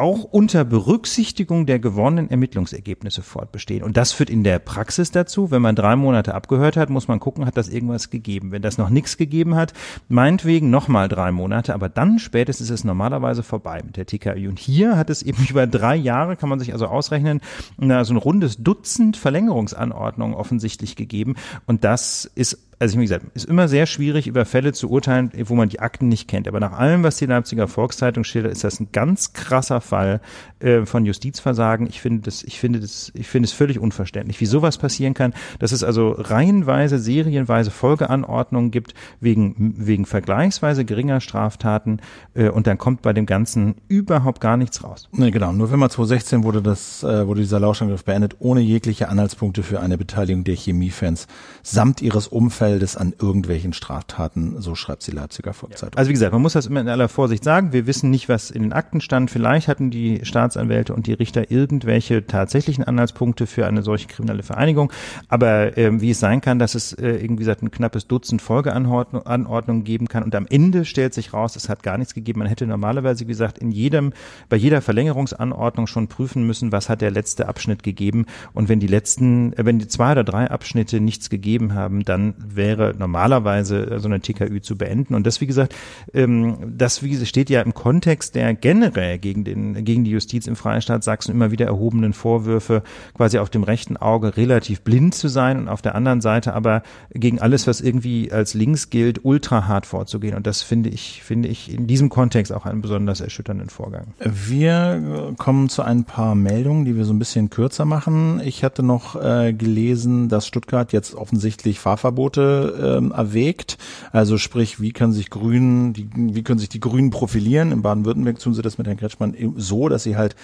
[0.01, 3.83] auch unter Berücksichtigung der gewonnenen Ermittlungsergebnisse fortbestehen.
[3.83, 7.19] Und das führt in der Praxis dazu, wenn man drei Monate abgehört hat, muss man
[7.19, 8.51] gucken, hat das irgendwas gegeben.
[8.51, 9.73] Wenn das noch nichts gegeben hat,
[10.09, 14.47] meinetwegen nochmal drei Monate, aber dann spätestens ist es normalerweise vorbei mit der TKI.
[14.47, 17.39] Und hier hat es eben über drei Jahre, kann man sich also ausrechnen,
[17.77, 21.35] so ein rundes Dutzend Verlängerungsanordnungen offensichtlich gegeben.
[21.67, 25.53] Und das ist also wie gesagt, ist immer sehr schwierig, über Fälle zu urteilen, wo
[25.53, 26.47] man die Akten nicht kennt.
[26.47, 30.19] Aber nach allem, was die Leipziger Volkszeitung schildert, ist das ein ganz krasser Fall
[30.61, 31.85] äh, von Justizversagen.
[31.85, 35.35] Ich finde das, ich finde das, ich finde es völlig unverständlich, wie sowas passieren kann,
[35.59, 41.99] dass es also reihenweise, serienweise Folgeanordnungen gibt wegen, wegen vergleichsweise geringer Straftaten
[42.33, 45.07] äh, und dann kommt bei dem Ganzen überhaupt gar nichts raus.
[45.11, 45.53] Nee, genau.
[45.53, 50.43] November 2016 wurde das, äh, wurde dieser Lauschangriff beendet, ohne jegliche Anhaltspunkte für eine Beteiligung
[50.43, 51.27] der Chemiefans
[51.61, 52.31] samt ihres
[52.71, 55.97] Umfeldes an irgendwelchen Straftaten, so schreibt sie Leipziger Volkszeitung.
[55.97, 57.73] Also wie gesagt, man muss das immer in aller Vorsicht sagen.
[57.73, 59.29] Wir wissen nicht, was in den Akten stand.
[59.29, 64.91] Vielleicht hatten die Staatsanwälte und die Richter irgendwelche tatsächlichen Anhaltspunkte für eine solche kriminelle Vereinigung.
[65.27, 69.83] Aber ähm, wie es sein kann, dass es äh, irgendwie seit ein knappes Dutzend Folgeanordnungen
[69.83, 72.39] geben kann und am Ende stellt sich raus, es hat gar nichts gegeben.
[72.39, 74.13] Man hätte normalerweise, gesagt, in jedem,
[74.47, 78.25] bei jeder Verlängerungsanordnung schon prüfen müssen, was hat der letzte Abschnitt gegeben.
[78.53, 82.35] Und wenn die letzten, äh, wenn die zwei oder drei Abschnitte nichts gegeben haben, dann
[82.61, 85.15] wäre normalerweise so eine TKÜ zu beenden.
[85.15, 85.75] Und das, wie gesagt,
[86.13, 91.03] ähm, das steht ja im Kontext der generell gegen den, gegen die Justiz im Freistaat
[91.03, 92.83] Sachsen immer wieder erhobenen Vorwürfe,
[93.15, 96.83] quasi auf dem rechten Auge relativ blind zu sein und auf der anderen Seite aber
[97.11, 100.35] gegen alles, was irgendwie als links gilt, ultra hart vorzugehen.
[100.35, 104.13] Und das finde ich, finde ich in diesem Kontext auch einen besonders erschütternden Vorgang.
[104.19, 108.39] Wir kommen zu ein paar Meldungen, die wir so ein bisschen kürzer machen.
[108.45, 113.77] Ich hatte noch äh, gelesen, dass Stuttgart jetzt offensichtlich Fahrverbote ähm, erwägt.
[114.11, 117.71] Also sprich, wie können sich Grünen, wie können sich die Grünen profilieren?
[117.71, 120.35] In Baden-Württemberg tun sie das mit Herrn Kretschmann so, dass sie halt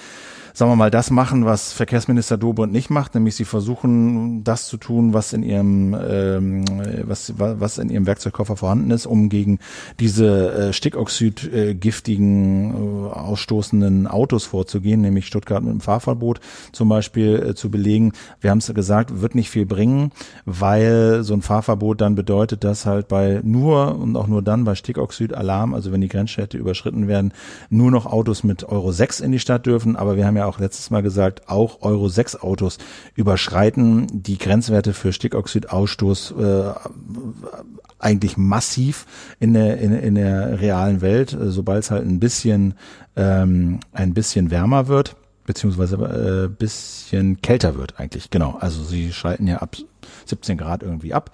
[0.58, 4.78] sagen wir mal, das machen, was Verkehrsminister Dobrindt nicht macht, nämlich sie versuchen, das zu
[4.78, 6.66] tun, was in ihrem, ähm,
[7.04, 9.60] was, was in ihrem Werkzeugkoffer vorhanden ist, um gegen
[10.00, 16.40] diese äh, Stickoxid-giftigen, äh, ausstoßenden Autos vorzugehen, nämlich Stuttgart mit dem Fahrverbot
[16.72, 18.14] zum Beispiel äh, zu belegen.
[18.42, 20.12] Wir haben es gesagt, wird nicht viel bringen,
[20.46, 24.74] weil so ein Fahrverbot dann bedeutet, dass halt bei nur und auch nur dann bei
[24.74, 27.32] Stickoxid-Alarm, also wenn die Grenzstädte überschritten werden,
[27.70, 30.60] nur noch Autos mit Euro 6 in die Stadt dürfen, aber wir haben ja auch
[30.60, 32.78] letztes Mal gesagt, auch Euro 6 Autos
[33.16, 36.72] überschreiten die Grenzwerte für Stickoxidausstoß äh,
[38.00, 39.06] eigentlich massiv
[39.40, 42.76] in der, in, in der realen Welt, äh, sobald es halt ein bisschen,
[43.16, 45.16] ähm, ein bisschen wärmer wird
[45.48, 48.58] beziehungsweise äh, bisschen kälter wird eigentlich, genau.
[48.60, 49.78] Also sie schalten ja ab
[50.26, 51.32] 17 Grad irgendwie ab.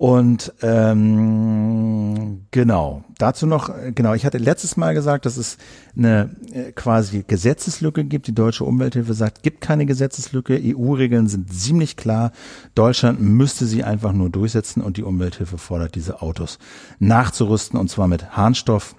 [0.00, 5.58] Und ähm, genau, dazu noch, genau, ich hatte letztes Mal gesagt, dass es
[5.94, 8.26] eine äh, quasi Gesetzeslücke gibt.
[8.26, 10.58] Die deutsche Umwelthilfe sagt, gibt keine Gesetzeslücke.
[10.58, 12.32] EU-Regeln sind ziemlich klar.
[12.74, 16.58] Deutschland müsste sie einfach nur durchsetzen und die Umwelthilfe fordert, diese Autos
[16.98, 18.96] nachzurüsten und zwar mit Harnstoff.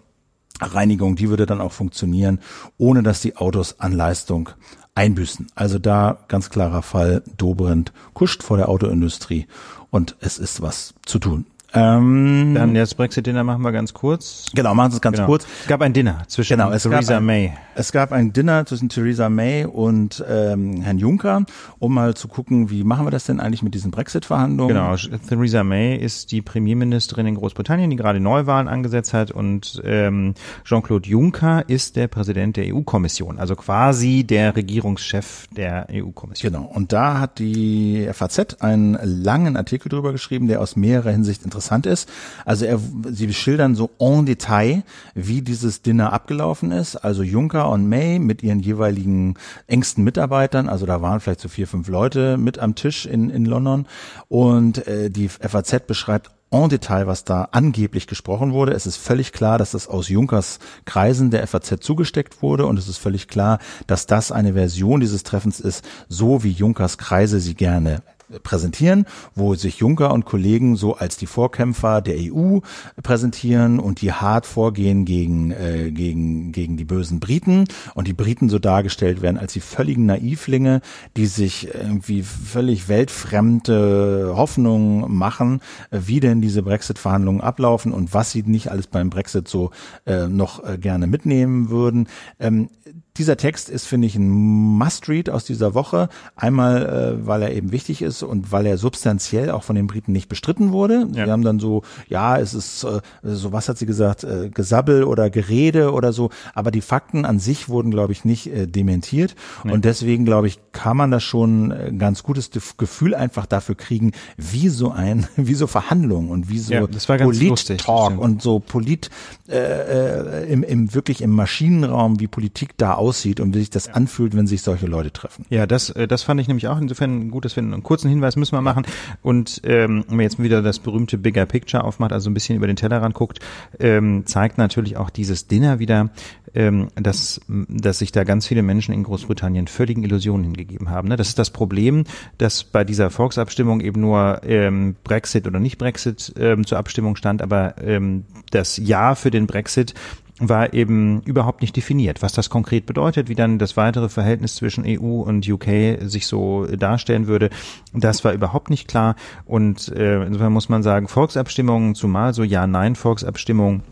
[0.60, 2.38] Reinigung, die würde dann auch funktionieren,
[2.78, 4.50] ohne dass die Autos an Leistung
[4.94, 5.48] einbüßen.
[5.56, 9.48] Also da ganz klarer Fall, Dobrindt kuscht vor der Autoindustrie
[9.92, 11.46] und es ist was zu tun.
[11.74, 14.48] Ähm, Dann das Brexit-Dinner machen wir ganz kurz.
[14.54, 15.28] Genau, machen Sie es ganz genau.
[15.28, 15.48] kurz.
[15.62, 17.54] Es gab ein Dinner zwischen genau, Theresa ein, May.
[17.76, 21.46] Es gab ein Dinner zwischen Theresa May und ähm, Herrn Juncker,
[21.80, 24.76] um mal zu gucken, wie machen wir das denn eigentlich mit diesen Brexit-Verhandlungen.
[24.76, 24.96] Genau,
[25.30, 30.34] Theresa May ist die Premierministerin in Großbritannien, die gerade Neuwahlen angesetzt hat und ähm,
[30.66, 36.52] Jean-Claude Juncker ist der Präsident der EU-Kommission, also quasi der Regierungschef der EU-Kommission.
[36.52, 41.44] Genau, und da hat die FAZ einen langen Artikel drüber geschrieben, der aus mehrerer Hinsicht
[41.46, 42.10] interessant interessant ist.
[42.46, 42.80] Also er,
[43.12, 44.84] sie schildern so en Detail,
[45.14, 46.96] wie dieses Dinner abgelaufen ist.
[46.96, 49.36] Also Juncker und May mit ihren jeweiligen
[49.68, 50.68] engsten Mitarbeitern.
[50.68, 53.86] Also da waren vielleicht so vier, fünf Leute mit am Tisch in, in London.
[54.28, 58.74] Und äh, die FAZ beschreibt en Detail, was da angeblich gesprochen wurde.
[58.74, 62.90] Es ist völlig klar, dass das aus Junkers Kreisen der FAZ zugesteckt wurde und es
[62.90, 67.54] ist völlig klar, dass das eine Version dieses Treffens ist, so wie Junkers Kreise sie
[67.54, 68.02] gerne
[68.44, 69.06] präsentieren,
[69.36, 72.60] wo sich Juncker und Kollegen so als die Vorkämpfer der EU
[73.02, 78.50] präsentieren und die hart vorgehen gegen, äh, gegen, gegen die bösen Briten und die Briten
[78.50, 80.82] so dargestellt werden als die völligen Naivlinge,
[81.18, 88.44] die sich irgendwie völlig weltfremde Hoffnungen machen, wie denn diese Brexit-Verhandlungen ablaufen und was sie
[88.44, 89.72] nicht alles beim Brexit so
[90.06, 92.08] äh, noch äh, gerne mitnehmen würden.
[92.40, 92.70] Ähm,
[93.18, 96.10] dieser Text ist, finde ich, ein Must-Read aus dieser Woche.
[96.36, 96.86] Einmal,
[97.22, 100.30] äh, weil er eben wichtig ist und weil er substanziell auch von den Briten nicht
[100.30, 101.08] bestritten wurde.
[101.14, 101.26] Ja.
[101.26, 105.04] Sie haben dann so, ja, es ist äh, so, was hat sie gesagt, äh, Gesabbel
[105.04, 106.30] oder Gerede oder so.
[106.54, 109.36] Aber die Fakten an sich wurden, glaube ich, nicht äh, dementiert.
[109.64, 109.74] Nee.
[109.74, 114.14] Und deswegen, glaube ich, kann man da schon ein ganz gutes Gefühl einfach dafür kriegen,
[114.38, 119.10] wie so ein, wie so Verhandlungen und wie so ja, Polit-Talk und so Polit,
[119.52, 123.90] äh, äh, im, im wirklich im Maschinenraum, wie Politik da aussieht und wie sich das
[123.90, 125.46] anfühlt, wenn sich solche Leute treffen.
[125.50, 128.36] Ja, das, äh, das fand ich nämlich auch insofern gut, dass wir einen kurzen Hinweis
[128.38, 128.86] müssen wir machen.
[129.22, 132.68] Und ähm, wenn man jetzt wieder das berühmte Bigger Picture aufmacht, also ein bisschen über
[132.68, 133.40] den Tellerrand guckt,
[133.80, 136.10] ähm, zeigt natürlich auch dieses Dinner wieder,
[136.54, 141.08] ähm, dass, dass sich da ganz viele Menschen in Großbritannien völligen Illusionen hingegeben haben.
[141.08, 141.16] Ne?
[141.16, 142.04] Das ist das Problem,
[142.38, 147.42] dass bei dieser Volksabstimmung eben nur ähm, Brexit oder nicht Brexit ähm, zur Abstimmung stand,
[147.42, 149.94] aber ähm, das Ja für den Brexit
[150.42, 154.84] war eben überhaupt nicht definiert, was das konkret bedeutet, wie dann das weitere Verhältnis zwischen
[154.88, 157.52] EU und UK sich so darstellen würde.
[157.94, 159.16] Das war überhaupt nicht klar.
[159.46, 163.84] Und äh, insofern muss man sagen, Volksabstimmungen, zumal so Ja-Nein-Volksabstimmungen,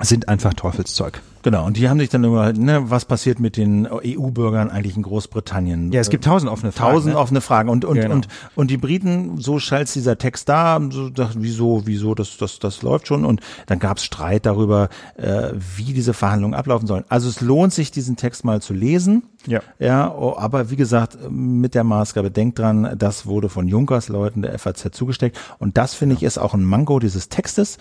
[0.00, 1.22] sind einfach Teufelszeug.
[1.44, 5.02] Genau, und die haben sich dann immer, ne, was passiert mit den EU-Bürgern eigentlich in
[5.02, 5.92] Großbritannien?
[5.92, 6.92] Ja, es gibt tausend offene Fragen.
[6.94, 7.20] Tausend ne?
[7.20, 7.68] offene Fragen.
[7.68, 8.14] Und, und, genau.
[8.14, 12.80] und, und die Briten, so schallt dieser Text da, so, wieso, wieso, das, das, das
[12.80, 13.26] läuft schon.
[13.26, 17.04] Und dann gab es Streit darüber, äh, wie diese Verhandlungen ablaufen sollen.
[17.10, 19.24] Also es lohnt sich, diesen Text mal zu lesen.
[19.46, 19.60] Ja.
[19.78, 24.40] Ja, oh, aber wie gesagt, mit der Maßgabe, denkt dran, das wurde von Junkers Leuten
[24.40, 25.38] der FAZ zugesteckt.
[25.58, 26.20] Und das finde ja.
[26.20, 27.76] ich ist auch ein Mango dieses Textes.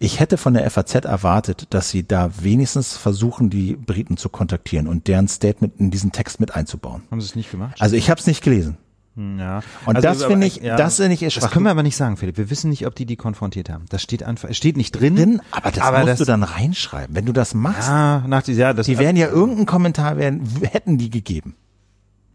[0.00, 4.86] Ich hätte von der FAZ erwartet, dass sie da wenigstens versuchen, die Briten zu kontaktieren
[4.86, 7.02] und deren Statement in diesen Text mit einzubauen.
[7.10, 7.76] Haben sie es nicht gemacht?
[7.80, 8.78] Also ich habe es nicht gelesen.
[9.16, 9.60] Hm, ja.
[9.84, 12.16] Und also, das finde ich, ja, das finde ich Das können wir aber nicht sagen,
[12.16, 12.36] Philipp.
[12.36, 13.86] Wir wissen nicht, ob die die konfrontiert haben.
[13.88, 15.16] Das steht einfach, es steht nicht drin.
[15.16, 17.88] drin aber das aber musst das, du dann reinschreiben, wenn du das machst.
[17.88, 18.86] Ja, nach ja, das.
[18.86, 21.56] Die werden ja irgendeinen Kommentar werden, hätten die gegeben.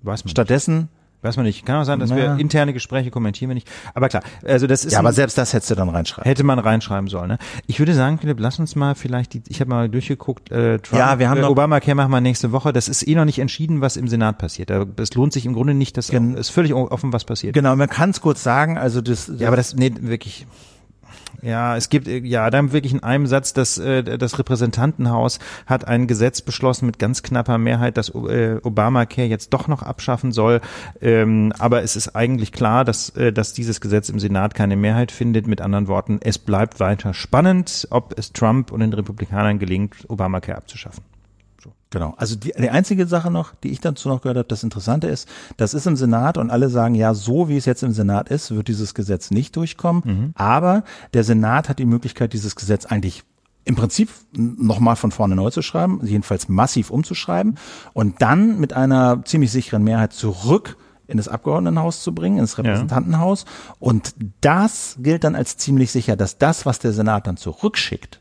[0.01, 0.89] Weiß man Stattdessen nicht.
[1.23, 1.65] Weiß man nicht.
[1.65, 2.35] Kann auch sein, dass naja.
[2.35, 3.69] wir interne Gespräche kommentieren wir nicht.
[3.93, 4.91] Aber klar, also das ist.
[4.91, 6.27] Ja, aber selbst das hättest du dann reinschreiben.
[6.27, 7.29] Hätte man reinschreiben sollen.
[7.29, 7.37] Ne?
[7.65, 9.41] Ich würde sagen, Philipp, lass uns mal vielleicht die.
[9.47, 10.51] Ich habe mal durchgeguckt.
[10.51, 12.73] Äh, Trump, ja, wir haben äh, Obamacare machen wir nächste Woche.
[12.73, 14.69] Das ist eh noch nicht entschieden, was im Senat passiert.
[14.69, 15.95] Es lohnt sich im Grunde nicht.
[15.95, 17.53] Das ist völlig offen, was passiert.
[17.53, 18.77] Genau, man kann es kurz sagen.
[18.77, 19.31] Also das.
[19.37, 20.45] Ja, aber das nee wirklich.
[21.43, 26.07] Ja, es gibt ja dann wirklich in einem Satz, dass äh, das Repräsentantenhaus hat ein
[26.07, 30.61] Gesetz beschlossen mit ganz knapper Mehrheit, dass äh, Obamacare jetzt doch noch abschaffen soll.
[31.01, 35.11] Ähm, aber es ist eigentlich klar, dass äh, dass dieses Gesetz im Senat keine Mehrheit
[35.11, 35.45] findet.
[35.45, 40.57] Mit anderen Worten, es bleibt weiter spannend, ob es Trump und den Republikanern gelingt, Obamacare
[40.57, 41.12] abzuschaffen.
[41.89, 42.13] Genau.
[42.17, 45.27] Also die, die einzige Sache noch, die ich dazu noch gehört habe, das Interessante ist,
[45.57, 48.51] das ist im Senat und alle sagen, ja, so wie es jetzt im Senat ist,
[48.51, 50.03] wird dieses Gesetz nicht durchkommen.
[50.05, 50.31] Mhm.
[50.35, 50.83] Aber
[51.13, 53.23] der Senat hat die Möglichkeit, dieses Gesetz eigentlich
[53.65, 57.57] im Prinzip nochmal von vorne neu zu schreiben, jedenfalls massiv umzuschreiben
[57.93, 60.77] und dann mit einer ziemlich sicheren Mehrheit zurück
[61.07, 63.45] in das Abgeordnetenhaus zu bringen, ins Repräsentantenhaus.
[63.45, 63.75] Ja.
[63.79, 68.19] Und das gilt dann als ziemlich sicher, dass das, was der Senat dann zurückschickt,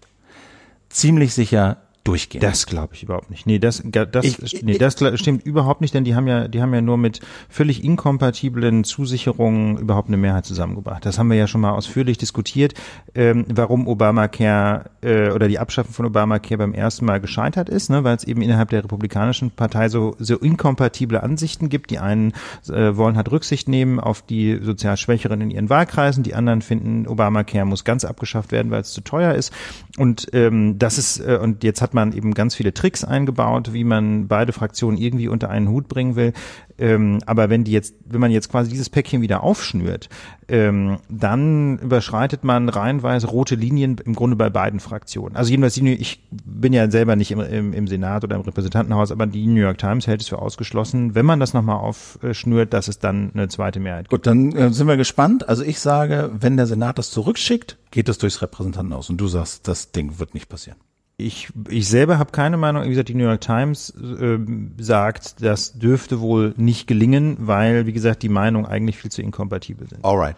[0.88, 2.40] ziemlich sicher durchgehen.
[2.40, 3.46] Das glaube ich überhaupt nicht.
[3.46, 6.74] Nee, das, das, ich, nee, das stimmt überhaupt nicht, denn die haben ja, die haben
[6.74, 11.06] ja nur mit völlig inkompatiblen Zusicherungen überhaupt eine Mehrheit zusammengebracht.
[11.06, 12.74] Das haben wir ja schon mal ausführlich diskutiert,
[13.14, 18.02] ähm, warum Obamacare äh, oder die Abschaffung von Obamacare beim ersten Mal gescheitert ist, ne,
[18.02, 21.90] weil es eben innerhalb der Republikanischen Partei so, so inkompatible Ansichten gibt.
[21.90, 22.32] Die einen
[22.68, 27.06] äh, wollen halt Rücksicht nehmen auf die sozial Schwächeren in ihren Wahlkreisen, die anderen finden,
[27.06, 29.52] Obamacare muss ganz abgeschafft werden, weil es zu teuer ist.
[29.98, 33.74] Und ähm, das ist, äh, und jetzt hat hat man eben ganz viele Tricks eingebaut,
[33.74, 36.32] wie man beide Fraktionen irgendwie unter einen Hut bringen will.
[36.78, 40.08] Ähm, aber wenn die jetzt, wenn man jetzt quasi dieses Päckchen wieder aufschnürt,
[40.48, 45.36] ähm, dann überschreitet man reihenweise rote Linien im Grunde bei beiden Fraktionen.
[45.36, 49.26] Also jedenfalls, ich bin ja selber nicht im, im, im Senat oder im Repräsentantenhaus, aber
[49.26, 52.98] die New York Times hält es für ausgeschlossen, wenn man das nochmal aufschnürt, dass es
[52.98, 54.22] dann eine zweite Mehrheit gibt.
[54.22, 55.46] Gut, dann äh, sind wir gespannt.
[55.46, 59.10] Also ich sage, wenn der Senat das zurückschickt, geht es durchs Repräsentantenhaus.
[59.10, 60.78] Und du sagst, das Ding wird nicht passieren
[61.22, 62.84] ich, ich selber habe keine Meinung.
[62.84, 64.38] Wie gesagt, die New York Times äh,
[64.78, 69.88] sagt, das dürfte wohl nicht gelingen, weil, wie gesagt, die Meinungen eigentlich viel zu inkompatibel
[69.88, 70.04] sind.
[70.04, 70.36] Alright.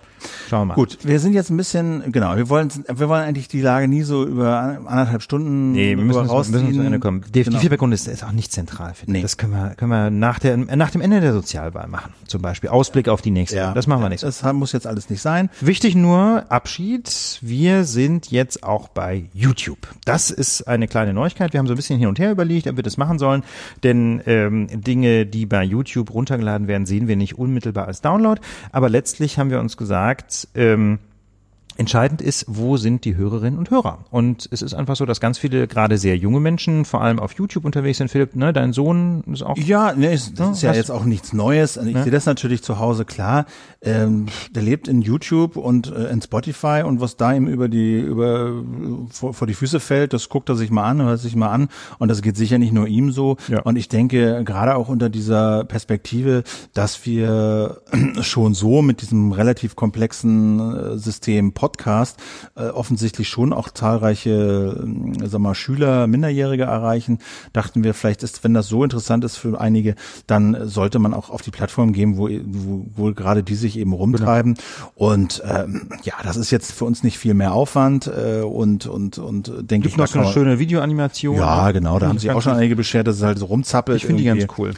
[0.48, 0.74] Schauen wir mal.
[0.74, 4.02] Gut, wir sind jetzt ein bisschen, genau, wir wollen, wir wollen eigentlich die Lage nie
[4.02, 6.61] so über anderthalb Stunden nee, wir müssen, rausziehen.
[6.61, 7.24] müssen zu Ende kommen.
[7.35, 7.56] Die, genau.
[7.56, 9.16] die Feedbackrunde ist, ist auch nicht zentral, finde ich.
[9.19, 9.23] Nee.
[9.23, 12.12] Das können wir, können wir nach, der, nach dem Ende der Sozialwahl machen.
[12.27, 13.56] Zum Beispiel Ausblick auf die nächste.
[13.56, 15.51] Ja, das machen wir nächstes Das muss jetzt alles nicht sein.
[15.61, 17.39] Wichtig nur, Abschied.
[17.40, 19.78] Wir sind jetzt auch bei YouTube.
[20.05, 21.52] Das ist eine kleine Neuigkeit.
[21.52, 23.42] Wir haben so ein bisschen hin und her überlegt, ob wir das machen sollen,
[23.82, 28.40] denn ähm, Dinge, die bei YouTube runtergeladen werden, sehen wir nicht unmittelbar als Download.
[28.72, 30.98] Aber letztlich haben wir uns gesagt, ähm,
[31.76, 34.05] Entscheidend ist, wo sind die Hörerinnen und Hörer?
[34.10, 37.32] Und es ist einfach so, dass ganz viele, gerade sehr junge Menschen, vor allem auf
[37.32, 38.09] YouTube unterwegs sind.
[38.09, 39.56] Philipp, ne, dein Sohn ist auch.
[39.56, 41.76] Ja, ne, ist, das ist ja jetzt auch nichts Neues.
[41.76, 42.05] Ich ne?
[42.05, 43.46] sehe das natürlich zu Hause klar.
[43.82, 47.98] Ähm, der lebt in YouTube und äh, in Spotify und was da ihm über die,
[47.98, 48.52] über,
[49.10, 51.68] vor, vor die Füße fällt, das guckt er sich mal an, hört sich mal an.
[51.98, 53.36] Und das geht sicher nicht nur ihm so.
[53.48, 53.62] Ja.
[53.62, 57.82] Und ich denke, gerade auch unter dieser Perspektive, dass wir
[58.20, 62.19] schon so mit diesem relativ komplexen äh, System Podcast
[62.57, 64.85] äh, offensichtlich schon auch zahlreiche,
[65.23, 67.20] äh, sag mal, Schüler, Minderjährige erreichen,
[67.55, 69.95] dachten wir, vielleicht ist, wenn das so interessant ist für einige,
[70.27, 73.95] dann sollte man auch auf die Plattform gehen, wo, wo, wo gerade die sich eben
[73.95, 74.55] rumtreiben.
[74.55, 74.93] Genau.
[74.95, 79.16] Und ähm, ja, das ist jetzt für uns nicht viel mehr Aufwand äh, und und
[79.16, 79.95] und denke ich.
[79.95, 81.36] Gibt noch so eine schöne Videoanimation.
[81.36, 83.97] Ja, genau, da haben sich auch schon einige beschert, dass es halt so rumzappelt.
[83.97, 84.74] Ich finde die ganz cool.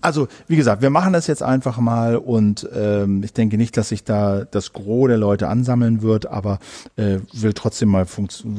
[0.00, 3.88] Also, wie gesagt, wir machen das jetzt einfach mal und ähm, ich denke nicht, dass
[3.88, 6.60] sich da das Gros der Leute ansammeln wird, aber
[6.96, 8.06] äh, will trotzdem mal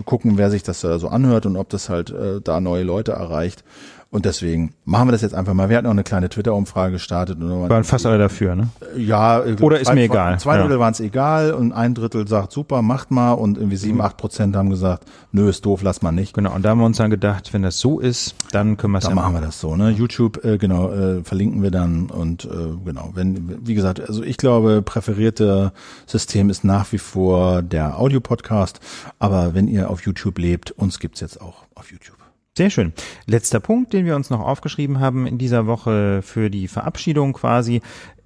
[0.05, 3.13] gucken, wer sich das äh, so anhört und ob das halt äh, da neue Leute
[3.13, 3.63] erreicht.
[4.11, 5.69] Und deswegen machen wir das jetzt einfach mal.
[5.69, 7.39] Wir hatten auch eine kleine Twitter-Umfrage gestartet.
[7.39, 8.69] Und waren fast alle dafür, ne?
[8.97, 9.43] Ja.
[9.61, 10.39] Oder ist mir egal.
[10.39, 10.79] Zwei Drittel ja.
[10.79, 13.33] waren es egal und ein Drittel sagt, super, macht mal.
[13.33, 14.01] Und irgendwie sieben, mhm.
[14.01, 16.33] acht Prozent haben gesagt, nö, ist doof, lass mal nicht.
[16.33, 18.97] Genau, und da haben wir uns dann gedacht, wenn das so ist, dann können wir
[18.97, 19.35] es ja machen.
[19.35, 19.91] wir das so, ne?
[19.91, 22.47] YouTube, äh, genau, äh, verlinken wir dann und äh,
[22.83, 25.71] genau, wenn, wie gesagt, also ich glaube, präferierte
[26.07, 28.79] System ist nach wie vor der Audio-Podcast,
[29.19, 32.18] aber wenn ihr auf YouTube lebt, uns gibt's jetzt auch auf YouTube.
[32.59, 32.91] Sehr schön.
[33.25, 37.79] Letzter Punkt, den wir uns noch aufgeschrieben haben in dieser Woche für die Verabschiedung quasi,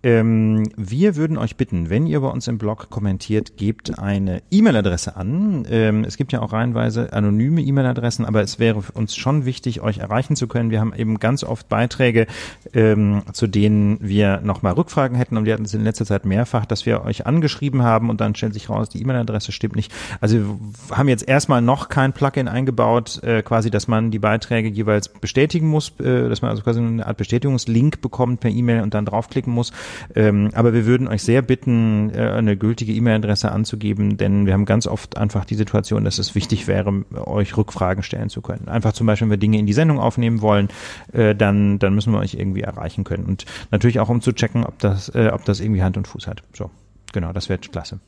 [0.03, 5.15] ähm, wir würden euch bitten, wenn ihr bei uns im Blog kommentiert, gebt eine E-Mail-Adresse
[5.15, 5.65] an.
[5.69, 9.99] Ähm, es gibt ja auch reihenweise anonyme E-Mail-Adressen, aber es wäre uns schon wichtig, euch
[9.99, 10.71] erreichen zu können.
[10.71, 12.27] Wir haben eben ganz oft Beiträge,
[12.73, 16.65] ähm, zu denen wir nochmal Rückfragen hätten und wir hatten es in letzter Zeit mehrfach,
[16.65, 19.93] dass wir euch angeschrieben haben und dann stellt sich raus, die E-Mail-Adresse stimmt nicht.
[20.19, 24.67] Also wir haben jetzt erstmal noch kein Plugin eingebaut, äh, quasi, dass man die Beiträge
[24.67, 28.93] jeweils bestätigen muss, äh, dass man also quasi eine Art Bestätigungslink bekommt per E-Mail und
[28.93, 29.71] dann draufklicken muss.
[30.15, 34.65] Ähm, aber wir würden euch sehr bitten, äh, eine gültige E-Mail-Adresse anzugeben, denn wir haben
[34.65, 38.67] ganz oft einfach die Situation, dass es wichtig wäre, euch Rückfragen stellen zu können.
[38.67, 40.69] Einfach zum Beispiel, wenn wir Dinge in die Sendung aufnehmen wollen,
[41.11, 43.25] äh, dann, dann müssen wir euch irgendwie erreichen können.
[43.25, 46.27] Und natürlich auch, um zu checken, ob das, äh, ob das irgendwie Hand und Fuß
[46.27, 46.43] hat.
[46.53, 46.69] So,
[47.11, 47.99] genau, das wäre klasse.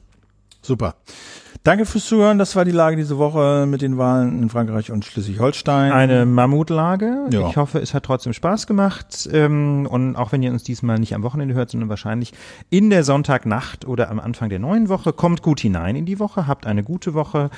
[0.66, 0.96] Super.
[1.64, 2.38] Danke fürs Zuhören.
[2.38, 5.92] Das war die Lage diese Woche mit den Wahlen in Frankreich und Schleswig-Holstein.
[5.92, 7.28] Eine Mammutlage.
[7.32, 7.50] Ja.
[7.50, 9.28] Ich hoffe, es hat trotzdem Spaß gemacht.
[9.32, 12.34] Ähm, und auch wenn ihr uns diesmal nicht am Wochenende hört, sondern wahrscheinlich
[12.70, 16.46] in der Sonntagnacht oder am Anfang der neuen Woche, kommt gut hinein in die Woche,
[16.46, 17.50] habt eine gute Woche.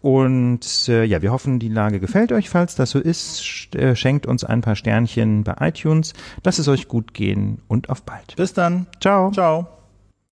[0.00, 2.48] Und äh, ja, wir hoffen, die Lage gefällt euch.
[2.48, 6.12] Falls das so ist, äh, schenkt uns ein paar Sternchen bei iTunes.
[6.44, 8.36] Lasst es euch gut gehen und auf bald.
[8.36, 8.86] Bis dann.
[9.00, 9.32] Ciao.
[9.32, 9.75] Ciao.